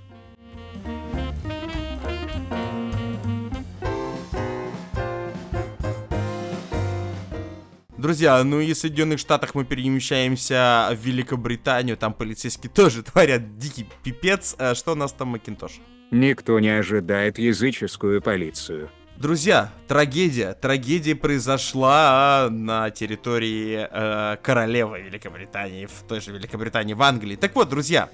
Друзья, 7.97 8.43
ну 8.43 8.59
и 8.59 8.73
в 8.73 8.77
Соединенных 8.77 9.17
Штатах 9.17 9.55
мы 9.55 9.65
перемещаемся 9.65 10.89
в 10.91 11.03
Великобританию, 11.03 11.97
там 11.97 12.13
полицейские 12.13 12.69
тоже 12.73 13.01
творят 13.01 13.57
дикий 13.57 13.87
пипец. 14.03 14.55
А 14.59 14.75
что 14.75 14.91
у 14.91 14.95
нас 14.95 15.11
там, 15.13 15.29
Макинтош? 15.29 15.79
Никто 16.11 16.59
не 16.59 16.69
ожидает 16.69 17.39
языческую 17.39 18.21
полицию. 18.21 18.91
Друзья, 19.17 19.71
трагедия. 19.87 20.53
Трагедия 20.53 21.15
произошла 21.15 22.49
на 22.51 22.91
территории 22.91 23.87
э, 23.89 24.37
королевы 24.43 25.01
Великобритании, 25.01 25.87
в 25.87 26.07
той 26.07 26.21
же 26.21 26.31
Великобритании, 26.31 26.93
в 26.93 27.01
Англии. 27.01 27.35
Так 27.35 27.55
вот, 27.55 27.67
друзья, 27.67 28.09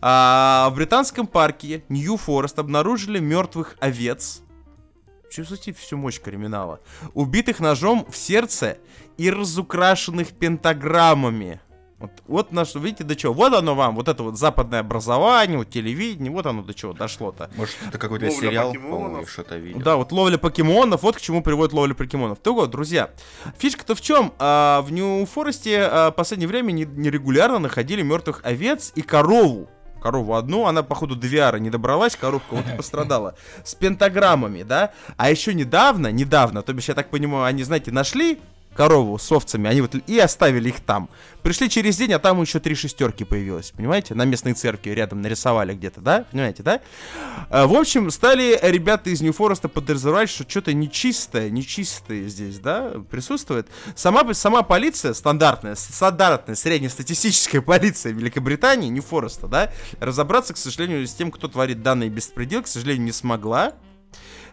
а, 0.00 0.68
в 0.70 0.76
британском 0.76 1.26
парке 1.26 1.82
Нью-Форест 1.88 2.56
обнаружили 2.60 3.18
мертвых 3.18 3.76
овец. 3.80 4.42
Чувствуете 5.30 5.72
всю 5.72 5.96
мощь 5.96 6.20
криминала? 6.20 6.80
Убитых 7.14 7.60
ножом 7.60 8.06
в 8.10 8.16
сердце 8.16 8.78
и 9.16 9.30
разукрашенных 9.30 10.28
пентаграммами. 10.32 11.60
Вот, 11.98 12.12
вот 12.28 12.52
наш, 12.52 12.76
видите, 12.76 13.02
до 13.02 13.16
чего. 13.16 13.32
Вот 13.32 13.52
оно 13.52 13.74
вам, 13.74 13.96
вот 13.96 14.06
это 14.06 14.22
вот 14.22 14.38
западное 14.38 14.78
образование, 14.80 15.58
вот 15.58 15.68
телевидение, 15.68 16.30
вот 16.30 16.46
оно 16.46 16.62
до 16.62 16.72
чего 16.72 16.92
дошло-то. 16.92 17.50
Может, 17.56 17.74
это 17.88 17.98
какой-то 17.98 18.26
Ловля 18.26 18.40
сериал, 18.40 18.68
покемонов. 18.70 19.00
по-моему, 19.02 19.26
что-то 19.26 19.56
видел. 19.56 19.80
Да, 19.80 19.96
вот 19.96 20.12
ловля 20.12 20.38
покемонов, 20.38 21.02
вот 21.02 21.16
к 21.16 21.20
чему 21.20 21.42
приводит 21.42 21.72
ловля 21.72 21.94
покемонов. 21.94 22.38
Так 22.38 22.52
вот, 22.54 22.70
друзья, 22.70 23.10
фишка-то 23.58 23.96
в 23.96 24.00
чем? 24.00 24.32
А, 24.38 24.82
в 24.82 24.92
Нью-Форесте 24.92 25.80
а, 25.82 26.10
в 26.12 26.14
последнее 26.14 26.46
время 26.46 26.70
не- 26.70 26.84
нерегулярно 26.84 27.58
находили 27.58 28.02
мертвых 28.02 28.42
овец 28.44 28.92
и 28.94 29.02
корову. 29.02 29.68
Корову 30.02 30.34
одну, 30.34 30.66
она, 30.66 30.82
походу, 30.82 31.16
до 31.16 31.26
VR 31.26 31.58
не 31.58 31.70
добралась, 31.70 32.16
коровка 32.16 32.54
вот 32.54 32.66
и 32.68 32.76
пострадала. 32.76 33.34
С 33.64 33.74
пентаграммами, 33.74 34.62
да? 34.62 34.92
А 35.16 35.30
еще 35.30 35.54
недавно, 35.54 36.12
недавно, 36.12 36.62
то 36.62 36.72
бишь, 36.72 36.88
я 36.88 36.94
так 36.94 37.10
понимаю, 37.10 37.44
они, 37.44 37.64
знаете, 37.64 37.90
нашли 37.90 38.40
корову 38.78 39.18
с 39.18 39.32
овцами, 39.32 39.68
они 39.68 39.80
вот 39.80 39.96
и 39.96 40.18
оставили 40.20 40.68
их 40.68 40.78
там. 40.78 41.10
Пришли 41.42 41.68
через 41.68 41.96
день, 41.96 42.12
а 42.12 42.20
там 42.20 42.40
еще 42.40 42.60
три 42.60 42.76
шестерки 42.76 43.24
появилось, 43.24 43.72
понимаете? 43.72 44.14
На 44.14 44.24
местной 44.24 44.52
церкви 44.52 44.90
рядом 44.90 45.20
нарисовали 45.20 45.74
где-то, 45.74 46.00
да? 46.00 46.26
Понимаете, 46.30 46.62
да? 46.62 46.80
А, 47.50 47.66
В 47.66 47.74
общем, 47.74 48.08
стали 48.12 48.56
ребята 48.62 49.10
из 49.10 49.20
Нью-Фореста 49.20 49.68
подозревать, 49.68 50.30
что 50.30 50.48
что-то 50.48 50.72
нечистое, 50.72 51.50
нечистое 51.50 52.28
здесь, 52.28 52.60
да, 52.60 52.92
присутствует. 53.10 53.66
Сама, 53.96 54.32
сама 54.32 54.62
полиция, 54.62 55.12
стандартная, 55.12 55.74
стандартная 55.74 56.54
среднестатистическая 56.54 57.60
полиция 57.60 58.12
Великобритании, 58.12 58.90
Нью-Фореста, 58.90 59.48
да, 59.48 59.72
разобраться, 59.98 60.54
к 60.54 60.56
сожалению, 60.56 61.04
с 61.04 61.12
тем, 61.14 61.32
кто 61.32 61.48
творит 61.48 61.82
данный 61.82 62.10
беспредел, 62.10 62.62
к 62.62 62.68
сожалению, 62.68 63.06
не 63.06 63.12
смогла. 63.12 63.72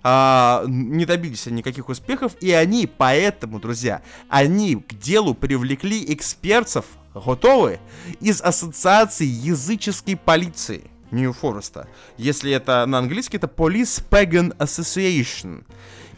А, 0.08 0.64
не 0.68 1.04
добились 1.04 1.48
никаких 1.48 1.90
успехов, 1.90 2.34
и 2.40 2.52
они 2.52 2.86
поэтому, 2.86 3.60
друзья, 3.60 4.04
они 4.30 4.76
к 4.76 4.94
делу 5.00 5.34
привлекли 5.34 6.14
экспертов, 6.14 6.86
готовы, 7.16 7.80
из 8.22 8.40
ассоциации 8.40 9.26
языческой 9.26 10.16
полиции 10.16 10.84
Нью-Фореста. 11.10 11.88
Если 12.18 12.52
это 12.52 12.86
на 12.86 13.00
английский, 13.00 13.38
это 13.38 13.48
Police 13.48 14.04
Pagan 14.08 14.56
Association. 14.58 15.64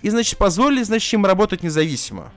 И, 0.01 0.09
значит, 0.09 0.37
позволили, 0.37 0.83
значит, 0.83 1.13
им 1.13 1.25
работать 1.25 1.63
независимо. 1.63 2.33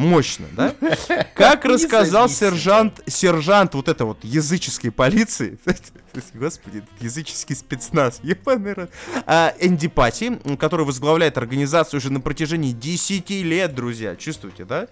Мощно, 0.00 0.46
да? 0.52 0.74
Как 1.34 1.66
рассказал 1.66 2.30
сержант, 2.30 3.02
сержант 3.06 3.74
вот 3.74 3.86
это 3.86 4.06
вот 4.06 4.24
языческой 4.24 4.90
полиции, 4.90 5.58
господи, 6.34 6.82
языческий 7.00 7.54
спецназ, 7.54 8.18
ебаный 8.22 8.72
рот, 8.72 8.90
а, 9.26 9.54
Энди 9.60 9.88
Пати, 9.88 10.40
который 10.58 10.86
возглавляет 10.86 11.36
организацию 11.36 11.98
уже 11.98 12.10
на 12.10 12.22
протяжении 12.22 12.72
10 12.72 13.28
лет, 13.42 13.74
друзья, 13.74 14.16
чувствуете, 14.16 14.64
да? 14.64 14.88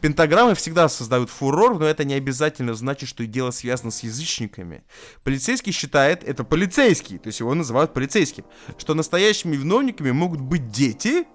Пентаграммы 0.00 0.54
всегда 0.54 0.88
создают 0.88 1.28
фурор, 1.28 1.80
но 1.80 1.86
это 1.86 2.04
не 2.04 2.14
обязательно 2.14 2.74
значит, 2.74 3.08
что 3.08 3.24
и 3.24 3.26
дело 3.26 3.50
связано 3.50 3.90
с 3.90 4.04
язычниками. 4.04 4.84
Полицейский 5.24 5.72
считает, 5.72 6.22
это 6.22 6.44
полицейский, 6.44 7.18
то 7.18 7.26
есть 7.26 7.40
его 7.40 7.52
называют 7.54 7.92
полицейским, 7.92 8.44
что 8.78 8.94
настоящими 8.94 9.56
виновниками 9.56 10.12
могут 10.12 10.40
быть 10.40 10.70
дети, 10.70 11.26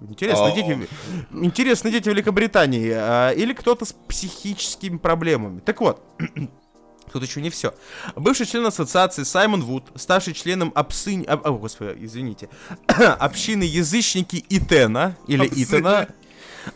Интересно, 0.00 0.46
О. 0.46 0.54
дети, 0.54 0.88
интересно, 1.32 1.90
дети 1.90 2.08
Великобритании 2.08 2.90
а, 2.94 3.30
или 3.30 3.52
кто-то 3.52 3.84
с 3.84 3.92
психическими 3.92 4.98
проблемами. 4.98 5.60
Так 5.60 5.80
вот, 5.80 6.02
тут 7.12 7.22
еще 7.22 7.40
не 7.40 7.50
все. 7.50 7.72
Бывший 8.16 8.46
член 8.46 8.66
ассоциации 8.66 9.22
Саймон 9.22 9.62
Вуд, 9.62 9.84
ставший 9.94 10.34
членом 10.34 10.72
обсынь... 10.74 11.24
об- 11.24 11.46
О, 11.46 11.52
господи, 11.52 11.96
извините. 12.04 12.48
общины 12.86 13.62
язычники 13.62 14.44
Итена, 14.48 15.16
или 15.26 15.46
Обсыны. 15.46 15.64
Итана. 15.64 16.08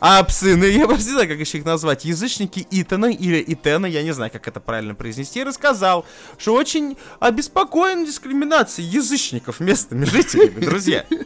А 0.01 0.23
псыны, 0.23 0.65
я 0.67 0.87
просто 0.87 1.07
не 1.07 1.13
знаю, 1.13 1.29
как 1.29 1.39
еще 1.39 1.59
их 1.59 1.65
назвать. 1.65 2.05
Язычники 2.05 2.67
Итана 2.71 3.07
или 3.07 3.43
Итена, 3.47 3.87
я 3.87 4.03
не 4.03 4.13
знаю, 4.13 4.31
как 4.31 4.47
это 4.47 4.61
правильно 4.61 4.95
произнести, 4.95 5.43
рассказал, 5.43 6.05
что 6.37 6.53
очень 6.55 6.97
обеспокоен 7.21 8.05
дискриминацией 8.05 8.87
язычников 8.87 9.61
местными 9.61 10.05
жителями, 10.05 10.61
друзья. 10.61 11.05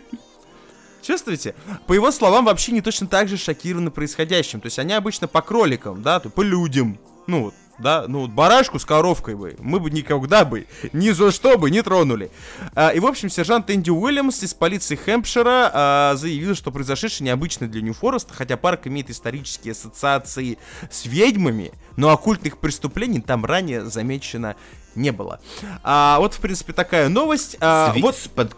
Чувствуете? 1.03 1.55
По 1.87 1.93
его 1.93 2.11
словам, 2.11 2.45
вообще 2.45 2.73
не 2.73 2.81
точно 2.81 3.07
так 3.07 3.29
же 3.29 3.37
шокированы 3.37 3.91
происходящим. 3.91 4.61
То 4.61 4.67
есть 4.67 4.79
они 4.79 4.93
обычно 4.93 5.29
по 5.29 5.43
кроликам, 5.43 6.03
да, 6.03 6.21
по 6.21 6.43
людям. 6.43 6.99
Ну 7.27 7.53
да, 7.79 8.05
ну 8.07 8.21
вот 8.21 8.31
барашку 8.31 8.79
с 8.79 8.85
коровкой 8.85 9.35
бы 9.35 9.57
мы 9.59 9.81
бы 9.81 9.91
никогда 9.91 10.45
бы 10.45 10.67
ни 10.93 11.11
за 11.11 11.33
что 11.33 11.59
бы 11.59 11.71
не 11.71 11.83
тронули. 11.83 12.31
А, 12.75 12.91
и, 12.91 13.01
в 13.01 13.07
общем, 13.07 13.29
сержант 13.31 13.71
Энди 13.71 13.91
Уильямс 13.91 14.43
из 14.43 14.55
полиции 14.55 14.95
Хэмпшира 14.97 15.71
а, 15.73 16.15
заявил, 16.17 16.55
что 16.55 16.71
произошедшее 16.71 17.27
необычно 17.27 17.67
для 17.69 17.83
Нью-Фореста, 17.83 18.35
хотя 18.35 18.57
парк 18.57 18.87
имеет 18.87 19.11
исторические 19.11 19.73
ассоциации 19.73 20.59
с 20.91 21.07
ведьмами, 21.07 21.73
но 21.97 22.11
оккультных 22.11 22.59
преступлений 22.59 23.21
там 23.21 23.45
ранее 23.45 23.85
замечено 23.85 24.55
не 24.95 25.11
было. 25.11 25.41
А, 25.83 26.19
вот, 26.19 26.35
в 26.35 26.41
принципе, 26.41 26.73
такая 26.73 27.09
новость. 27.09 27.57
А, 27.61 27.93
Сви- 27.95 28.03
вот 28.03 28.17
под- 28.35 28.57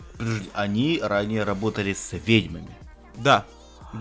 Они 0.53 1.01
ранее 1.03 1.45
работали 1.45 1.93
с 1.93 2.11
ведьмами. 2.13 2.71
Да. 3.17 3.45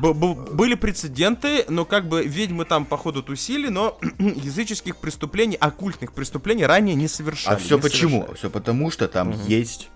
Б- 0.01 0.13
б- 0.13 0.51
были 0.51 0.75
прецеденты, 0.75 1.65
но 1.69 1.85
как 1.85 2.07
бы 2.07 2.23
ведьмы 2.25 2.65
там 2.65 2.85
походу 2.85 3.21
тусили, 3.23 3.67
но 3.69 3.97
языческих 4.19 4.97
преступлений, 4.97 5.55
оккультных 5.55 6.13
преступлений 6.13 6.65
ранее 6.65 6.95
не 6.95 7.07
совершали. 7.07 7.55
А 7.55 7.57
все 7.57 7.79
почему? 7.79 8.21
совершали. 8.21 8.37
Все 8.37 8.49
потому, 8.49 8.91
что 8.91 9.07
там 9.07 9.31
есть 9.47 9.89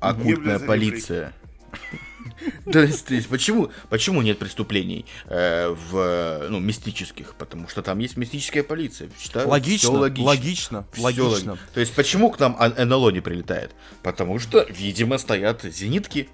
оккультная 0.00 0.58
полиция. 0.58 1.32
То 2.72 2.80
есть, 2.80 3.06
то 3.06 3.14
есть 3.14 3.28
почему, 3.28 3.70
почему 3.88 4.22
нет 4.22 4.38
преступлений 4.38 5.06
э, 5.26 5.68
в 5.90 6.46
ну, 6.48 6.60
мистических? 6.60 7.34
Потому 7.34 7.68
что 7.68 7.82
там 7.82 7.98
есть 7.98 8.16
мистическая 8.16 8.62
полиция. 8.62 9.10
Считаю, 9.18 9.48
Логично, 9.48 9.92
логично, 9.92 10.24
логично. 10.24 10.86
логично. 10.98 11.12
Всё 11.12 11.28
логично. 11.28 11.58
То 11.74 11.80
есть 11.80 11.94
почему 11.94 12.30
к 12.30 12.38
нам 12.38 12.56
НЛО 12.58 13.10
не 13.10 13.20
прилетает? 13.20 13.72
Потому 14.02 14.38
что, 14.38 14.64
видимо, 14.68 15.18
стоят 15.18 15.62
зенитки. 15.62 16.28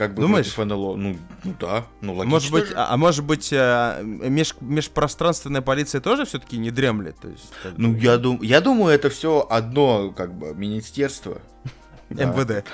Как 0.00 0.14
бы 0.14 0.22
Думаешь? 0.22 0.54
против 0.54 0.70
НЛО. 0.70 0.96
Ну, 0.96 1.16
ну 1.44 1.54
да, 1.60 1.84
ну 2.00 2.14
логично. 2.14 2.30
Может 2.30 2.52
быть, 2.52 2.68
же. 2.68 2.74
а, 2.74 2.86
а 2.88 2.96
может 2.96 3.22
быть, 3.22 3.52
э, 3.52 4.00
меж- 4.02 4.56
межпространственная 4.62 5.60
полиция 5.60 6.00
тоже 6.00 6.24
все-таки 6.24 6.56
не 6.56 6.70
дремлет? 6.70 7.16
То 7.20 7.28
есть, 7.28 7.52
как 7.62 7.74
Ну, 7.76 7.94
я, 7.96 8.16
дум... 8.16 8.40
я 8.40 8.62
думаю, 8.62 8.94
это 8.94 9.10
все 9.10 9.46
одно, 9.50 10.10
как 10.12 10.32
бы, 10.32 10.54
министерство. 10.54 11.42
Да. 12.08 12.24
МВД. 12.32 12.64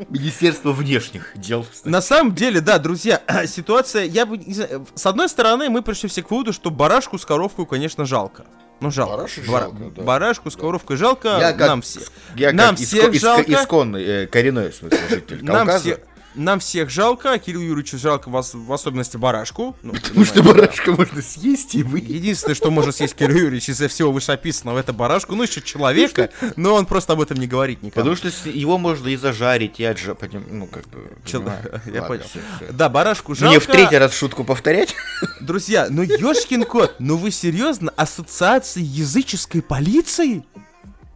Министерство 0.10 0.72
внешних 0.72 1.30
дел. 1.36 1.64
На 1.84 2.02
самом 2.02 2.34
деле, 2.34 2.60
да, 2.60 2.80
друзья, 2.80 3.22
ситуация, 3.46 4.06
я 4.06 4.26
бы, 4.26 4.38
не 4.38 4.54
знаю, 4.54 4.88
с 4.96 5.06
одной 5.06 5.28
стороны, 5.28 5.68
мы 5.70 5.82
пришли 5.82 6.08
все 6.08 6.24
к 6.24 6.32
выводу, 6.32 6.52
что 6.52 6.72
барашку 6.72 7.16
с 7.16 7.24
коровкой, 7.24 7.64
конечно, 7.64 8.04
жалко. 8.04 8.44
Ну, 8.80 8.90
жалко. 8.90 9.16
Барашек 9.16 9.46
Бара- 9.46 9.60
жалко, 9.64 9.76
да. 9.96 10.02
Барашку 10.02 10.50
с 10.50 10.56
ковровкой 10.56 10.96
жалко. 10.96 11.28
Я 11.38 11.52
как, 11.52 11.68
нам 11.68 11.82
все. 11.82 12.00
я 12.36 12.52
нам 12.52 12.76
как 12.76 12.84
всех 12.84 13.04
иско- 13.10 13.12
иско- 13.12 13.18
жалко. 13.20 13.52
исконный, 13.52 14.04
э, 14.04 14.26
коренной, 14.26 14.70
в 14.70 14.74
смысле, 14.74 14.98
житель 15.08 15.44
Нам, 15.44 15.66
Кавказа. 15.66 15.80
все, 15.80 15.98
нам 16.34 16.60
всех 16.60 16.90
жалко, 16.90 17.32
а 17.32 17.38
Кириллу 17.38 17.64
Юрьевичу 17.64 17.98
жалко 17.98 18.28
вас, 18.28 18.54
в 18.54 18.72
особенности 18.72 19.16
барашку. 19.16 19.76
Ну, 19.82 19.92
Потому 19.92 20.24
что 20.24 20.34
понимаете, 20.34 20.42
да. 20.42 20.60
барашка 20.60 20.92
можно 20.92 21.22
съесть 21.22 21.74
и 21.74 21.82
вы. 21.82 21.98
Единственное, 21.98 22.54
что 22.54 22.70
может 22.70 22.96
съесть 22.96 23.14
Кирилл 23.14 23.36
Юрьевич 23.36 23.68
из-за 23.68 23.88
всего 23.88 24.12
вышеописанного, 24.12 24.78
это 24.78 24.92
барашку, 24.92 25.34
ну 25.34 25.42
еще 25.42 25.60
человека, 25.60 26.30
но 26.56 26.74
он 26.74 26.86
просто 26.86 27.12
об 27.14 27.20
этом 27.20 27.38
не 27.38 27.46
говорит 27.46 27.82
никому. 27.82 28.14
Потому 28.14 28.16
что 28.32 28.48
его 28.48 28.78
можно 28.78 29.08
и 29.08 29.16
зажарить, 29.16 29.80
и 29.80 29.84
отжать, 29.84 30.18
ну, 30.50 30.66
как 30.66 30.88
бы... 30.88 31.10
Чел-. 31.24 31.40
Я 31.86 32.02
Ладно, 32.02 32.02
понял. 32.02 32.24
всё, 32.24 32.40
всё. 32.56 32.72
Да, 32.72 32.88
барашку 32.88 33.34
жалко. 33.34 33.50
Мне 33.50 33.60
в 33.60 33.66
третий 33.66 33.98
раз 33.98 34.14
шутку 34.16 34.44
повторять? 34.44 34.94
Друзья, 35.40 35.88
ну 35.90 36.02
ёшкин 36.02 36.64
кот, 36.64 36.96
ну 36.98 37.16
вы 37.16 37.30
серьезно? 37.30 37.92
Ассоциации 37.96 38.82
языческой 38.82 39.62
полиции? 39.62 40.44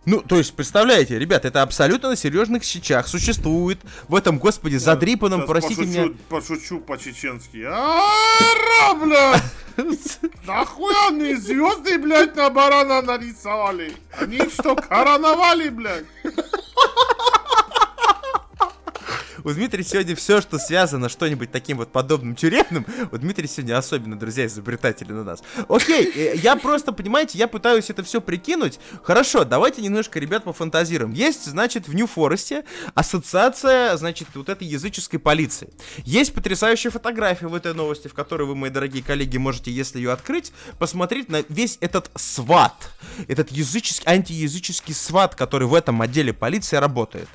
Ну, 0.06 0.20
то 0.20 0.36
есть, 0.36 0.54
представляете, 0.54 1.18
ребят, 1.18 1.44
это 1.44 1.62
абсолютно 1.62 2.10
на 2.10 2.16
серьезных 2.16 2.62
щечах 2.64 3.08
существует 3.08 3.78
в 4.08 4.14
этом, 4.14 4.38
господи, 4.38 4.76
задрипанном, 4.76 5.40
Сейчас 5.40 5.48
простите 5.50 5.80
пошучу, 5.82 5.98
меня. 6.00 6.14
Пошучу 6.28 6.80
по-чеченски. 6.80 7.64
Ара, 7.66 8.94
блядь! 8.94 9.42
Нахуя 10.46 11.08
они 11.08 11.34
звезды, 11.34 11.98
блядь, 11.98 12.36
на 12.36 12.50
барана 12.50 13.02
нарисовали? 13.02 13.92
Они 14.18 14.38
что, 14.50 14.76
короновали, 14.76 15.70
блядь? 15.70 16.04
У 19.44 19.52
Дмитрия 19.52 19.84
сегодня 19.84 20.16
все, 20.16 20.40
что 20.40 20.58
связано 20.58 21.10
что-нибудь 21.10 21.52
таким 21.52 21.76
вот 21.76 21.92
подобным 21.92 22.34
тюремным, 22.34 22.86
у 23.12 23.18
Дмитрия 23.18 23.46
сегодня 23.46 23.76
особенно, 23.76 24.18
друзья, 24.18 24.46
изобретатели 24.46 25.12
на 25.12 25.22
нас. 25.22 25.42
Окей, 25.68 26.10
э, 26.14 26.36
я 26.36 26.56
просто, 26.56 26.92
понимаете, 26.92 27.36
я 27.36 27.46
пытаюсь 27.46 27.90
это 27.90 28.02
все 28.02 28.22
прикинуть. 28.22 28.80
Хорошо, 29.02 29.44
давайте 29.44 29.82
немножко, 29.82 30.18
ребят, 30.18 30.44
пофантазируем. 30.44 31.12
Есть, 31.12 31.44
значит, 31.44 31.88
в 31.88 31.94
Нью-Форесте 31.94 32.64
ассоциация, 32.94 33.94
значит, 33.98 34.28
вот 34.32 34.48
этой 34.48 34.66
языческой 34.66 35.18
полиции. 35.18 35.68
Есть 35.98 36.32
потрясающая 36.32 36.90
фотография 36.90 37.46
в 37.46 37.54
этой 37.54 37.74
новости, 37.74 38.08
в 38.08 38.14
которой 38.14 38.44
вы, 38.44 38.54
мои 38.54 38.70
дорогие 38.70 39.02
коллеги, 39.02 39.36
можете, 39.36 39.70
если 39.70 39.98
ее 39.98 40.12
открыть, 40.12 40.52
посмотреть 40.78 41.28
на 41.28 41.44
весь 41.50 41.76
этот 41.82 42.10
сват, 42.16 42.92
этот 43.28 43.52
языческий, 43.52 44.08
антиязыческий 44.10 44.94
сват, 44.94 45.34
который 45.34 45.68
в 45.68 45.74
этом 45.74 46.00
отделе 46.00 46.32
полиции 46.32 46.76
работает. 46.76 47.28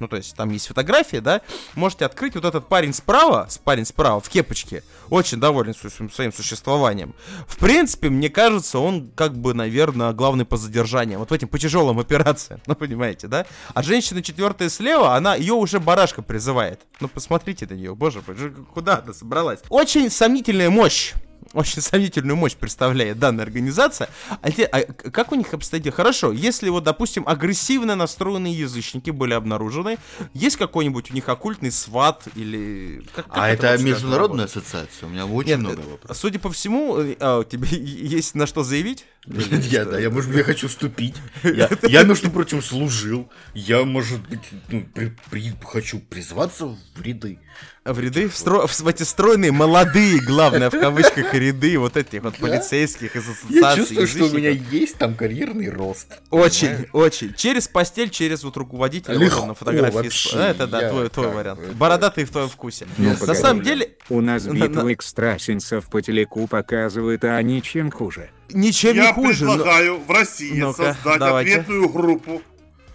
Ну, 0.00 0.08
то 0.08 0.16
есть, 0.16 0.34
там 0.34 0.50
есть 0.50 0.66
фотография, 0.66 1.20
да? 1.20 1.42
Можете 1.74 2.06
открыть 2.06 2.34
вот 2.34 2.44
этот 2.44 2.68
парень 2.68 2.94
справа, 2.94 3.48
парень 3.64 3.84
справа, 3.84 4.20
в 4.20 4.28
кепочке. 4.28 4.82
Очень 5.10 5.38
доволен 5.38 5.74
своим, 5.74 6.10
своим 6.10 6.32
существованием. 6.32 7.14
В 7.46 7.58
принципе, 7.58 8.08
мне 8.08 8.30
кажется, 8.30 8.78
он, 8.78 9.10
как 9.10 9.36
бы, 9.36 9.54
наверное, 9.54 10.12
главный 10.12 10.44
по 10.46 10.56
задержаниям. 10.56 11.20
Вот 11.20 11.30
в 11.30 11.32
этим, 11.32 11.48
по 11.48 11.58
тяжелым 11.58 11.98
операциям. 11.98 12.60
Ну, 12.70 12.76
понимаете, 12.76 13.26
да? 13.26 13.46
А 13.74 13.82
женщина 13.82 14.22
четвертая 14.22 14.68
слева, 14.68 15.16
она, 15.16 15.34
ее 15.34 15.54
уже 15.54 15.80
барашка 15.80 16.22
призывает. 16.22 16.80
Ну, 17.00 17.08
посмотрите 17.08 17.66
на 17.68 17.74
нее, 17.74 17.96
боже 17.96 18.22
мой, 18.24 18.36
куда 18.72 19.02
она 19.02 19.12
собралась? 19.12 19.58
Очень 19.68 20.08
сомнительная 20.08 20.70
мощь 20.70 21.14
очень 21.52 21.82
сомнительную 21.82 22.36
мощь 22.36 22.54
представляет 22.54 23.18
данная 23.18 23.44
организация. 23.44 24.08
А, 24.40 24.50
те- 24.50 24.66
а 24.66 24.82
как 24.92 25.32
у 25.32 25.34
них 25.34 25.52
обстоит 25.52 25.82
дело? 25.82 25.94
Хорошо, 25.96 26.32
если 26.32 26.68
вот, 26.68 26.84
допустим, 26.84 27.24
агрессивно 27.26 27.96
настроенные 27.96 28.54
язычники 28.54 29.10
были 29.10 29.34
обнаружены, 29.34 29.98
есть 30.34 30.56
какой-нибудь 30.56 31.10
у 31.10 31.14
них 31.14 31.28
оккультный 31.28 31.72
сват 31.72 32.28
или... 32.36 33.02
как- 33.14 33.26
как 33.26 33.36
А 33.38 33.48
это 33.48 33.68
вообще 33.68 33.84
международная 33.84 34.44
работает? 34.46 34.56
ассоциация, 34.64 35.06
у 35.06 35.10
меня 35.10 35.26
очень 35.26 35.50
Нет, 35.50 35.58
много 35.60 35.82
э, 35.82 35.90
вопросов. 35.90 36.16
Судя 36.16 36.38
по 36.38 36.50
всему, 36.50 36.98
э, 36.98 37.16
а, 37.20 37.38
у 37.40 37.44
тебя 37.44 37.66
есть 37.70 38.34
на 38.34 38.46
что 38.46 38.62
заявить? 38.62 39.04
Я, 39.70 39.84
да, 39.84 39.98
я, 39.98 40.08
может 40.10 40.30
быть, 40.30 40.38
я 40.38 40.44
хочу 40.44 40.66
вступить. 40.68 41.14
Я, 41.42 41.68
я, 41.82 42.04
между 42.04 42.30
прочим, 42.30 42.62
служил. 42.62 43.30
Я, 43.54 43.84
может 43.84 44.26
быть, 44.28 44.40
ну, 44.70 44.82
при- 44.94 45.12
при- 45.30 45.52
хочу 45.62 46.00
призваться 46.00 46.66
в 46.66 47.02
ряды. 47.02 47.38
В 47.84 47.98
ряды, 48.00 48.28
в, 48.28 48.32
стро- 48.34 48.66
в, 48.66 48.80
в 48.80 48.88
эти 48.88 49.02
стройные, 49.02 49.52
молодые, 49.52 50.20
главное, 50.20 50.70
в 50.70 50.78
кавычках, 50.78 51.34
ряды 51.34 51.78
вот 51.78 51.96
этих 51.98 52.22
вот 52.22 52.36
полицейских 52.36 53.14
из 53.16 53.28
ассоциации 53.28 53.56
Я 53.60 53.76
чувствую, 53.76 54.06
что 54.06 54.24
у 54.24 54.30
меня 54.32 54.50
есть 54.50 54.96
там 54.96 55.14
карьерный 55.14 55.68
рост. 55.68 56.20
Очень, 56.30 56.68
Понимаешь? 56.68 56.88
очень. 56.92 57.34
Через 57.34 57.68
постель, 57.68 58.08
через 58.10 58.42
вот 58.42 58.56
руководителя 58.56 59.14
вот 59.14 59.22
Легко 59.24 59.40
он 59.42 59.48
на 59.48 59.54
фотографии. 59.54 59.94
вообще, 59.96 60.38
Это 60.38 60.66
да, 60.66 60.82
я 60.82 61.08
твой, 61.08 61.28
вариант. 61.32 61.60
это- 61.60 61.72
Бородатый 61.74 62.24
в 62.24 62.30
твоем 62.30 62.48
вкусе. 62.48 62.86
Ну, 62.96 63.14
на 63.26 63.34
самом 63.34 63.62
деле, 63.62 63.96
У 64.08 64.20
нас 64.22 64.44
На- 64.44 64.52
битву 64.54 64.90
экстрасенсов 64.92 65.88
по 65.90 66.00
телеку 66.02 66.46
показывают, 66.46 67.24
а 67.24 67.36
они 67.36 67.62
чем 67.62 67.90
хуже. 67.90 68.30
Ничем 68.54 68.96
Я 68.96 69.08
не 69.08 69.12
хуже. 69.12 69.44
но- 69.44 69.54
предлагаю 69.54 69.98
в 69.98 70.10
России 70.10 70.58
Ну-ка, 70.60 70.94
создать 70.94 71.18
давайте. 71.18 71.52
ответную 71.52 71.88
группу. 71.88 72.42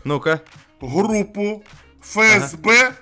Ну-ка. 0.04 0.42
Группу 0.82 1.64
ФСБ 2.02 2.94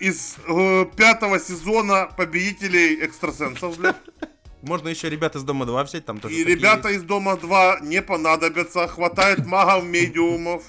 из 0.00 0.36
э, 0.48 0.86
пятого 0.96 1.38
сезона 1.38 2.08
победителей 2.16 3.04
экстрасенсов, 3.04 3.78
блядь. 3.78 3.96
Можно 4.62 4.88
еще 4.88 5.10
ребята 5.10 5.38
из 5.38 5.42
Дома 5.44 5.66
2 5.66 5.84
взять, 5.84 6.04
там 6.06 6.18
тоже 6.20 6.34
И 6.34 6.42
ребята 6.44 6.88
есть. 6.88 7.02
из 7.02 7.06
Дома 7.06 7.36
2 7.36 7.80
не 7.82 8.00
понадобятся. 8.02 8.88
Хватает 8.88 9.44
магов-медиумов. 9.46 10.62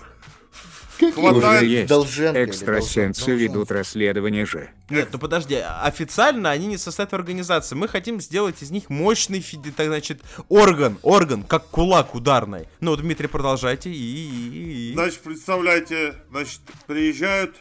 Уже 1.02 1.12
Хватает... 1.12 1.64
есть. 1.70 1.88
Долженко 1.90 2.44
Экстрасенсы 2.46 3.26
Должен- 3.26 3.38
ведут 3.38 3.72
расследование 3.72 4.46
же. 4.46 4.70
Нет, 4.90 5.10
ну 5.12 5.20
подожди, 5.20 5.56
официально 5.56 6.52
они 6.52 6.68
не 6.68 6.78
состоят 6.78 7.12
в 7.12 7.16
организации. 7.16 7.76
Мы 7.76 7.88
хотим 7.88 8.22
сделать 8.22 8.62
из 8.62 8.72
них 8.72 8.90
мощный, 8.90 9.44
так, 9.76 9.88
значит, 9.88 10.22
орган, 10.50 10.98
орган, 11.02 11.44
как 11.44 11.68
кулак 11.68 12.16
ударный. 12.16 12.68
Ну, 12.80 12.92
вот, 12.92 13.02
Дмитрий, 13.02 13.28
продолжайте. 13.28 13.90
И, 13.90 13.94
и- 13.96 14.50
и- 14.50 14.92
и. 14.92 14.94
Значит, 14.94 15.20
представляете, 15.22 16.16
значит, 16.32 16.62
приезжают 16.88 17.56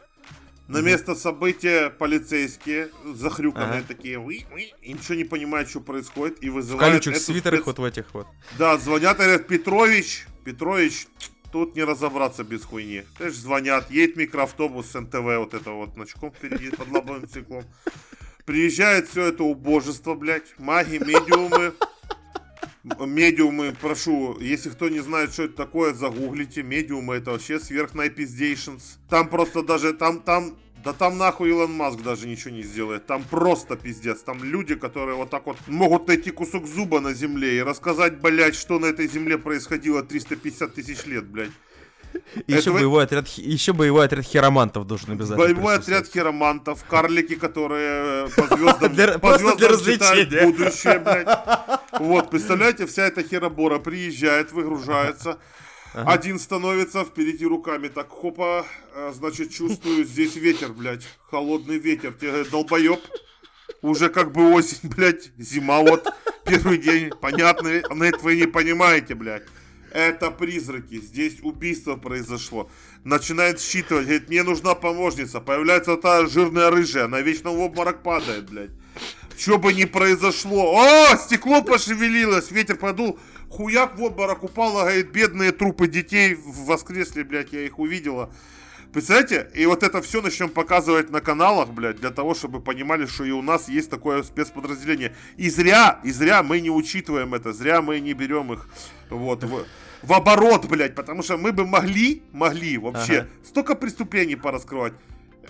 на 0.69 0.79
место 0.81 1.15
события 1.15 1.91
полицейские, 1.91 2.89
захрюканные 3.15 3.81
Ага. 3.81 3.85
такие, 3.87 4.19
«Уи, 4.19 4.47
уи», 4.51 4.73
и 4.81 4.93
ничего 4.95 5.15
не 5.15 5.25
понимают, 5.25 5.69
что 5.69 5.81
происходит, 5.81 6.43
и 6.43 6.49
в 6.49 6.55
вызывают 6.55 6.81
колючих 6.91 7.15
эту 7.17 7.23
свитерах 7.23 7.61
спец- 7.61 7.67
вот 7.67 7.79
в 7.81 7.85
этих 7.85 8.07
вот. 8.15 8.27
Да, 8.59 8.79
звонят 8.79 9.17
и 9.19 9.23
говорят, 9.25 9.47
Петрович, 9.47 10.27
Петрович, 10.43 11.07
тут 11.55 11.77
не 11.77 11.85
разобраться 11.85 12.43
без 12.43 12.65
хуйни. 12.65 13.05
Знаешь, 13.17 13.37
звонят, 13.37 13.89
едет 13.89 14.17
микроавтобус 14.17 14.87
с 14.91 15.01
НТВ, 15.01 15.23
вот 15.39 15.55
это 15.55 15.71
вот, 15.71 15.91
значком 15.95 16.33
впереди, 16.33 16.71
под 16.71 16.91
лобовым 16.91 17.29
циклом. 17.29 17.63
Приезжает 18.45 19.09
все 19.09 19.27
это 19.27 19.45
убожество, 19.45 20.17
блядь, 20.17 20.59
маги, 20.59 20.97
медиумы. 20.97 21.73
Медиумы, 22.83 23.73
прошу, 23.81 24.37
если 24.41 24.69
кто 24.71 24.89
не 24.89 24.99
знает, 24.99 25.33
что 25.33 25.45
это 25.45 25.55
такое, 25.55 25.95
загуглите. 25.95 26.65
Медиумы 26.65 27.15
это 27.15 27.31
вообще 27.31 27.61
сверхнайпиздейшнс. 27.61 28.99
Там 29.09 29.29
просто 29.29 29.63
даже, 29.63 29.93
там, 29.93 30.23
там, 30.23 30.59
да 30.85 30.93
там 30.93 31.17
нахуй 31.19 31.49
Илон 31.51 31.73
Маск 31.73 32.01
даже 32.03 32.27
ничего 32.29 32.51
не 32.55 32.63
сделает. 32.63 33.07
Там 33.07 33.23
просто 33.25 33.77
пиздец. 33.77 34.23
Там 34.23 34.45
люди, 34.45 34.75
которые 34.75 35.17
вот 35.17 35.31
так 35.31 35.47
вот 35.47 35.57
могут 35.67 36.07
найти 36.09 36.31
кусок 36.31 36.67
зуба 36.67 37.01
на 37.01 37.15
земле 37.15 37.57
и 37.59 37.63
рассказать, 37.63 38.21
блядь, 38.21 38.55
что 38.55 38.79
на 38.79 38.87
этой 38.87 39.09
земле 39.09 39.39
происходило 39.39 40.03
350 40.03 40.75
тысяч 40.75 41.05
лет, 41.07 41.25
блядь. 41.25 41.51
Еще 42.47 42.59
Это 42.59 42.71
вы- 42.73 42.79
боевой 42.79 43.03
отряд, 43.05 43.27
еще 43.29 43.73
боевой 43.73 44.05
отряд 44.05 44.25
хиромантов 44.25 44.87
должен 44.87 45.11
обязательно 45.11 45.39
Боевой 45.39 45.75
отряд 45.75 46.07
хиромантов, 46.07 46.85
карлики, 46.85 47.35
которые 47.35 48.27
э, 48.27 48.29
по 48.37 48.47
звездам, 48.57 48.95
Для- 48.95 49.19
по 49.19 49.31
для 49.31 49.39
звездам 49.39 49.71
развлечения. 49.71 50.47
будущее, 50.47 50.99
блядь. 51.01 51.27
Вот, 51.99 52.31
представляете, 52.31 52.87
вся 52.87 53.07
эта 53.07 53.23
херобора 53.25 53.81
приезжает, 53.81 54.53
выгружается. 54.53 55.39
Один 55.95 56.41
становится 56.41 57.05
впереди 57.05 57.47
руками, 57.47 57.87
так 57.87 58.09
хопа, 58.09 58.67
э, 58.95 59.13
значит, 59.15 59.53
чувствую, 59.53 60.05
здесь 60.05 60.35
ветер, 60.35 60.73
блядь, 60.73 61.07
холодный 61.31 61.79
ветер. 61.79 62.13
Тебе 62.13 62.31
говорят, 62.31 62.51
долбоеб, 62.51 63.01
уже 63.81 64.09
как 64.09 64.33
бы 64.33 64.53
осень, 64.53 64.89
блядь, 64.89 65.31
зима 65.39 65.81
вот, 65.81 66.13
первый 66.45 66.79
день, 66.79 67.11
понятно, 67.11 67.71
но 67.91 68.05
это 68.05 68.19
вы 68.19 68.37
не 68.37 68.47
понимаете, 68.47 69.15
блядь. 69.15 69.45
Это 69.93 70.33
призраки, 70.33 71.01
здесь 71.01 71.39
убийство 71.43 71.95
произошло. 71.95 72.69
Начинает 73.05 73.61
считывать, 73.61 74.07
говорит, 74.07 74.29
мне 74.29 74.43
нужна 74.43 74.75
помощница. 74.75 75.41
Появляется 75.41 75.97
та 75.97 76.27
жирная 76.27 76.71
рыжая, 76.71 77.05
она 77.05 77.21
вечно 77.21 77.51
в 77.51 77.61
обморок 77.61 78.03
падает, 78.03 78.51
блядь. 78.51 78.73
Что 79.39 79.59
бы 79.59 79.73
ни 79.73 79.85
произошло. 79.85 80.77
О, 80.77 81.17
стекло 81.17 81.63
пошевелилось, 81.63 82.51
ветер 82.51 82.77
подул. 82.77 83.21
Хуяк 83.55 83.97
в 83.97 84.03
обморок 84.03 84.43
упала, 84.43 84.83
говорит, 84.83 85.11
бедные 85.13 85.53
трупы 85.53 85.87
детей 85.87 86.37
воскресли, 86.45 87.23
блядь, 87.23 87.53
я 87.53 87.61
их 87.61 87.79
увидела. 87.79 88.31
Представляете? 88.93 89.49
И 89.55 89.65
вот 89.67 89.83
это 89.85 90.03
все 90.03 90.21
начнем 90.23 90.49
показывать 90.49 91.11
на 91.11 91.21
каналах, 91.21 91.69
блядь, 91.71 91.97
для 92.01 92.11
того, 92.11 92.35
чтобы 92.35 92.61
понимали, 92.61 93.07
что 93.07 93.25
и 93.25 93.31
у 93.31 93.43
нас 93.43 93.69
есть 93.69 93.91
такое 93.91 94.23
спецподразделение. 94.25 95.15
И 95.37 95.51
зря, 95.51 96.01
и 96.05 96.11
зря 96.11 96.43
мы 96.43 96.61
не 96.61 96.71
учитываем 96.71 97.35
это, 97.35 97.53
зря 97.53 97.81
мы 97.81 98.01
не 98.01 98.13
берем 98.13 98.53
их 98.53 98.69
вот 99.11 99.45
в, 99.45 99.65
в 100.03 100.13
оборот, 100.13 100.67
блядь, 100.67 100.95
потому 100.97 101.23
что 101.23 101.37
мы 101.37 101.53
бы 101.53 101.65
могли, 101.67 102.23
могли 102.33 102.77
вообще 102.79 103.21
Ага. 103.21 103.29
столько 103.45 103.75
преступлений 103.77 104.37
пораскрывать. 104.37 104.95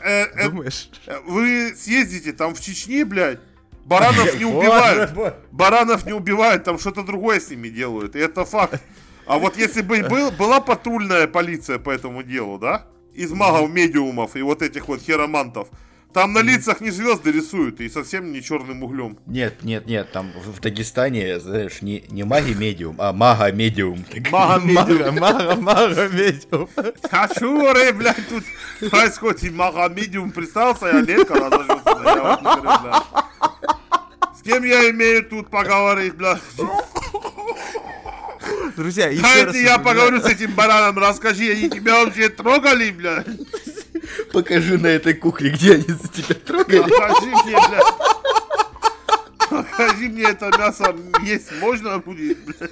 Э, 0.03 0.25
э, 0.25 0.49
Думаешь? 0.51 0.91
э, 1.07 1.21
вы 1.27 1.75
съездите 1.77 2.33
там 2.33 2.55
в 2.55 2.61
Чечне, 2.61 3.05
блядь, 3.05 3.41
баранов 3.85 4.35
не 4.39 4.45
убивают. 4.45 5.13
Баранов 5.51 6.07
не 6.07 6.13
убивают, 6.13 6.65
там 6.65 6.79
что-то 6.79 7.03
другое 7.03 7.41
с 7.41 7.51
ними 7.51 7.69
делают. 7.69 8.17
И 8.17 8.19
это 8.19 8.45
факт. 8.45 8.83
А 9.27 9.39
вот 9.39 9.57
если 9.57 9.83
бы 9.83 10.03
был, 10.03 10.31
была 10.31 10.61
патрульная 10.61 11.27
полиция 11.27 11.79
по 11.79 11.91
этому 11.91 12.23
делу, 12.23 12.59
да? 12.59 12.87
Из 13.15 13.31
магов-медиумов 13.33 14.37
и 14.37 14.43
вот 14.43 14.61
этих 14.63 14.89
вот 14.89 15.01
херомантов. 15.01 15.69
Там 16.15 16.33
на 16.33 16.43
лицах 16.43 16.81
не 16.81 16.91
звезды 16.91 17.33
рисуют 17.33 17.81
и 17.81 17.89
совсем 17.89 18.31
не 18.31 18.41
черным 18.41 18.85
углем. 18.85 19.19
Нет, 19.27 19.65
нет, 19.65 19.87
нет, 19.87 20.13
там 20.13 20.31
в 20.33 20.55
в 20.55 20.61
Дагестане, 20.61 21.41
знаешь, 21.41 21.83
не, 21.83 22.05
не 22.09 22.23
маги-медиум, 22.23 22.95
а 23.01 23.13
мага-медиум. 23.13 24.05
Мага-медиум. 24.31 25.19
Мага, 25.19 25.57
мага, 25.57 25.61
мага, 25.61 26.09
медиум. 26.09 26.69
А 27.11 27.29
шуры, 27.37 27.93
блядь, 27.93 28.29
тут 28.29 28.45
происходит. 28.91 29.43
И 29.43 29.51
мага-медиум 29.51 30.31
представился, 30.31 30.87
я 30.87 31.01
Ленка 31.01 31.35
разожился. 31.35 31.83
Я 32.05 32.23
вот 32.23 32.43
не 32.43 32.63
говорю, 32.63 32.83
блядь. 32.83 34.39
С 34.39 34.43
кем 34.43 34.63
я 34.63 34.91
имею 34.91 35.29
тут 35.29 35.51
поговорить, 35.51 36.15
блядь? 36.15 36.41
Друзья, 38.77 39.09
еще 39.09 39.23
Дайте 39.23 39.47
раз 39.47 39.57
я 39.57 39.79
поговорю 39.79 40.21
с 40.21 40.27
этим 40.27 40.53
бараном, 40.53 40.99
расскажи, 40.99 41.51
они 41.51 41.69
тебя 41.69 42.05
вообще 42.05 42.29
трогали, 42.29 42.93
блядь? 42.93 43.27
Покажи 44.33 44.79
на 44.79 44.89
этой 44.89 45.15
кухне, 45.15 45.51
где 45.51 45.75
они 45.75 45.87
за 45.87 46.09
тебя 46.09 46.35
трогали. 46.35 46.83
Покажи 46.83 47.27
мне, 47.27 47.57
блядь. 47.69 47.95
Покажи 49.51 50.09
мне 50.09 50.23
это 50.25 50.51
мясо, 50.59 50.95
есть 51.23 51.53
можно 51.61 51.99
будет, 51.99 52.39
блядь? 52.45 52.71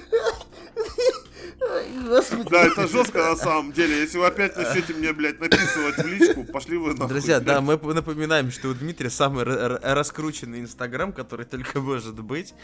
Да, 2.50 2.64
это 2.64 2.86
жестко 2.88 3.18
на 3.18 3.36
самом 3.36 3.72
деле. 3.72 4.00
Если 4.00 4.18
вы 4.18 4.26
опять 4.26 4.56
начнете 4.56 4.92
мне, 4.94 5.12
блядь, 5.12 5.40
написывать 5.40 5.96
в 5.98 6.06
личку, 6.06 6.44
пошли 6.44 6.76
вы 6.76 6.90
нахуй. 6.94 7.08
Друзья, 7.08 7.40
блядь. 7.40 7.46
да, 7.46 7.60
мы 7.60 7.76
напоминаем, 7.94 8.50
что 8.50 8.68
у 8.68 8.74
Дмитрия 8.74 9.10
самый 9.10 9.42
р- 9.42 9.48
р- 9.50 9.80
раскрученный 9.82 10.60
инстаграм, 10.60 11.12
который 11.12 11.46
только 11.46 11.80
может 11.80 12.14
быть. 12.22 12.54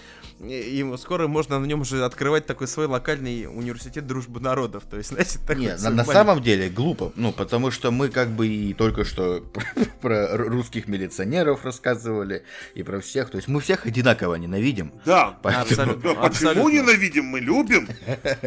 И 0.40 0.84
скоро 0.98 1.26
можно 1.28 1.59
на 1.59 1.66
нем 1.66 1.80
уже 1.82 2.04
открывать 2.04 2.46
такой 2.46 2.66
свой 2.68 2.86
локальный 2.86 3.46
университет 3.46 4.06
дружбы 4.06 4.40
народов. 4.40 4.84
То 4.90 4.96
есть, 4.96 5.11
знаете, 5.11 5.38
такой 5.46 5.56
Не, 5.64 5.76
на, 5.76 5.90
на 5.90 6.04
самом 6.04 6.42
деле 6.42 6.68
глупо, 6.68 7.12
ну, 7.16 7.32
потому 7.32 7.70
что 7.70 7.90
мы 7.90 8.09
как 8.09 8.28
бы 8.30 8.46
и 8.46 8.74
только 8.74 9.04
что 9.04 9.42
про 10.00 10.36
русских 10.36 10.88
милиционеров 10.88 11.64
рассказывали, 11.64 12.44
и 12.74 12.82
про 12.82 13.00
всех, 13.00 13.30
то 13.30 13.36
есть 13.36 13.48
мы 13.48 13.61
всех 13.61 13.86
одинаково 13.86 14.34
ненавидим. 14.36 14.92
Да. 15.04 15.38
Поэтому- 15.42 15.64
Абсолютно. 15.68 16.02
Да, 16.02 16.14
почему 16.14 16.26
абсолютно. 16.26 16.68
ненавидим? 16.70 17.24
Мы 17.24 17.40
любим. 17.40 17.88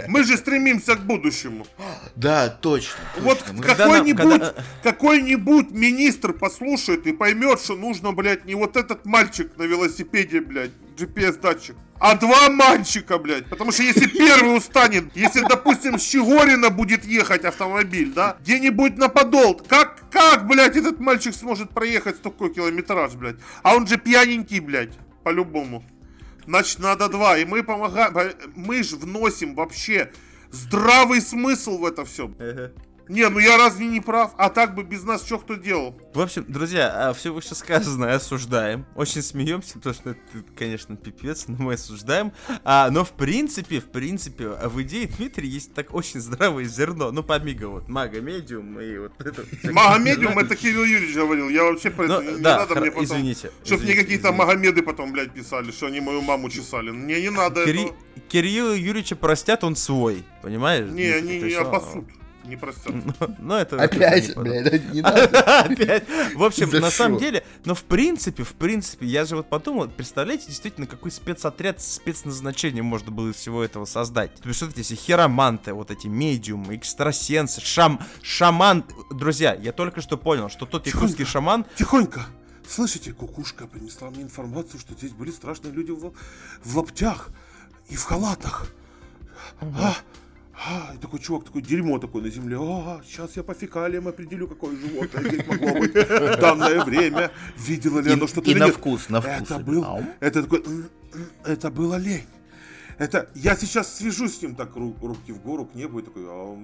Мы 0.07 0.23
же 0.23 0.37
стремимся 0.51 0.95
к 0.95 1.01
будущему. 1.05 1.65
Да, 2.15 2.49
точно. 2.49 2.99
Вот 3.19 3.39
точно. 3.39 3.61
Когда 3.63 3.85
какой-нибудь, 3.85 4.21
когда- 4.21 4.53
какой-нибудь 4.83 5.71
министр 5.71 6.33
послушает 6.33 7.07
и 7.07 7.13
поймет, 7.13 7.61
что 7.61 7.75
нужно, 7.77 8.11
блядь, 8.11 8.43
не 8.45 8.55
вот 8.55 8.75
этот 8.75 9.05
мальчик 9.05 9.51
на 9.57 9.63
велосипеде, 9.63 10.41
блядь, 10.41 10.71
GPS-датчик, 10.97 11.75
а 11.99 12.15
два 12.15 12.49
мальчика, 12.49 13.17
блядь. 13.17 13.45
Потому 13.47 13.71
что 13.71 13.83
если 13.83 14.07
первый 14.07 14.57
устанет, 14.57 15.05
если, 15.15 15.41
допустим, 15.41 15.97
с 15.97 16.03
Чигорина 16.03 16.69
будет 16.69 17.05
ехать 17.05 17.45
автомобиль, 17.45 18.11
да, 18.13 18.35
где-нибудь 18.41 18.97
на 18.97 19.07
Подол, 19.07 19.55
как, 19.67 20.01
как, 20.11 20.47
блядь, 20.47 20.75
этот 20.75 20.99
мальчик 20.99 21.33
сможет 21.33 21.69
проехать 21.69 22.21
такой 22.21 22.53
километраж, 22.53 23.13
блядь? 23.13 23.37
А 23.63 23.73
он 23.75 23.87
же 23.87 23.97
пьяненький, 23.97 24.59
блядь, 24.59 24.97
по-любому. 25.23 25.81
Значит, 26.45 26.79
надо 26.79 27.07
два. 27.07 27.37
И 27.37 27.45
мы 27.45 27.63
помогаем. 27.63 28.33
Мы 28.55 28.83
же 28.83 28.95
вносим 28.95 29.53
вообще 29.53 30.11
здравый 30.51 31.21
смысл 31.21 31.77
в 31.77 31.85
это 31.85 32.05
все. 32.05 32.31
Не, 33.11 33.27
ну 33.27 33.39
я 33.39 33.57
разве 33.57 33.87
не 33.87 33.99
прав? 33.99 34.31
А 34.37 34.49
так 34.49 34.73
бы 34.73 34.83
без 34.83 35.03
нас 35.03 35.25
что 35.25 35.37
кто 35.37 35.55
делал? 35.55 35.99
В 36.13 36.21
общем, 36.21 36.45
друзья, 36.47 37.13
все 37.13 37.33
вышесказанное 37.33 38.15
осуждаем. 38.15 38.85
Очень 38.95 39.21
смеемся, 39.21 39.73
потому 39.79 39.93
что 39.93 40.09
это, 40.11 40.19
конечно, 40.57 40.95
пипец, 40.95 41.49
но 41.49 41.57
мы 41.57 41.73
осуждаем. 41.73 42.31
А, 42.63 42.89
но 42.89 43.03
в 43.03 43.11
принципе, 43.11 43.81
в 43.81 43.91
принципе, 43.91 44.47
в 44.47 44.81
идее 44.83 45.07
Дмитрия 45.07 45.49
есть 45.49 45.73
так 45.73 45.93
очень 45.93 46.21
здравое 46.21 46.63
зерно. 46.63 47.11
Ну, 47.11 47.21
помимо 47.21 47.67
вот 47.67 47.89
мага 47.89 48.21
медиум 48.21 48.79
и 48.79 48.97
вот 48.97 49.11
это. 49.19 49.43
Магомедиум, 49.69 50.39
это 50.39 50.55
Кирилл 50.55 50.85
Юрьевич 50.85 51.13
говорил. 51.13 51.49
Я 51.49 51.65
вообще 51.65 51.89
про 51.89 52.05
это 52.05 52.21
Ну, 52.21 52.37
не 52.37 52.41
да, 52.41 52.59
надо 52.59 52.79
мне 52.79 52.91
потом. 52.91 53.03
извините, 53.03 53.51
Чтоб 53.65 53.81
мне 53.81 53.93
какие-то. 53.93 54.31
Магомеды 54.31 54.83
потом, 54.83 55.11
блядь, 55.11 55.33
писали, 55.33 55.71
что 55.71 55.87
они 55.87 55.99
мою 55.99 56.21
маму 56.21 56.49
чесали. 56.49 56.91
Мне 56.91 57.21
не 57.21 57.29
надо 57.29 57.61
этого. 57.61 57.93
Кирилла 58.29 58.73
Юрьевича 58.73 59.17
простят, 59.17 59.65
он 59.65 59.75
свой, 59.75 60.23
понимаешь? 60.41 60.89
Не, 60.89 61.09
они 61.09 61.41
То 61.41 61.47
не 62.45 62.55
ну, 62.55 62.59
простят. 62.59 62.93
Ну, 63.39 63.55
это... 63.55 63.81
Опять, 63.81 64.35
блядь, 64.35 64.67
это 64.67 64.93
не 64.93 65.01
надо. 65.01 65.61
Опять. 65.61 66.03
В 66.35 66.43
общем, 66.43 66.69
на 66.79 66.91
самом 66.91 67.19
деле, 67.19 67.43
но 67.65 67.75
в 67.75 67.83
принципе, 67.83 68.43
в 68.43 68.53
принципе, 68.53 69.05
я 69.05 69.25
же 69.25 69.35
вот 69.35 69.49
подумал, 69.49 69.87
представляете, 69.87 70.47
действительно, 70.47 70.87
какой 70.87 71.11
спецотряд 71.11 71.81
с 71.81 71.95
спецназначением 71.95 72.85
можно 72.85 73.11
было 73.11 73.29
из 73.29 73.35
всего 73.35 73.63
этого 73.63 73.85
создать. 73.85 74.35
То 74.35 74.47
есть, 74.47 74.57
что 74.57 74.67
эти 74.67 74.93
хироманты, 74.93 75.73
вот 75.73 75.91
эти 75.91 76.07
медиумы, 76.07 76.75
экстрасенсы, 76.75 77.61
шам, 77.61 77.99
шаман. 78.21 78.85
Друзья, 79.11 79.53
я 79.55 79.71
только 79.71 80.01
что 80.01 80.17
понял, 80.17 80.49
что 80.49 80.65
тот 80.65 80.87
якутский 80.87 81.25
шаман, 81.25 81.65
Тихонько. 81.75 82.25
Слышите, 82.67 83.11
кукушка 83.11 83.67
принесла 83.67 84.09
мне 84.09 84.23
информацию, 84.23 84.79
что 84.79 84.93
здесь 84.93 85.11
были 85.11 85.31
страшные 85.31 85.73
люди 85.73 85.91
в, 85.91 86.13
в 86.63 86.77
лаптях 86.77 87.29
и 87.89 87.95
в 87.95 88.03
халатах. 88.03 88.67
А, 89.59 89.95
а, 90.63 90.93
и 90.93 90.97
такой 90.97 91.19
чувак, 91.19 91.45
такой 91.45 91.61
дерьмо 91.61 91.97
такое 91.97 92.21
на 92.21 92.29
земле. 92.29 92.57
А, 92.59 93.01
сейчас 93.03 93.35
я 93.35 93.43
по 93.43 93.53
фекалиям 93.53 94.07
определю, 94.07 94.47
какое 94.47 94.75
животное 94.75 95.27
здесь 95.27 95.47
могло 95.47 95.79
быть 95.79 95.93
в 95.93 96.37
данное 96.39 96.83
время. 96.83 97.31
Видела 97.57 97.99
ли 97.99 98.11
оно 98.11 98.27
что-то 98.27 98.51
и 98.51 98.55
на 98.55 98.67
вкус, 98.67 99.09
на 99.09 99.21
вкус. 99.21 99.33
Это 99.33 99.59
был, 99.59 99.85
это 100.19 100.43
такой, 100.43 100.63
это 101.45 101.71
был 101.71 101.93
олень. 101.93 102.27
Это, 102.99 103.29
я 103.33 103.55
сейчас 103.55 103.97
свяжусь 103.97 104.37
с 104.37 104.41
ним 104.43 104.55
так, 104.55 104.75
ру- 104.75 104.95
руки 105.01 105.31
в 105.31 105.41
гору, 105.41 105.65
к 105.65 105.73
небу, 105.73 105.99
и 105.99 106.03
такой, 106.03 106.23
а, 106.27 106.55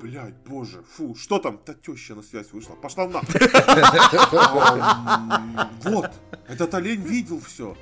блядь, 0.00 0.34
боже, 0.44 0.82
фу, 0.82 1.14
что 1.14 1.38
там? 1.38 1.58
Та 1.58 1.74
теща 1.74 2.16
на 2.16 2.22
связь 2.22 2.52
вышла, 2.52 2.74
пошла 2.74 3.06
на. 3.06 3.20
Вот, 5.84 6.10
этот 6.48 6.74
олень 6.74 7.02
видел 7.02 7.40
все. 7.40 7.76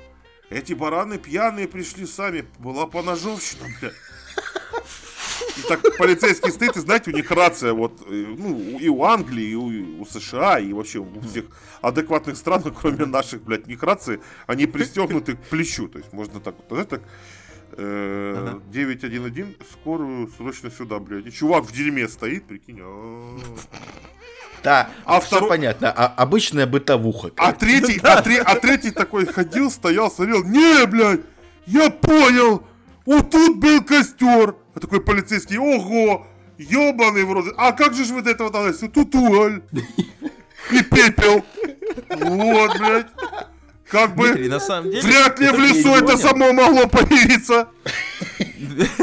Эти 0.51 0.73
бараны 0.73 1.17
пьяные 1.17 1.67
пришли 1.67 2.05
сами, 2.05 2.45
была 2.59 2.85
поножовщина, 2.85 3.67
блядь. 3.79 3.93
И 5.57 5.61
так 5.67 5.81
полицейский 5.97 6.51
стоит, 6.51 6.75
и 6.75 6.79
знаете, 6.81 7.11
у 7.11 7.13
них 7.13 7.31
рация, 7.31 7.73
вот, 7.73 8.01
э, 8.05 8.35
ну, 8.37 8.77
и 8.79 8.87
у 8.89 9.03
Англии, 9.03 9.51
и 9.51 9.55
у, 9.55 10.01
у 10.01 10.05
США, 10.05 10.59
и 10.59 10.73
вообще 10.73 10.99
у 10.99 11.21
всех 11.21 11.45
адекватных 11.81 12.35
стран, 12.37 12.63
кроме 12.81 13.05
наших, 13.05 13.43
блядь, 13.43 13.67
них 13.67 13.81
рации, 13.81 14.19
они 14.45 14.65
пристегнуты 14.65 15.35
к 15.35 15.39
плечу, 15.39 15.87
то 15.87 15.99
есть 15.99 16.11
можно 16.13 16.39
так 16.39 16.55
вот, 16.57 16.65
знаете, 16.69 16.89
так, 16.89 17.01
э, 17.77 18.35
Ага. 18.37 18.61
911, 18.71 19.57
скорую 19.71 20.29
срочно 20.37 20.69
сюда, 20.69 20.99
блядь. 20.99 21.27
И 21.27 21.31
чувак 21.31 21.63
в 21.63 21.71
дерьме 21.71 22.07
стоит, 22.09 22.45
прикинь, 22.45 22.79
а. 22.81 23.39
Да, 24.63 24.89
А 25.05 25.19
все 25.19 25.37
второй- 25.37 25.49
понятно. 25.49 25.91
А, 25.91 26.07
обычная 26.17 26.67
бытовуха. 26.67 27.31
А 27.37 27.51
третий, 27.53 27.99
а, 28.03 28.21
тре- 28.21 28.41
а 28.41 28.55
третий 28.55 28.91
такой 28.91 29.25
ходил, 29.25 29.71
стоял, 29.71 30.11
смотрел, 30.11 30.43
не, 30.43 30.85
блядь, 30.85 31.21
я 31.65 31.89
понял, 31.89 32.63
вот 33.05 33.31
тут 33.31 33.57
был 33.57 33.83
костер. 33.83 34.55
А 34.75 34.79
такой 34.79 35.01
полицейский, 35.01 35.57
ого, 35.57 36.27
ебаный 36.57 37.23
в 37.23 37.31
рот. 37.33 37.45
А 37.57 37.71
как 37.71 37.93
же 37.93 38.05
ж 38.05 38.09
вы 38.09 38.21
до 38.21 38.29
этого 38.31 38.51
додались? 38.51 38.77
Тут 38.93 39.13
уголь 39.15 39.63
и 40.71 40.83
пепел. 40.83 41.43
Вот, 42.09 42.77
блядь. 42.79 43.07
Как 43.89 44.15
Дмитрий, 44.15 44.43
бы, 44.43 44.49
на 44.49 44.59
самом 44.61 44.89
деле... 44.89 45.01
вряд 45.01 45.37
ли 45.39 45.49
в 45.49 45.59
лесу 45.59 45.89
это 45.95 46.17
само 46.17 46.53
могло 46.53 46.87
появиться. 46.87 47.67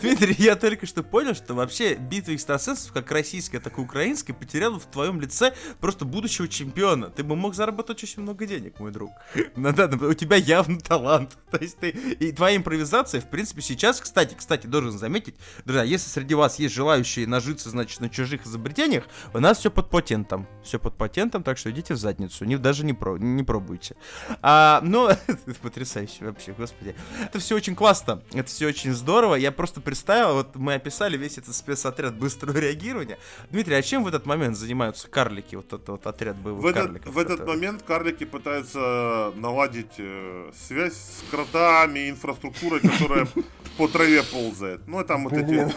Дмитрий, 0.00 0.36
я 0.38 0.54
только 0.54 0.86
что 0.86 1.02
понял, 1.02 1.34
что 1.34 1.54
вообще 1.54 1.94
битва 1.94 2.34
экстрасенсов, 2.34 2.92
как 2.92 3.10
российская, 3.10 3.58
так 3.58 3.78
и 3.78 3.80
украинская, 3.80 4.34
потеряла 4.34 4.78
в 4.78 4.86
твоем 4.86 5.20
лице 5.20 5.54
просто 5.80 6.04
будущего 6.04 6.46
чемпиона. 6.46 7.10
Ты 7.10 7.24
бы 7.24 7.34
мог 7.34 7.54
заработать 7.54 8.02
очень 8.04 8.22
много 8.22 8.46
денег, 8.46 8.78
мой 8.78 8.92
друг. 8.92 9.10
Ну 9.56 9.72
да, 9.72 9.86
у 9.86 10.14
тебя 10.14 10.36
явно 10.36 10.78
талант. 10.78 11.36
То 11.50 11.58
есть 11.58 11.78
ты... 11.78 11.90
И 11.90 12.30
твоя 12.30 12.56
импровизация, 12.56 13.20
в 13.20 13.28
принципе, 13.28 13.60
сейчас, 13.60 14.00
кстати, 14.00 14.34
кстати, 14.34 14.68
должен 14.68 14.96
заметить, 14.98 15.34
друзья, 15.64 15.82
если 15.82 16.08
среди 16.08 16.34
вас 16.34 16.60
есть 16.60 16.74
желающие 16.74 17.26
нажиться, 17.26 17.70
значит, 17.70 18.00
на 18.00 18.08
чужих 18.08 18.46
изобретениях, 18.46 19.04
у 19.34 19.40
нас 19.40 19.58
все 19.58 19.70
под 19.70 19.90
патентом. 19.90 20.46
Все 20.62 20.78
под 20.78 20.96
патентом, 20.96 21.42
так 21.42 21.58
что 21.58 21.70
идите 21.72 21.94
в 21.94 21.96
задницу. 21.96 22.44
Не, 22.44 22.56
даже 22.56 22.84
не, 22.84 22.94
про, 22.94 23.18
не 23.18 23.42
пробуйте. 23.42 23.96
А, 24.42 24.80
ну, 24.84 25.08
это 25.08 25.26
потрясающе 25.62 26.26
вообще, 26.26 26.52
господи. 26.52 26.94
Это 27.20 27.40
все 27.40 27.56
очень 27.56 27.74
классно, 27.74 28.22
это 28.32 28.48
все 28.48 28.68
очень 28.68 28.92
здорово. 28.92 29.34
Я 29.34 29.50
просто 29.50 29.80
представил, 29.88 30.34
вот 30.34 30.54
мы 30.56 30.74
описали 30.74 31.16
весь 31.16 31.38
этот 31.38 31.56
спецотряд 31.56 32.14
быстрого 32.14 32.58
реагирования. 32.58 33.16
Дмитрий, 33.50 33.74
а 33.74 33.80
чем 33.80 34.04
в 34.04 34.08
этот 34.08 34.26
момент 34.26 34.54
занимаются 34.58 35.08
карлики, 35.08 35.54
вот 35.54 35.64
этот 35.72 35.88
вот 35.88 36.06
отряд 36.06 36.36
боевых 36.36 36.62
В 36.62 36.66
этот, 36.66 36.82
карликов? 36.82 37.14
в 37.14 37.18
этот 37.18 37.46
момент 37.46 37.82
карлики 37.84 38.24
пытаются 38.24 39.32
наладить 39.36 39.94
э, 39.96 40.50
связь 40.54 40.92
с 40.92 41.22
кротами, 41.30 42.10
инфраструктурой, 42.10 42.80
которая 42.80 43.26
по 43.78 43.88
траве 43.88 44.22
ползает. 44.24 44.86
Ну, 44.86 45.00
и 45.00 45.04
там 45.04 45.24
вот 45.24 45.32
эти 45.32 45.72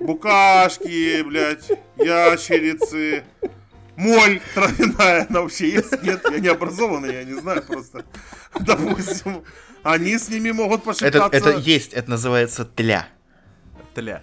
букашки, 0.00 1.20
блядь, 1.22 1.68
ящерицы, 1.96 3.22
моль 3.96 4.40
травяная, 4.54 5.26
она 5.28 5.42
вообще 5.42 5.72
есть? 5.72 6.02
Нет, 6.02 6.24
я 6.30 6.38
не 6.38 6.48
образованный, 6.48 7.12
я 7.12 7.24
не 7.24 7.34
знаю 7.38 7.62
просто. 7.62 8.06
Допустим, 8.58 9.44
они 9.82 10.16
с 10.16 10.30
ними 10.30 10.52
могут 10.52 10.80
Это, 10.80 10.86
пошептаться. 10.86 11.36
это 11.36 11.58
есть, 11.58 11.92
это 11.92 12.08
называется 12.10 12.64
тля. 12.64 13.08
Тля. 13.94 14.22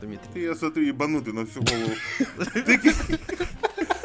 Дмитрий. 0.00 0.30
Ты, 0.32 0.40
я 0.40 0.54
смотрю, 0.54 0.84
ебанутый 0.84 1.32
на 1.32 1.46
всю 1.46 1.62
голову. 1.62 1.92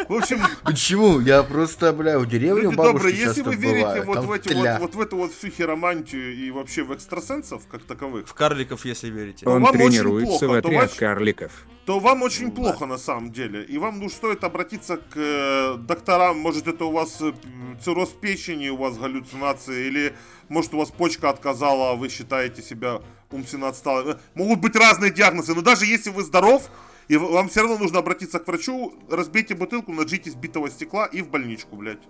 В 0.07 0.13
общем, 0.13 0.39
Почему? 0.63 1.19
Я 1.19 1.41
просто, 1.41 1.91
бля, 1.91 2.19
в 2.19 2.27
деревне 2.27 2.61
люди 2.61 2.73
у 2.73 2.77
бабушки 2.77 2.95
добрые, 2.95 3.17
если 3.17 3.41
вы 3.41 3.55
верите 3.55 4.03
вот 4.03 4.23
в, 4.23 4.31
эти 4.31 4.53
вот, 4.53 4.79
вот 4.79 4.95
в 4.95 5.01
эту 5.01 5.17
вот 5.17 5.33
всю 5.33 5.49
хиромантию 5.49 6.35
и 6.35 6.51
вообще 6.51 6.83
в 6.83 6.93
экстрасенсов, 6.93 7.67
как 7.67 7.83
таковых, 7.83 8.27
В 8.27 8.33
карликов, 8.33 8.85
если 8.85 9.09
верите. 9.09 9.47
Он 9.47 9.63
очень 9.63 9.73
тренируется 9.73 10.47
в 10.47 10.51
то 10.51 10.57
отряд 10.59 10.93
карликов. 10.93 11.51
То 11.85 11.99
вам 11.99 12.23
очень 12.23 12.51
плохо 12.51 12.85
на 12.85 12.97
самом 12.97 13.31
деле. 13.31 13.63
И 13.63 13.77
вам 13.77 13.99
ну, 13.99 14.09
стоит 14.09 14.43
обратиться 14.43 14.97
к 14.97 15.15
э, 15.15 15.77
докторам. 15.77 16.39
Может, 16.39 16.67
это 16.67 16.85
у 16.85 16.91
вас 16.91 17.21
э, 17.21 17.33
цирроз 17.79 18.09
печени, 18.09 18.69
у 18.69 18.77
вас 18.77 18.97
галлюцинации, 18.97 19.87
или 19.87 20.15
может 20.49 20.73
у 20.73 20.79
вас 20.79 20.89
почка 20.89 21.29
отказала, 21.29 21.91
а 21.91 21.95
вы 21.95 22.09
считаете 22.09 22.63
себя 22.63 23.01
умственно 23.31 23.67
отсталым. 23.67 24.17
Могут 24.33 24.59
быть 24.59 24.75
разные 24.75 25.11
диагнозы, 25.11 25.53
но 25.53 25.61
даже 25.61 25.85
если 25.85 26.09
вы 26.09 26.23
здоров, 26.23 26.69
и 27.07 27.17
вам 27.17 27.49
все 27.49 27.61
равно 27.61 27.77
нужно 27.77 27.99
обратиться 27.99 28.39
к 28.39 28.47
врачу, 28.47 28.93
разбейте 29.09 29.53
бутылку, 29.53 29.93
наджитесь 29.93 30.33
битого 30.33 30.71
стекла 30.71 31.05
и 31.05 31.21
в 31.21 31.29
больничку, 31.29 31.75
блядь. 31.75 32.01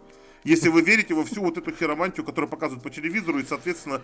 Если 0.46 0.70
вы 0.70 0.82
верите 0.82 1.16
во 1.16 1.26
всю 1.26 1.42
вот 1.42 1.58
эту 1.58 1.72
хиромантию, 1.76 2.24
которую 2.26 2.50
показывают 2.50 2.84
по 2.84 2.92
телевизору, 2.92 3.40
и, 3.40 3.46
соответственно, 3.46 4.02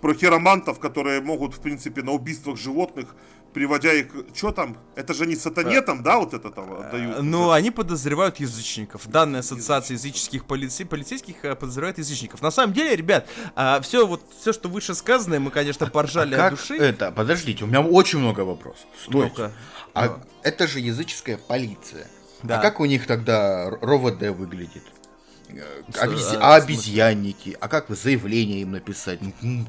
про 0.00 0.12
хиромантов, 0.12 0.80
которые 0.80 1.20
могут, 1.20 1.54
в 1.54 1.60
принципе, 1.60 2.02
на 2.02 2.10
убийствах 2.10 2.58
животных, 2.58 3.14
приводя 3.52 3.92
их... 3.92 4.06
Что 4.34 4.50
там? 4.50 4.76
Это 4.96 5.14
же 5.14 5.24
не 5.24 5.36
сатане 5.36 5.80
там, 5.82 6.02
да, 6.02 6.18
вот 6.18 6.34
это 6.34 6.50
там 6.50 6.72
отдают? 6.72 7.18
Э, 7.18 7.22
Ну, 7.22 7.52
они 7.52 7.70
подозревают 7.70 8.40
язычников. 8.40 9.06
Данная 9.08 9.40
ассоциация 9.40 9.94
языческих 9.94 10.46
полицей, 10.46 10.84
полицейских 10.84 11.44
э, 11.44 11.54
подозревает 11.54 11.98
язычников. 11.98 12.42
На 12.42 12.50
самом 12.50 12.72
деле, 12.74 12.96
ребят, 12.96 13.28
все 13.82 14.04
вот 14.04 14.20
все, 14.40 14.52
что 14.52 14.68
выше 14.68 14.96
сказанное, 14.96 15.38
мы, 15.38 15.52
конечно, 15.52 15.86
поржали 15.86 16.34
от 16.34 16.40
Как 16.40 16.50
души. 16.50 16.76
это? 16.76 17.12
Подождите, 17.12 17.62
у 17.62 17.68
меня 17.68 17.80
очень 17.80 18.18
много 18.18 18.40
вопросов. 18.40 18.86
Стойте. 19.00 19.52
А 19.94 20.18
это 20.42 20.66
же 20.66 20.80
языческая 20.80 21.38
полиция. 21.38 22.08
Да. 22.42 22.58
А 22.58 22.62
как 22.62 22.80
у 22.80 22.84
них 22.84 23.06
тогда 23.06 23.70
РОВД 23.70 24.22
выглядит? 24.36 24.82
Э, 25.48 25.82
Что, 25.90 26.00
обези- 26.06 26.36
а, 26.40 26.54
А 26.54 26.56
обезьянники? 26.56 27.56
А 27.60 27.68
как 27.68 27.88
вы 27.88 27.96
заявление 27.96 28.62
им 28.62 28.72
написать? 28.72 29.20
Ну, 29.22 29.32
м, 29.42 29.68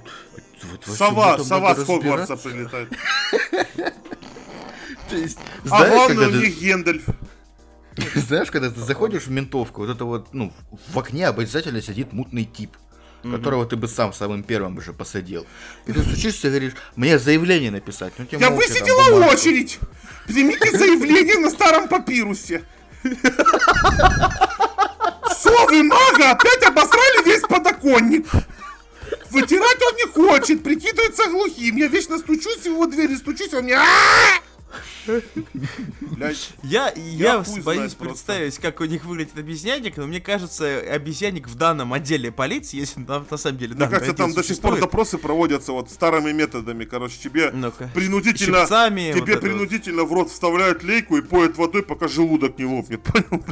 вот 0.64 0.88
во 0.88 0.94
всем 0.94 0.96
Сова, 1.08 1.38
сова 1.44 1.76
с 1.76 1.84
Хогвартса 1.86 2.38
прилетает. 2.38 2.90
Есть, 5.12 5.38
А 5.64 5.68
знаешь, 5.68 5.94
главное 5.94 6.18
когда 6.18 6.38
у 6.38 6.42
ты- 6.42 6.48
них 6.48 6.60
Гендальф. 6.60 7.04
Знаешь, 8.16 8.52
когда 8.52 8.70
ты 8.70 8.80
заходишь 8.82 9.24
в 9.28 9.32
ментовку, 9.32 9.82
вот 9.86 9.90
это 9.96 10.04
вот, 10.06 10.34
ну, 10.34 10.52
в 10.92 11.00
окне 11.00 11.28
обязательно 11.28 11.82
сидит 11.82 12.12
мутный 12.12 12.44
тип, 12.46 12.72
которого 13.24 13.66
ты 13.66 13.76
бы 13.78 13.88
сам 13.88 14.12
самым 14.14 14.44
первым 14.44 14.78
уже 14.78 14.92
посадил. 14.94 15.46
И 15.86 15.94
ты 15.94 16.02
стучишься 16.04 16.48
и 16.48 16.50
говоришь, 16.52 16.74
мне 16.96 17.18
заявление 17.20 17.72
написать. 17.72 18.14
Ну, 18.18 18.26
Я 18.32 18.50
молча 18.50 18.50
там 18.50 18.56
высидела 18.58 19.10
бумажку. 19.12 19.34
очередь! 19.36 19.80
Примите 20.28 20.78
заявление 20.78 21.38
на 21.40 21.50
старом 21.50 21.88
папирусе. 21.88 22.64
Совы 25.34 25.84
мага 25.84 26.32
опять 26.32 26.64
обосрали 26.64 27.26
весь 27.26 27.42
подоконник. 27.42 28.26
Вытирать 29.32 29.82
он 29.82 29.96
не 29.98 30.06
хочет, 30.12 30.64
прикидывается 30.64 31.28
глухим. 31.30 31.76
Я 31.78 31.88
вечно 31.88 32.18
стучусь 32.18 32.58
в 32.58 32.66
его 32.66 32.86
дверь 32.86 33.12
и 33.12 33.16
стучусь, 33.16 33.54
он 33.54 33.66
мне... 33.66 33.78
Я, 36.64 36.92
я, 36.96 37.44
хуй 37.44 37.62
боюсь 37.62 37.94
просто. 37.94 38.26
представить, 38.26 38.58
как 38.58 38.82
у 38.82 38.86
них 38.86 39.06
выглядит 39.06 39.38
обезьянник, 39.38 39.98
но 39.98 40.08
мне 40.08 40.20
кажется, 40.20 40.80
обезьянник 40.80 41.48
в 41.48 41.56
данном 41.56 41.94
отделе 41.94 42.32
полиции, 42.32 42.78
если 42.78 43.00
на, 43.02 43.26
на 43.30 43.38
самом 43.38 43.58
деле 43.58 43.76
Мне 43.76 43.88
кажется, 43.88 44.14
там 44.14 44.34
до 44.34 44.44
сих 44.44 44.60
пор 44.60 44.80
допросы 44.80 45.18
проводятся 45.18 45.72
вот 45.72 45.92
старыми 45.92 46.32
методами. 46.32 46.86
Короче, 46.86 47.18
тебе 47.22 47.52
Ну-ка. 47.52 47.90
принудительно, 47.94 48.62
Щипцами, 48.62 49.12
вот 49.14 49.22
тебе 49.22 49.34
вот. 49.36 49.42
принудительно 49.42 50.04
в 50.04 50.14
рот 50.14 50.32
вставляют 50.32 50.84
лейку 50.84 51.18
и 51.18 51.22
поют 51.22 51.58
водой, 51.58 51.84
пока 51.84 52.08
желудок 52.08 52.58
не 52.58 52.66
лопнет. 52.66 53.02
Понял? 53.30 53.44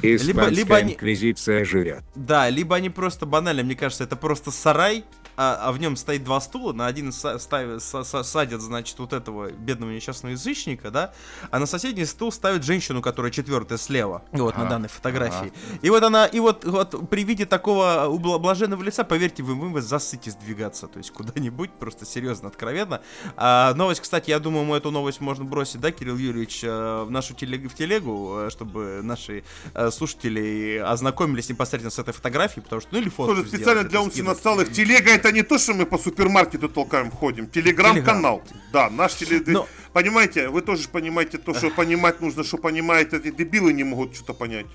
Испанская 0.00 0.50
либо 0.50 0.76
они- 0.76 0.92
инквизиция 0.94 1.64
жрет. 1.64 2.02
Да, 2.14 2.48
либо 2.48 2.76
они 2.76 2.88
просто 2.90 3.26
банально, 3.26 3.62
мне 3.62 3.74
кажется, 3.74 4.04
это 4.04 4.16
просто 4.16 4.50
сарай, 4.50 5.04
а, 5.36 5.58
а 5.68 5.72
в 5.72 5.78
нем 5.78 5.96
стоит 5.96 6.24
два 6.24 6.40
стула, 6.40 6.72
на 6.72 6.86
один 6.86 7.08
са- 7.10 7.38
ставят, 7.38 7.80
са- 7.80 8.02
са- 8.02 8.24
садят, 8.24 8.60
значит, 8.60 8.98
вот 8.98 9.12
этого 9.12 9.50
бедного 9.50 9.90
несчастного 9.90 10.32
язычника, 10.32 10.90
да, 10.90 11.12
а 11.50 11.58
на 11.58 11.66
соседний 11.66 12.04
стул 12.04 12.32
ставят 12.32 12.64
женщину, 12.64 13.02
которая 13.02 13.32
четвертая 13.32 13.78
слева, 13.78 14.22
вот 14.32 14.56
на 14.56 14.64
данной 14.70 14.88
фотографии. 14.88 15.52
И 15.82 15.90
вот 15.90 16.02
она, 16.02 16.26
и 16.26 16.40
вот, 16.40 16.64
вот 16.64 17.08
при 17.08 17.24
виде 17.24 17.46
такого 17.46 18.08
блаженного 18.38 18.82
лица, 18.82 19.04
поверьте, 19.04 19.42
вы, 19.42 19.54
вы 19.54 19.80
засыте 19.82 20.30
сдвигаться, 20.30 20.86
то 20.86 20.98
есть 20.98 21.10
куда-нибудь, 21.12 21.70
просто 21.72 22.04
серьезно, 22.06 22.48
откровенно. 22.48 23.00
А, 23.36 23.74
новость, 23.74 24.00
кстати, 24.00 24.30
я 24.30 24.38
думаю, 24.38 24.64
мы 24.64 24.76
эту 24.76 24.90
новость 24.90 25.20
можно 25.20 25.44
бросить, 25.44 25.80
да, 25.80 25.90
Кирилл 25.90 26.16
Юрьевич, 26.16 26.60
э, 26.62 27.02
в 27.04 27.10
нашу 27.10 27.34
телегу, 27.34 27.68
в 27.68 27.74
телегу, 27.74 28.38
э, 28.46 28.50
чтобы 28.50 29.00
наши 29.02 29.44
э, 29.74 29.90
слушатели 29.90 30.76
ознакомились 30.78 31.48
непосредственно 31.48 31.90
с 31.90 31.98
этой 31.98 32.12
фотографией, 32.12 32.62
потому 32.62 32.80
что, 32.80 32.90
ну 32.92 32.98
или 33.00 33.08
фото. 33.08 33.34
Тоже 33.34 33.48
специально 33.48 33.84
для 33.84 34.00
умственно 34.00 34.32
отсталых. 34.32 34.72
Телега 34.72 35.10
это 35.22 35.32
не 35.32 35.42
то, 35.42 35.58
что 35.58 35.74
мы 35.74 35.86
по 35.86 35.98
супермаркету 35.98 36.68
толкаем, 36.68 37.10
ходим. 37.10 37.46
Телеграм-канал. 37.46 38.42
Да, 38.72 38.90
наш 38.90 39.14
теле... 39.14 39.42
Но- 39.46 39.68
Понимаете, 39.92 40.48
вы 40.48 40.62
тоже 40.62 40.88
понимаете 40.88 41.38
то, 41.38 41.52
что 41.54 41.70
понимать 41.70 42.20
нужно, 42.20 42.44
что 42.44 42.58
понимают 42.58 43.12
эти 43.12 43.30
дебилы 43.30 43.72
не 43.72 43.84
могут 43.84 44.14
что-то 44.14 44.32
понять. 44.34 44.66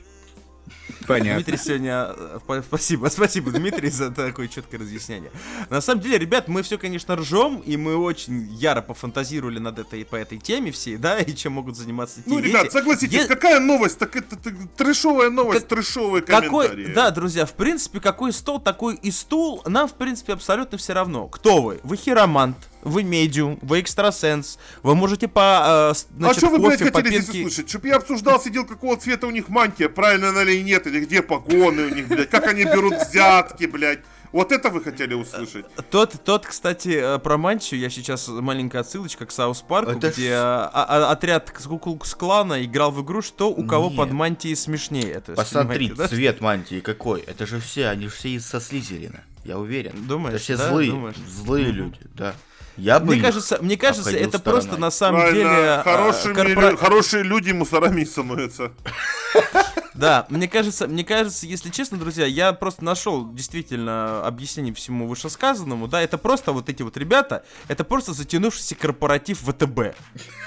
Понятно. 1.08 1.36
Дмитрий 1.36 1.58
сегодня... 1.58 2.08
э, 2.18 2.62
Спасибо, 2.68 3.08
спасибо, 3.12 3.52
Дмитрий, 3.52 3.90
за 3.90 4.12
такое 4.12 4.48
четкое 4.48 4.80
разъяснение. 4.82 5.32
На 5.70 5.82
самом 5.82 6.02
деле, 6.02 6.18
ребят, 6.18 6.48
мы 6.48 6.62
все, 6.64 6.78
конечно, 6.78 7.16
ржем, 7.16 7.58
и 7.66 7.78
мы 7.78 7.96
очень 7.98 8.48
яро 8.54 8.82
пофантазировали 8.82 9.60
над 9.60 9.80
этой, 9.80 10.04
по 10.06 10.16
этой 10.16 10.38
теме 10.38 10.72
всей, 10.72 10.98
да, 10.98 11.20
и 11.20 11.34
чем 11.34 11.54
могут 11.54 11.78
заниматься 11.78 12.18
те 12.22 12.30
Ну, 12.30 12.38
дети. 12.42 12.48
ребят, 12.50 12.72
согласитесь, 12.72 13.22
Е- 13.22 13.28
какая 13.28 13.60
новость? 13.60 13.98
Так 14.00 14.16
это, 14.16 14.36
так, 14.36 14.54
трэшовая 14.76 15.30
новость, 15.30 15.62
Как- 15.62 15.70
трэшовые 15.70 16.22
Какой, 16.24 16.68
комментарии. 16.70 16.94
да, 16.94 17.12
друзья, 17.12 17.46
в 17.46 17.54
принципе, 17.54 18.00
какой 18.00 18.34
стол, 18.34 18.60
такой 18.60 18.96
и 18.96 19.12
стул. 19.12 19.62
Нам, 19.66 19.88
в 19.88 19.94
принципе, 19.94 20.34
абсолютно 20.34 20.78
все 20.78 20.94
равно. 20.94 21.28
Кто 21.28 21.62
вы? 21.62 21.80
Вы 21.84 21.96
хиромант, 21.98 22.58
вы 22.88 23.04
медиум, 23.04 23.60
вы 23.62 23.82
экстрасенс. 23.82 24.58
Вы 24.84 24.96
можете 24.96 25.28
по, 25.28 25.40
э, 25.40 25.92
А 25.92 25.94
значит, 26.18 26.38
что 26.38 26.50
вы, 26.50 26.60
блядь, 26.60 26.80
кофе, 26.80 26.92
по 26.92 26.98
хотели 27.00 27.20
здесь 27.22 27.30
пенке- 27.30 27.40
услышать? 27.46 27.70
Чтоб 27.70 27.86
я 27.86 27.96
обсуждал, 27.98 28.42
сидел, 28.42 28.66
какого 28.66 28.98
цвета 28.98 29.28
у 29.28 29.32
них 29.32 29.50
мантия, 29.50 29.90
правильно 29.90 30.30
она 30.30 30.44
или 30.44 30.62
нет, 30.62 30.88
или 30.88 31.02
где 31.02 31.22
погоны 31.22 31.84
у 31.86 31.90
них, 31.90 32.08
блядь, 32.08 32.30
как 32.30 32.48
они 32.48 32.64
берут 32.64 32.94
взятки, 32.96 33.66
блядь. 33.66 34.00
Вот 34.34 34.52
это 34.52 34.70
вы 34.70 34.84
хотели 34.84 35.14
услышать? 35.14 35.66
Тот, 35.90 36.22
тот, 36.26 36.46
кстати, 36.46 36.90
э, 37.16 37.18
про 37.20 37.38
мантию, 37.38 37.80
я 37.80 37.90
сейчас 37.90 38.28
маленькая 38.28 38.80
отсылочка 38.80 39.26
к 39.26 39.32
Саус 39.32 39.62
Парку, 39.62 39.92
Это 39.92 40.10
где 40.12 40.32
ж- 40.32 40.34
а, 40.36 40.70
а, 40.74 41.12
отряд 41.12 41.50
с 41.58 42.14
клана 42.14 42.64
играл 42.64 42.92
в 42.92 43.02
игру, 43.04 43.22
что 43.22 43.50
у 43.50 43.66
кого 43.66 43.88
Нет. 43.88 43.98
под 43.98 44.12
мантией 44.12 44.56
смешнее. 44.56 45.22
То 45.22 45.32
есть, 45.32 45.38
Посмотри, 45.38 45.92
да? 45.92 46.10
цвет 46.10 46.42
мантии 46.42 46.82
какой. 46.82 47.22
Это 47.22 47.46
же 47.48 47.62
все, 47.62 47.88
они 47.88 48.04
же 48.04 48.10
все 48.10 48.30
из 48.32 48.46
со 48.46 48.60
Слизерина. 48.60 49.24
Я 49.46 49.58
уверен. 49.58 49.94
Думаешь, 50.08 50.36
Это 50.36 50.44
все 50.44 50.58
да? 50.58 50.70
злые, 50.70 50.92
Думаешь? 50.92 51.16
злые 51.30 51.72
люди, 51.72 52.00
да. 52.14 52.36
Я 52.78 53.00
бы 53.00 53.14
Мне 53.14 53.22
кажется, 53.22 53.58
мне 53.62 53.76
кажется, 53.76 54.12
это 54.12 54.38
стороной. 54.38 54.62
просто 54.62 54.78
на 54.80 54.92
самом 54.92 55.22
Правильно, 55.22 55.50
деле 55.56 55.70
а, 55.70 55.82
хорошими 55.84 56.34
корпора- 56.34 56.78
хорошие 56.78 57.24
люди 57.24 57.52
мусорами 57.52 58.04
становятся. 58.04 58.72
Да, 59.98 60.28
мне 60.30 60.48
кажется, 60.48 60.88
мне 60.88 61.04
кажется, 61.04 61.46
если 61.46 61.70
честно, 61.70 61.98
друзья, 61.98 62.26
я 62.26 62.54
просто 62.54 62.84
нашел 62.84 63.32
действительно 63.34 64.26
объяснение 64.26 64.74
всему 64.74 65.08
вышесказанному. 65.08 65.88
Да, 65.88 66.02
это 66.02 66.18
просто 66.18 66.52
вот 66.52 66.70
эти 66.70 66.84
вот 66.84 66.98
ребята, 66.98 67.44
это 67.68 67.84
просто 67.84 68.14
затянувшийся 68.14 68.76
корпоратив 68.76 69.40
ВТБ. 69.40 69.96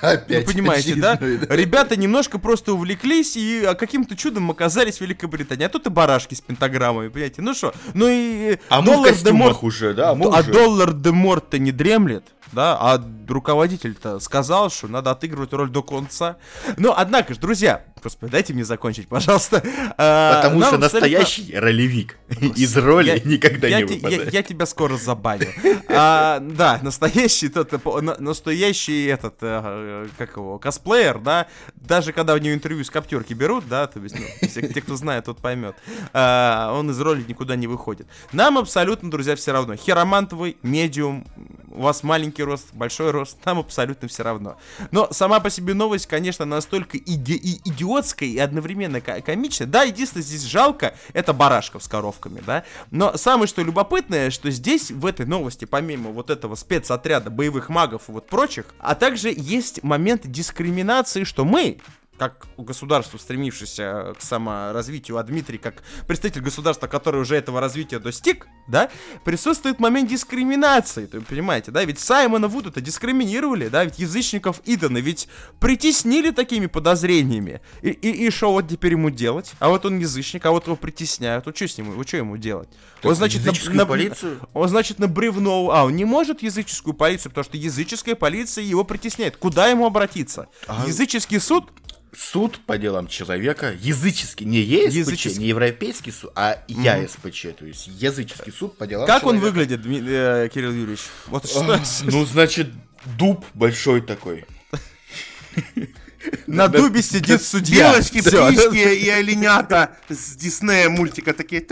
Опять 0.02 0.46
Вы 0.46 0.52
понимаете, 0.52 0.94
да? 0.94 1.12
очередной, 1.12 1.56
Ребята 1.56 1.96
немножко 1.96 2.38
просто 2.38 2.72
увлеклись 2.74 3.36
и 3.36 3.64
а, 3.64 3.74
каким-то 3.74 4.16
чудом 4.16 4.50
оказались 4.50 4.98
в 4.98 5.00
Великобритании. 5.00 5.64
А 5.64 5.68
тут 5.68 5.86
и 5.86 5.90
барашки 5.90 6.34
с 6.34 6.40
пентаграммой, 6.40 7.10
понимаете? 7.10 7.42
Ну 7.42 7.54
что, 7.54 7.74
ну 7.94 8.06
и... 8.08 8.58
А 8.68 8.80
мы 8.80 8.92
в 8.92 8.94
доллар 8.94 9.14
де 9.14 9.30
мор- 9.32 9.48
костюмах 9.48 9.62
уже, 9.64 9.94
да? 9.94 10.14
мы 10.14 10.26
а 10.26 10.40
уже- 10.40 10.52
доллар 10.52 10.92
де 10.92 11.10
морт-то 11.10 11.58
не 11.58 11.72
дремлет, 11.72 12.24
да? 12.52 12.76
А 12.80 13.02
руководитель-то 13.28 14.20
сказал, 14.20 14.70
что 14.70 14.88
надо 14.88 15.10
отыгрывать 15.10 15.52
роль 15.52 15.70
до 15.70 15.82
конца. 15.82 16.36
Но, 16.76 16.94
однако 16.96 17.34
же, 17.34 17.40
друзья, 17.40 17.84
господи, 18.02 18.32
дайте 18.32 18.52
мне 18.54 18.64
закончить, 18.64 19.08
пожалуйста. 19.08 19.62
А, 19.96 20.36
Потому 20.42 20.60
нам 20.60 20.68
что 20.68 20.76
абсолютно- 20.76 21.00
настоящий 21.00 21.54
ролевик 21.56 22.16
из 22.56 22.76
роли 22.76 23.08
я- 23.10 23.18
никогда 23.20 23.68
я 23.68 23.78
не 23.78 23.84
выпадает. 23.84 24.24
Я, 24.32 24.38
я 24.40 24.42
тебя 24.42 24.66
скоро 24.66 24.96
забаню. 24.96 25.46
А, 25.88 26.38
да, 26.40 26.78
настоящий 26.82 27.48
тот, 27.48 27.72
э, 27.72 28.00
настоящий 28.18 29.06
этот, 29.06 29.34
э, 29.42 30.08
как 30.18 30.36
его, 30.36 30.58
косплеер, 30.58 31.18
да, 31.18 31.46
даже 31.74 32.12
когда 32.12 32.34
у 32.34 32.38
него 32.38 32.54
интервью 32.54 32.84
с 32.84 32.90
коптерки 32.90 33.34
берут, 33.34 33.68
да, 33.68 33.86
то 33.86 34.00
есть, 34.00 34.16
ну, 34.18 34.24
все, 34.48 34.62
те, 34.68 34.80
кто 34.80 34.96
знает, 34.96 35.24
тот 35.24 35.38
поймет, 35.38 35.74
а, 36.12 36.72
он 36.74 36.90
из 36.90 37.00
роли 37.00 37.24
никуда 37.26 37.56
не 37.56 37.66
выходит. 37.66 38.06
Нам 38.32 38.58
абсолютно, 38.58 39.10
друзья, 39.10 39.36
все 39.36 39.52
равно. 39.52 39.76
Хиромант 39.76 40.32
вы, 40.32 40.56
медиум, 40.62 41.26
у 41.72 41.82
вас 41.82 42.02
маленький 42.02 42.42
рост, 42.42 42.68
большой 42.72 43.10
рост, 43.10 43.36
нам 43.44 43.58
абсолютно 43.58 44.08
все 44.08 44.22
равно. 44.22 44.56
Но 44.90 45.08
сама 45.12 45.40
по 45.40 45.50
себе 45.50 45.74
новость, 45.74 46.06
конечно, 46.06 46.44
настолько 46.44 46.98
иди- 46.98 47.34
и 47.36 47.60
идиотская 47.90 48.28
и 48.28 48.38
одновременно 48.38 49.00
ко- 49.00 49.20
комичная. 49.20 49.66
Да, 49.66 49.82
единственное, 49.82 50.22
здесь 50.22 50.42
жалко, 50.42 50.94
это 51.12 51.32
барашков 51.32 51.82
с 51.82 51.88
коровками, 51.88 52.42
да. 52.46 52.64
Но 52.90 53.16
самое 53.16 53.46
что 53.46 53.62
любопытное, 53.62 54.30
что 54.30 54.50
здесь, 54.50 54.90
в 54.90 55.06
этой 55.06 55.26
новости, 55.26 55.64
помимо 55.64 56.10
вот 56.10 56.30
этого 56.30 56.54
спецотряда 56.54 57.30
боевых 57.30 57.68
магов 57.68 58.08
и 58.08 58.12
вот 58.12 58.26
прочих, 58.26 58.66
а 58.78 58.94
также 58.94 59.32
есть 59.36 59.82
момент 59.82 60.22
дискриминации, 60.26 61.24
что 61.24 61.44
мы, 61.44 61.78
как 62.20 62.48
государство, 62.58 63.16
стремившееся 63.16 64.12
к 64.18 64.20
саморазвитию, 64.20 65.16
а 65.16 65.22
Дмитрий, 65.22 65.56
как 65.56 65.82
представитель 66.06 66.42
государства, 66.42 66.86
который 66.86 67.18
уже 67.22 67.34
этого 67.34 67.62
развития 67.62 67.98
достиг, 67.98 68.46
да, 68.68 68.90
присутствует 69.24 69.80
момент 69.80 70.10
дискриминации, 70.10 71.08
вы 71.10 71.22
понимаете, 71.22 71.70
да, 71.70 71.82
ведь 71.82 71.98
Саймона 71.98 72.46
Вуда-то 72.46 72.82
дискриминировали, 72.82 73.68
да, 73.68 73.84
ведь 73.84 73.98
язычников 73.98 74.60
Идана 74.66 74.98
ведь 74.98 75.28
притеснили 75.60 76.30
такими 76.30 76.66
подозрениями, 76.66 77.62
и, 77.80 77.88
и, 77.88 78.26
и 78.26 78.30
что 78.30 78.52
вот 78.52 78.68
теперь 78.68 78.92
ему 78.92 79.08
делать? 79.08 79.52
А 79.58 79.70
вот 79.70 79.86
он 79.86 79.98
язычник, 79.98 80.44
а 80.44 80.50
вот 80.50 80.66
его 80.66 80.76
притесняют, 80.76 81.46
вот 81.46 81.56
что 81.56 81.68
с 81.68 81.78
ним, 81.78 81.92
вот 81.92 82.06
что 82.06 82.18
ему 82.18 82.36
делать? 82.36 82.68
он, 83.02 83.14
значит, 83.14 83.42
на- 83.44 83.74
на- 83.74 83.86
полицию? 83.86 84.40
он, 84.52 84.68
значит, 84.68 84.98
на 84.98 85.08
бревно... 85.08 85.70
А, 85.70 85.84
он 85.86 85.96
не 85.96 86.04
может 86.04 86.42
языческую 86.42 86.92
полицию, 86.92 87.30
потому 87.30 87.44
что 87.44 87.56
языческая 87.56 88.14
полиция 88.14 88.62
его 88.62 88.84
притесняет. 88.84 89.38
Куда 89.38 89.68
ему 89.68 89.86
обратиться? 89.86 90.48
А- 90.66 90.84
Языческий 90.86 91.40
суд? 91.40 91.70
Суд 92.12 92.58
по 92.66 92.76
делам 92.76 93.06
человека, 93.06 93.72
языческий, 93.80 94.44
не 94.44 94.58
ЕСПЧ, 94.60 94.96
Языческий. 94.96 95.40
не 95.42 95.46
европейский 95.48 96.10
суд, 96.10 96.32
а 96.34 96.62
ЯСПЧ, 96.66 97.46
то 97.58 97.64
есть 97.64 97.86
языческий 97.86 98.52
суд 98.52 98.76
по 98.76 98.86
делам 98.86 99.06
Как 99.06 99.22
он 99.24 99.36
человека. 99.38 99.44
выглядит, 99.54 99.80
Дми- 99.86 100.04
э, 100.06 100.48
Кирилл 100.52 100.72
Юрьевич? 100.72 101.02
Вот 101.28 101.48
что... 101.48 101.78
Ну, 102.04 102.24
значит, 102.24 102.68
дуб 103.16 103.44
большой 103.54 104.00
такой. 104.00 104.44
На 106.46 106.68
дубе 106.68 107.02
сидит 107.02 107.42
судья. 107.42 107.92
Белочки, 107.92 108.20
птички 108.20 108.94
и 108.94 109.08
оленята 109.08 109.96
с 110.08 110.36
Диснея 110.36 110.88
мультика 110.88 111.32
такие. 111.32 111.64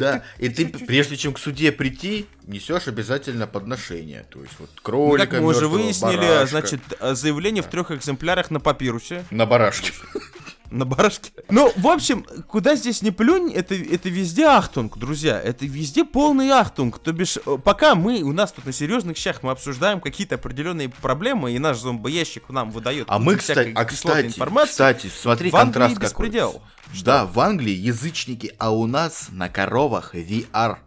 Да, 0.00 0.22
и 0.38 0.48
ты, 0.48 0.66
прежде 0.66 1.16
чем 1.16 1.32
к 1.34 1.38
суде 1.38 1.70
прийти, 1.72 2.26
несешь 2.46 2.88
обязательно 2.88 3.46
подношение. 3.46 4.24
То 4.30 4.42
есть 4.42 4.54
вот 4.58 4.70
Ну, 4.74 4.80
кролика, 4.82 5.26
Как 5.26 5.40
мы 5.40 5.48
уже 5.48 5.68
выяснили, 5.68 6.16
барашка. 6.16 6.46
значит, 6.46 6.80
заявление 7.00 7.62
в 7.62 7.66
трех 7.66 7.90
экземплярах 7.90 8.50
на 8.50 8.60
папирусе. 8.60 9.24
На 9.30 9.46
барашке. 9.46 9.92
На 10.70 10.84
барашке. 10.84 11.30
Ну, 11.50 11.72
в 11.76 11.86
общем, 11.86 12.24
куда 12.48 12.74
здесь 12.74 13.02
не 13.02 13.10
плюнь, 13.10 13.52
это, 13.52 13.74
это 13.74 14.08
везде 14.08 14.46
ахтунг, 14.46 14.96
друзья. 14.98 15.40
Это 15.40 15.66
везде 15.66 16.04
полный 16.04 16.50
ахтунг. 16.50 16.98
То 16.98 17.12
бишь, 17.12 17.36
э, 17.44 17.58
пока 17.62 17.94
мы, 17.94 18.22
у 18.22 18.32
нас 18.32 18.50
тут 18.52 18.64
на 18.66 18.72
серьезных 18.72 19.16
щах, 19.16 19.42
мы 19.42 19.50
обсуждаем 19.52 20.00
какие-то 20.00 20.34
определенные 20.36 20.88
проблемы, 20.88 21.52
и 21.52 21.58
наш 21.58 21.78
зомбоящик 21.78 22.48
нам 22.48 22.70
выдает 22.70 23.06
А 23.08 23.18
мы, 23.18 23.36
всякой 23.36 23.72
кстати, 23.72 23.76
а 23.76 23.84
кстати, 23.84 24.26
информации. 24.26 24.70
кстати, 24.70 25.10
смотри, 25.14 25.50
В 25.50 25.56
Англии 25.56 25.72
контраст 25.72 25.94
какой. 25.94 26.26
беспредел. 26.26 26.62
Да, 27.04 27.26
в 27.26 27.38
Англии 27.40 27.74
язычники, 27.74 28.52
а 28.58 28.70
у 28.70 28.86
нас 28.86 29.28
на 29.30 29.48
коровах 29.48 30.14
VR. 30.14 30.78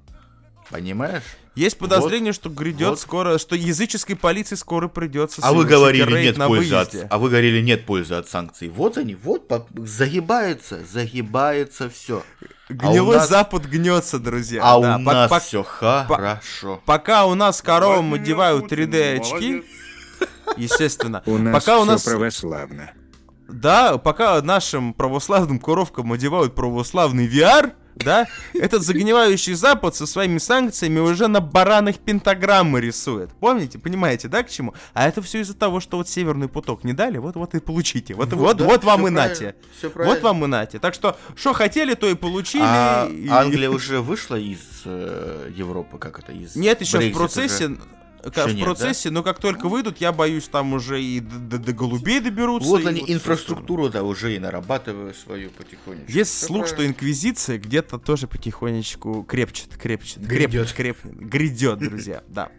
Понимаешь? 0.70 1.24
Есть 1.58 1.78
подозрение, 1.80 2.34
что 2.34 2.50
грядет 2.50 2.90
вот. 2.90 3.00
скоро, 3.00 3.38
что 3.40 3.56
языческой 3.56 4.16
полиции 4.16 4.56
скоро 4.56 4.88
придется 4.88 5.42
А 5.44 5.54
вы 5.54 5.66
говорили, 5.66 6.22
нет 6.24 6.38
на 6.38 6.48
пользы 6.48 6.76
от, 6.76 6.94
выезде. 6.94 7.08
а 7.10 7.18
вы 7.18 7.30
говорили, 7.30 7.62
нет 7.62 7.86
пользы 7.86 8.14
от 8.14 8.30
санкций. 8.30 8.70
Вот 8.70 8.98
они, 8.98 9.16
вот 9.16 9.48
по- 9.48 9.66
загибается, 9.76 10.80
загибается 10.86 11.90
все. 11.90 12.22
Гнилой 12.70 13.16
а 13.16 13.18
у 13.18 13.20
нас- 13.22 13.30
Запад 13.30 13.66
гнется, 13.66 14.20
друзья. 14.20 14.62
А 14.64 14.80
Да, 14.80 14.96
у 14.98 15.00
пок- 15.00 15.04
нас 15.04 15.32
пок- 15.32 15.40
все 15.40 15.64
хорошо. 15.64 16.82
Пока 16.86 17.26
у 17.26 17.34
нас 17.34 17.62
коровам 17.64 18.14
одевают 18.14 18.64
Путин, 18.70 18.92
3D 18.92 19.16
очки, 19.20 19.64
естественно. 20.58 21.24
У 21.26 21.38
нас 21.38 21.54
пока 21.64 21.80
у 21.80 21.86
нас, 21.86 22.04
православно. 22.04 22.92
да, 23.48 23.98
пока 23.98 24.42
нашим 24.42 24.94
православным 24.94 25.60
коровкам 25.60 26.12
одевают 26.14 26.56
православный 26.56 27.28
VR, 27.28 27.72
да, 28.04 28.28
этот 28.54 28.84
загнивающий 28.84 29.54
Запад 29.54 29.96
со 29.96 30.06
своими 30.06 30.38
санкциями 30.38 31.00
уже 31.00 31.28
на 31.28 31.42
баранах 31.42 31.98
пентаграммы 31.98 32.82
рисует. 32.82 33.32
Помните, 33.40 33.80
понимаете, 33.80 34.28
да, 34.28 34.44
к 34.44 34.50
чему? 34.50 34.74
А 34.94 35.08
это 35.08 35.22
все 35.22 35.40
из-за 35.42 35.54
того, 35.56 35.80
что 35.80 35.98
вот 35.98 36.08
северный 36.10 36.48
путок 36.48 36.84
не 36.84 36.94
дали, 36.94 37.18
вот 37.18 37.36
вот 37.36 37.56
и 37.56 37.60
получите. 37.60 38.14
Вот, 38.14 38.32
вот, 38.34 38.58
да, 38.58 38.66
вот 38.66 38.84
вам 38.84 39.08
и 39.08 39.10
нате. 39.10 39.56
Вот 39.96 40.22
вам 40.22 40.44
и 40.46 40.48
нате. 40.48 40.80
Так 40.80 40.94
что, 40.94 41.18
что 41.36 41.54
хотели, 41.54 41.94
то 41.94 42.08
и 42.08 42.16
получили. 42.16 42.64
А 42.66 43.08
и- 43.10 43.28
Англия 43.28 43.70
уже 43.70 44.02
вышла 44.02 44.36
из 44.36 44.60
э, 44.86 45.52
Европы, 45.56 45.98
как 45.98 46.20
это, 46.20 46.32
из 46.32 46.56
Нет, 46.56 46.82
еще 46.82 46.98
в 46.98 47.02
Брексит 47.02 47.18
процессе. 47.18 47.66
уже? 47.68 47.78
Ещё 48.36 48.48
в 48.48 48.56
нет, 48.56 48.66
процессе, 48.66 49.10
но 49.10 49.24
как 49.24 49.40
только 49.40 49.68
выйдут, 49.70 49.98
я 50.00 50.12
боюсь, 50.12 50.48
там 50.48 50.74
уже 50.74 51.02
и 51.02 51.20
до, 51.20 51.38
до- 51.40 51.58
до 51.60 51.74
голубей 51.74 52.20
доберутся. 52.20 52.70
Вот 52.70 52.86
они 52.86 53.04
всё 53.04 53.14
инфраструктуру, 53.14 53.90
да, 53.90 54.04
уже 54.04 54.36
и 54.36 54.40
нарабатывают 54.40 55.16
свою 55.18 55.50
потихонечку. 55.52 56.12
Есть 56.12 56.32
Всё 56.38 56.48
слух, 56.48 56.68
что 56.68 56.86
инквизиция 56.86 57.58
где-то 57.58 57.98
тоже 58.00 58.28
потихонечку 58.28 59.24
крепчет, 59.24 59.78
крепчет, 59.78 60.22
Грядет. 60.22 60.72
крепнет, 60.74 61.16
грядет, 61.18 61.80
друзья, 61.80 62.24
да. 62.28 62.50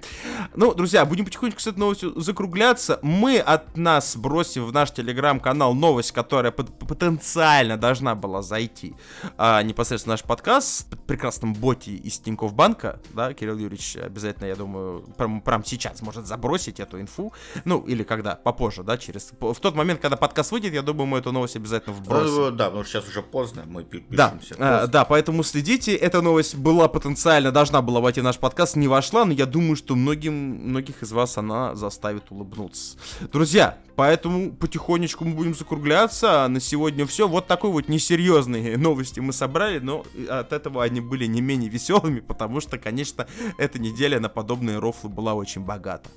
Ну, 0.54 0.74
друзья, 0.74 1.04
будем 1.04 1.24
потихонечку 1.24 1.60
с 1.60 1.66
этой 1.66 1.78
новостью 1.78 2.18
закругляться. 2.20 2.98
Мы 3.02 3.38
от 3.38 3.76
нас 3.76 4.16
бросим 4.16 4.64
в 4.66 4.72
наш 4.72 4.90
телеграм-канал 4.92 5.74
новость, 5.74 6.12
которая 6.12 6.52
пот- 6.52 6.76
потенциально 6.78 7.76
должна 7.76 8.14
была 8.14 8.42
зайти 8.42 8.94
а, 9.36 9.62
непосредственно 9.62 10.12
наш 10.14 10.22
подкаст 10.22 10.92
в 10.94 10.96
прекрасном 10.98 11.54
боте 11.54 11.92
из 11.92 12.18
Тинькофф 12.18 12.52
Банка, 12.54 13.00
да, 13.14 13.32
Кирилл 13.34 13.58
Юрьевич 13.58 13.96
обязательно, 13.96 14.46
я 14.46 14.56
думаю, 14.56 15.00
прям, 15.16 15.40
прям 15.58 15.64
сейчас 15.64 16.02
может 16.02 16.26
забросить 16.26 16.80
эту 16.80 17.00
инфу, 17.00 17.32
ну, 17.64 17.80
или 17.80 18.02
когда, 18.04 18.36
попозже, 18.36 18.82
да, 18.82 18.96
через, 18.96 19.32
в 19.40 19.54
тот 19.56 19.74
момент, 19.74 20.00
когда 20.00 20.16
подкаст 20.16 20.52
выйдет, 20.52 20.72
я 20.72 20.82
думаю, 20.82 21.06
мы 21.06 21.18
эту 21.18 21.32
новость 21.32 21.56
обязательно 21.56 21.94
вбросим. 21.96 22.34
Ну, 22.34 22.50
да, 22.50 22.66
потому 22.66 22.84
что 22.84 22.92
сейчас 23.00 23.08
уже 23.08 23.22
поздно, 23.22 23.64
мы 23.66 23.84
пи- 23.84 24.04
Да, 24.10 24.30
пишемся. 24.30 24.54
а, 24.58 24.72
поздно. 24.78 24.92
да, 24.92 25.04
поэтому 25.04 25.42
следите. 25.42 25.94
Эта 25.94 26.22
новость 26.22 26.54
была 26.56 26.88
потенциально, 26.88 27.50
должна 27.50 27.82
была 27.82 28.00
войти 28.00 28.20
в 28.20 28.24
наш 28.24 28.38
подкаст, 28.38 28.76
не 28.76 28.88
вошла, 28.88 29.24
но 29.24 29.32
я 29.32 29.46
думаю, 29.46 29.76
что 29.76 29.96
многим, 29.96 30.32
многих 30.68 31.02
из 31.02 31.12
вас 31.12 31.36
она 31.38 31.74
заставит 31.74 32.30
улыбнуться. 32.30 32.96
Друзья, 33.32 33.78
поэтому 33.98 34.52
потихонечку 34.52 35.24
мы 35.24 35.34
будем 35.34 35.56
закругляться. 35.56 36.44
А 36.44 36.48
на 36.48 36.60
сегодня 36.60 37.04
все. 37.04 37.26
Вот 37.26 37.48
такой 37.48 37.70
вот 37.70 37.88
несерьезные 37.88 38.76
новости 38.78 39.18
мы 39.18 39.32
собрали, 39.32 39.80
но 39.80 40.06
от 40.28 40.52
этого 40.52 40.84
они 40.84 41.00
были 41.00 41.26
не 41.26 41.40
менее 41.40 41.68
веселыми, 41.68 42.20
потому 42.20 42.60
что, 42.60 42.78
конечно, 42.78 43.26
эта 43.58 43.80
неделя 43.80 44.20
на 44.20 44.28
подобные 44.28 44.78
рофлы 44.78 45.10
была 45.10 45.34
очень 45.34 45.62
богата. 45.62 46.08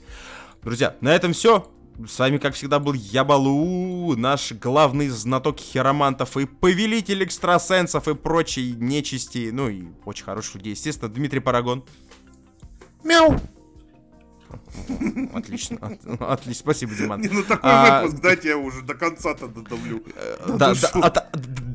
Друзья, 0.61 0.95
на 1.01 1.15
этом 1.15 1.33
все. 1.33 1.71
С 2.07 2.19
вами, 2.19 2.37
как 2.37 2.53
всегда, 2.53 2.77
был 2.77 2.93
Ябалу, 2.93 4.15
наш 4.15 4.51
главный 4.51 5.09
знаток 5.09 5.59
хиромантов 5.59 6.37
и 6.37 6.45
повелитель 6.45 7.23
экстрасенсов 7.23 8.07
и 8.07 8.13
прочей 8.13 8.73
нечисти, 8.73 9.49
ну 9.51 9.69
и 9.69 9.85
очень 10.05 10.23
хороших 10.23 10.55
людей, 10.55 10.73
естественно, 10.73 11.11
Дмитрий 11.11 11.39
Парагон. 11.39 11.83
Мяу. 13.03 13.39
Отлично, 15.33 15.77
от- 15.81 16.21
отлично, 16.21 16.59
спасибо, 16.61 16.93
Диман. 16.95 17.21
Не, 17.21 17.29
ну 17.29 17.43
такой 17.43 17.69
А, 17.71 18.01
выпуск, 18.03 18.21
дайте 18.21 18.49
я 18.49 18.57
уже 18.57 18.81
до 18.81 18.93
конца-то 18.93 19.47
додавлю. 19.47 20.03
Да, 20.47 20.73
да, 20.73 20.87
от- 21.01 21.25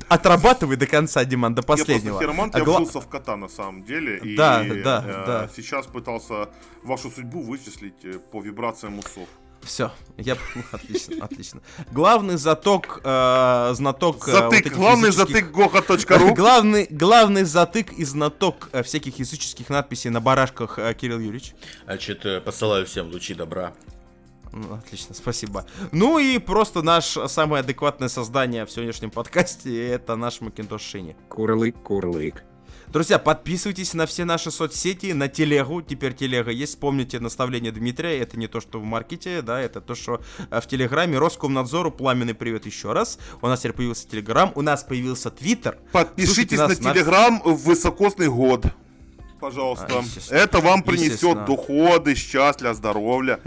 отрабатывай 0.09 0.77
до 0.77 0.87
конца, 0.87 1.25
Диман, 1.25 1.55
до 1.55 1.61
Я 1.61 1.67
просто 1.67 1.85
последнего. 1.87 2.19
хиромант, 2.21 2.55
А 2.55 2.59
я 2.59 2.65
гла- 2.65 2.77
вжился 2.81 3.01
в 3.01 3.09
кота 3.09 3.37
на 3.37 3.49
самом 3.49 3.85
деле. 3.85 4.19
И 4.19 4.37
Да, 4.37 4.63
да, 4.63 5.05
э, 5.07 5.27
да. 5.27 5.51
сейчас 5.57 5.87
пытался 5.87 6.49
вашу 6.83 7.11
судьбу 7.11 7.43
вычислить 7.43 8.05
э, 8.05 8.19
по 8.33 8.41
вибрациям 8.41 8.99
усов. 8.99 9.29
Все, 9.67 9.91
я 10.17 10.37
отлично, 10.73 11.17
отлично. 11.25 11.61
Главный 11.93 12.37
заток, 12.37 13.01
э, 13.05 13.71
знаток. 13.75 14.29
э, 14.29 14.33
вот 14.33 14.41
Затык, 14.41 14.61
этих 14.61 14.75
главный 14.77 15.09
языческих- 15.11 15.17
затык 15.43 15.51
гоха.ру. 15.51 16.35
Главный, 16.37 16.87
главный 16.89 17.43
затык 17.45 17.93
и 17.93 18.05
знаток 18.05 18.69
э, 18.73 18.83
всяких 18.83 19.19
языческих 19.19 19.69
надписей 19.69 20.11
на 20.11 20.21
барашках 20.21 20.79
э, 20.79 20.95
Кирилл 20.95 21.19
Юрьевич. 21.19 21.55
Значит, 21.85 22.25
э, 22.25 22.41
посылаю 22.41 22.87
всем 22.87 23.11
лучи 23.11 23.35
добра. 23.35 23.73
Ну, 24.53 24.75
Отлично, 24.75 25.15
спасибо. 25.15 25.67
Ну 25.93 26.19
и 26.19 26.39
просто 26.39 26.81
наш 26.83 27.19
самое 27.27 27.61
адекватное 27.61 28.09
создание 28.09 28.65
в 28.65 28.71
сегодняшнем 28.71 29.11
подкасте 29.11 29.89
это 29.89 30.17
наш 30.17 30.41
Макинтош 30.41 30.81
Шини. 30.83 31.17
Курлык, 31.29 31.77
курлык. 31.83 32.43
Друзья, 32.97 33.19
подписывайтесь 33.19 33.93
на 33.93 34.07
все 34.07 34.25
наши 34.25 34.51
соцсети, 34.51 35.13
на 35.13 35.29
телегу. 35.29 35.83
Теперь 35.83 36.15
телега 36.15 36.51
есть. 36.51 36.81
Помните 36.81 37.21
наставление 37.21 37.71
Дмитрия. 37.71 38.19
Это 38.19 38.39
не 38.39 38.47
то, 38.47 38.59
что 38.59 38.81
в 38.81 38.85
маркете, 38.85 39.43
да, 39.43 39.61
это 39.61 39.83
то, 39.83 39.95
что 39.95 40.23
э, 40.51 40.63
в 40.63 40.67
Телеграме. 40.67 41.19
Роскомнадзору 41.19 41.91
пламенный 41.91 42.33
привет 42.33 42.65
еще 42.65 42.95
раз. 42.95 43.19
У 43.43 43.49
нас 43.49 43.61
теперь 43.61 43.75
появился 43.75 44.09
Телеграм, 44.09 44.51
у 44.55 44.63
нас 44.63 44.83
появился 44.83 45.31
Твиттер. 45.31 45.77
Подпишитесь 45.93 46.57
на 46.57 46.75
Телеграм 46.75 47.43
в 47.45 47.65
высокосный 47.65 48.29
год. 48.29 48.65
Пожалуйста. 49.41 50.03
А. 50.31 50.35
Это 50.35 50.61
вам 50.61 50.83
принесет 50.83 51.45
доходы, 51.45 52.15
счастья, 52.15 52.73
здоровья, 52.73 53.41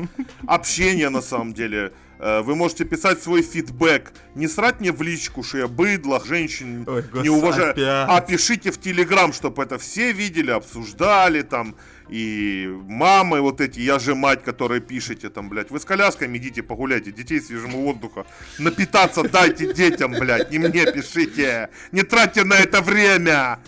общение 0.46 1.10
на 1.10 1.24
самом 1.24 1.56
деле. 1.56 1.92
Э, 2.20 2.42
Вы 2.42 2.56
можете 2.56 2.84
писать 2.86 3.24
свой 3.24 3.42
фидбэк. 3.42 4.12
Не 4.36 4.48
срать 4.48 4.82
мне 4.82 4.92
в 4.92 5.02
личку, 5.02 5.42
что 5.44 5.58
я 5.60 5.68
быдло, 5.68 6.22
женщин 6.24 6.84
Ой, 6.88 7.04
не 7.24 7.30
уважаю. 7.30 7.72
опять. 7.72 7.86
А 8.10 8.22
пишите 8.22 8.72
в 8.72 8.80
Телеграм, 8.80 9.32
чтобы 9.34 9.64
это 9.64 9.78
все 9.78 10.12
видели, 10.12 10.52
обсуждали 10.52 11.42
там. 11.42 11.76
И 12.10 12.68
мамы 12.88 13.40
вот 13.40 13.62
эти, 13.62 13.80
я 13.80 14.00
же 14.00 14.16
мать, 14.16 14.44
которые 14.44 14.82
пишете 14.82 15.30
там, 15.30 15.48
блядь. 15.48 15.70
Вы 15.72 15.80
с 15.80 15.86
колясками 15.86 16.38
идите 16.38 16.64
погуляйте, 16.64 17.12
детей 17.12 17.40
свежему 17.40 17.84
воздуха. 17.84 18.26
Напитаться 18.58 19.24
дайте 19.24 19.74
детям, 19.74 20.12
блядь. 20.12 20.52
Не 20.52 20.58
мне 20.58 20.92
пишите. 20.92 21.70
Не 21.92 22.02
тратьте 22.04 22.44
на 22.44 22.56
это 22.56 22.82
время. 22.82 23.60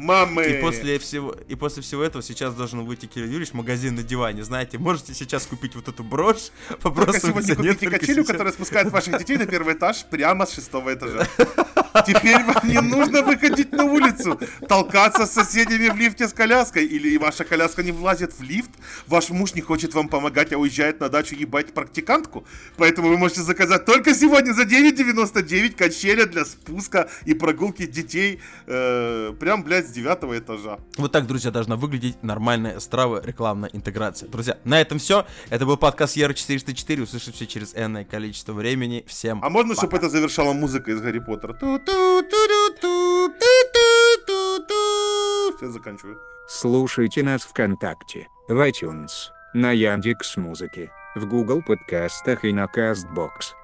Мамы. 0.00 0.44
И 0.44 0.60
после 0.62 0.98
всего, 0.98 1.36
и 1.46 1.54
после 1.54 1.82
всего 1.82 2.02
этого 2.02 2.22
сейчас 2.22 2.54
должен 2.54 2.86
выйти 2.86 3.04
Кирилл 3.04 3.26
Юрьевич 3.26 3.52
магазин 3.52 3.96
на 3.96 4.02
диване. 4.02 4.42
Знаете, 4.44 4.78
можете 4.78 5.12
сейчас 5.12 5.44
купить 5.44 5.74
вот 5.74 5.88
эту 5.88 6.02
брошь. 6.02 6.52
Вопрос 6.82 7.06
Только 7.20 7.42
сегодня 7.42 7.54
купите 7.54 7.90
качелю, 7.90 8.24
которая 8.24 8.54
спускает 8.54 8.90
ваших 8.90 9.18
детей 9.18 9.36
на 9.36 9.44
первый 9.44 9.74
этаж 9.74 10.06
прямо 10.10 10.46
с 10.46 10.54
шестого 10.54 10.94
этажа. 10.94 11.28
Теперь 12.06 12.42
вам 12.44 12.66
не 12.66 12.80
нужно 12.80 13.22
выходить 13.22 13.72
на 13.72 13.84
улицу, 13.84 14.40
толкаться 14.68 15.26
с 15.26 15.32
соседями 15.32 15.88
в 15.88 15.96
лифте 15.96 16.28
с 16.28 16.32
коляской, 16.32 16.86
или 16.86 17.18
ваша 17.18 17.44
коляска 17.44 17.82
не 17.82 17.92
влазит 17.92 18.32
в 18.32 18.42
лифт, 18.42 18.70
ваш 19.06 19.28
муж 19.30 19.54
не 19.54 19.60
хочет 19.60 19.92
вам 19.92 20.08
помогать, 20.08 20.52
а 20.52 20.58
уезжает 20.58 21.00
на 21.00 21.08
дачу 21.08 21.34
ебать 21.34 21.74
практикантку. 21.74 22.46
Поэтому 22.76 23.08
вы 23.08 23.18
можете 23.18 23.42
заказать 23.42 23.84
только 23.84 24.14
сегодня 24.14 24.52
за 24.52 24.62
9,99 24.62 25.74
качеля 25.74 26.26
для 26.26 26.44
спуска 26.44 27.10
и 27.26 27.34
прогулки 27.34 27.86
детей 27.86 28.40
э, 28.66 29.34
прям, 29.38 29.62
блядь, 29.62 29.89
с 29.90 29.92
девятого 29.92 30.38
этажа. 30.38 30.78
Вот 30.96 31.12
так, 31.12 31.26
друзья, 31.26 31.50
должна 31.50 31.76
выглядеть 31.76 32.22
нормальная 32.22 32.78
здравая 32.80 33.20
рекламная 33.22 33.70
интеграция. 33.72 34.28
Друзья, 34.28 34.58
на 34.64 34.80
этом 34.80 34.98
все. 34.98 35.26
Это 35.50 35.66
был 35.66 35.76
подкаст 35.76 36.16
Ера 36.16 36.32
404. 36.32 37.02
Услышимся 37.02 37.46
через 37.46 37.74
энное 37.74 38.04
количество 38.04 38.52
времени. 38.52 39.04
Всем 39.06 39.40
А 39.44 39.50
можно, 39.50 39.74
пока. 39.74 39.86
чтобы 39.86 39.96
это 39.98 40.08
завершала 40.08 40.52
музыка 40.52 40.92
из 40.92 41.00
Гарри 41.00 41.18
Поттера? 41.18 41.54
Все, 45.56 45.68
заканчиваю. 45.70 46.18
Слушайте 46.48 47.22
нас 47.22 47.42
ВКонтакте, 47.42 48.28
в 48.48 48.52
iTunes, 48.66 49.10
на 49.54 49.72
Яндекс 49.72 50.36
Музыке, 50.36 50.90
в 51.14 51.26
Google 51.26 51.62
подкастах 51.62 52.44
и 52.44 52.52
на 52.52 52.64
Castbox. 52.64 53.54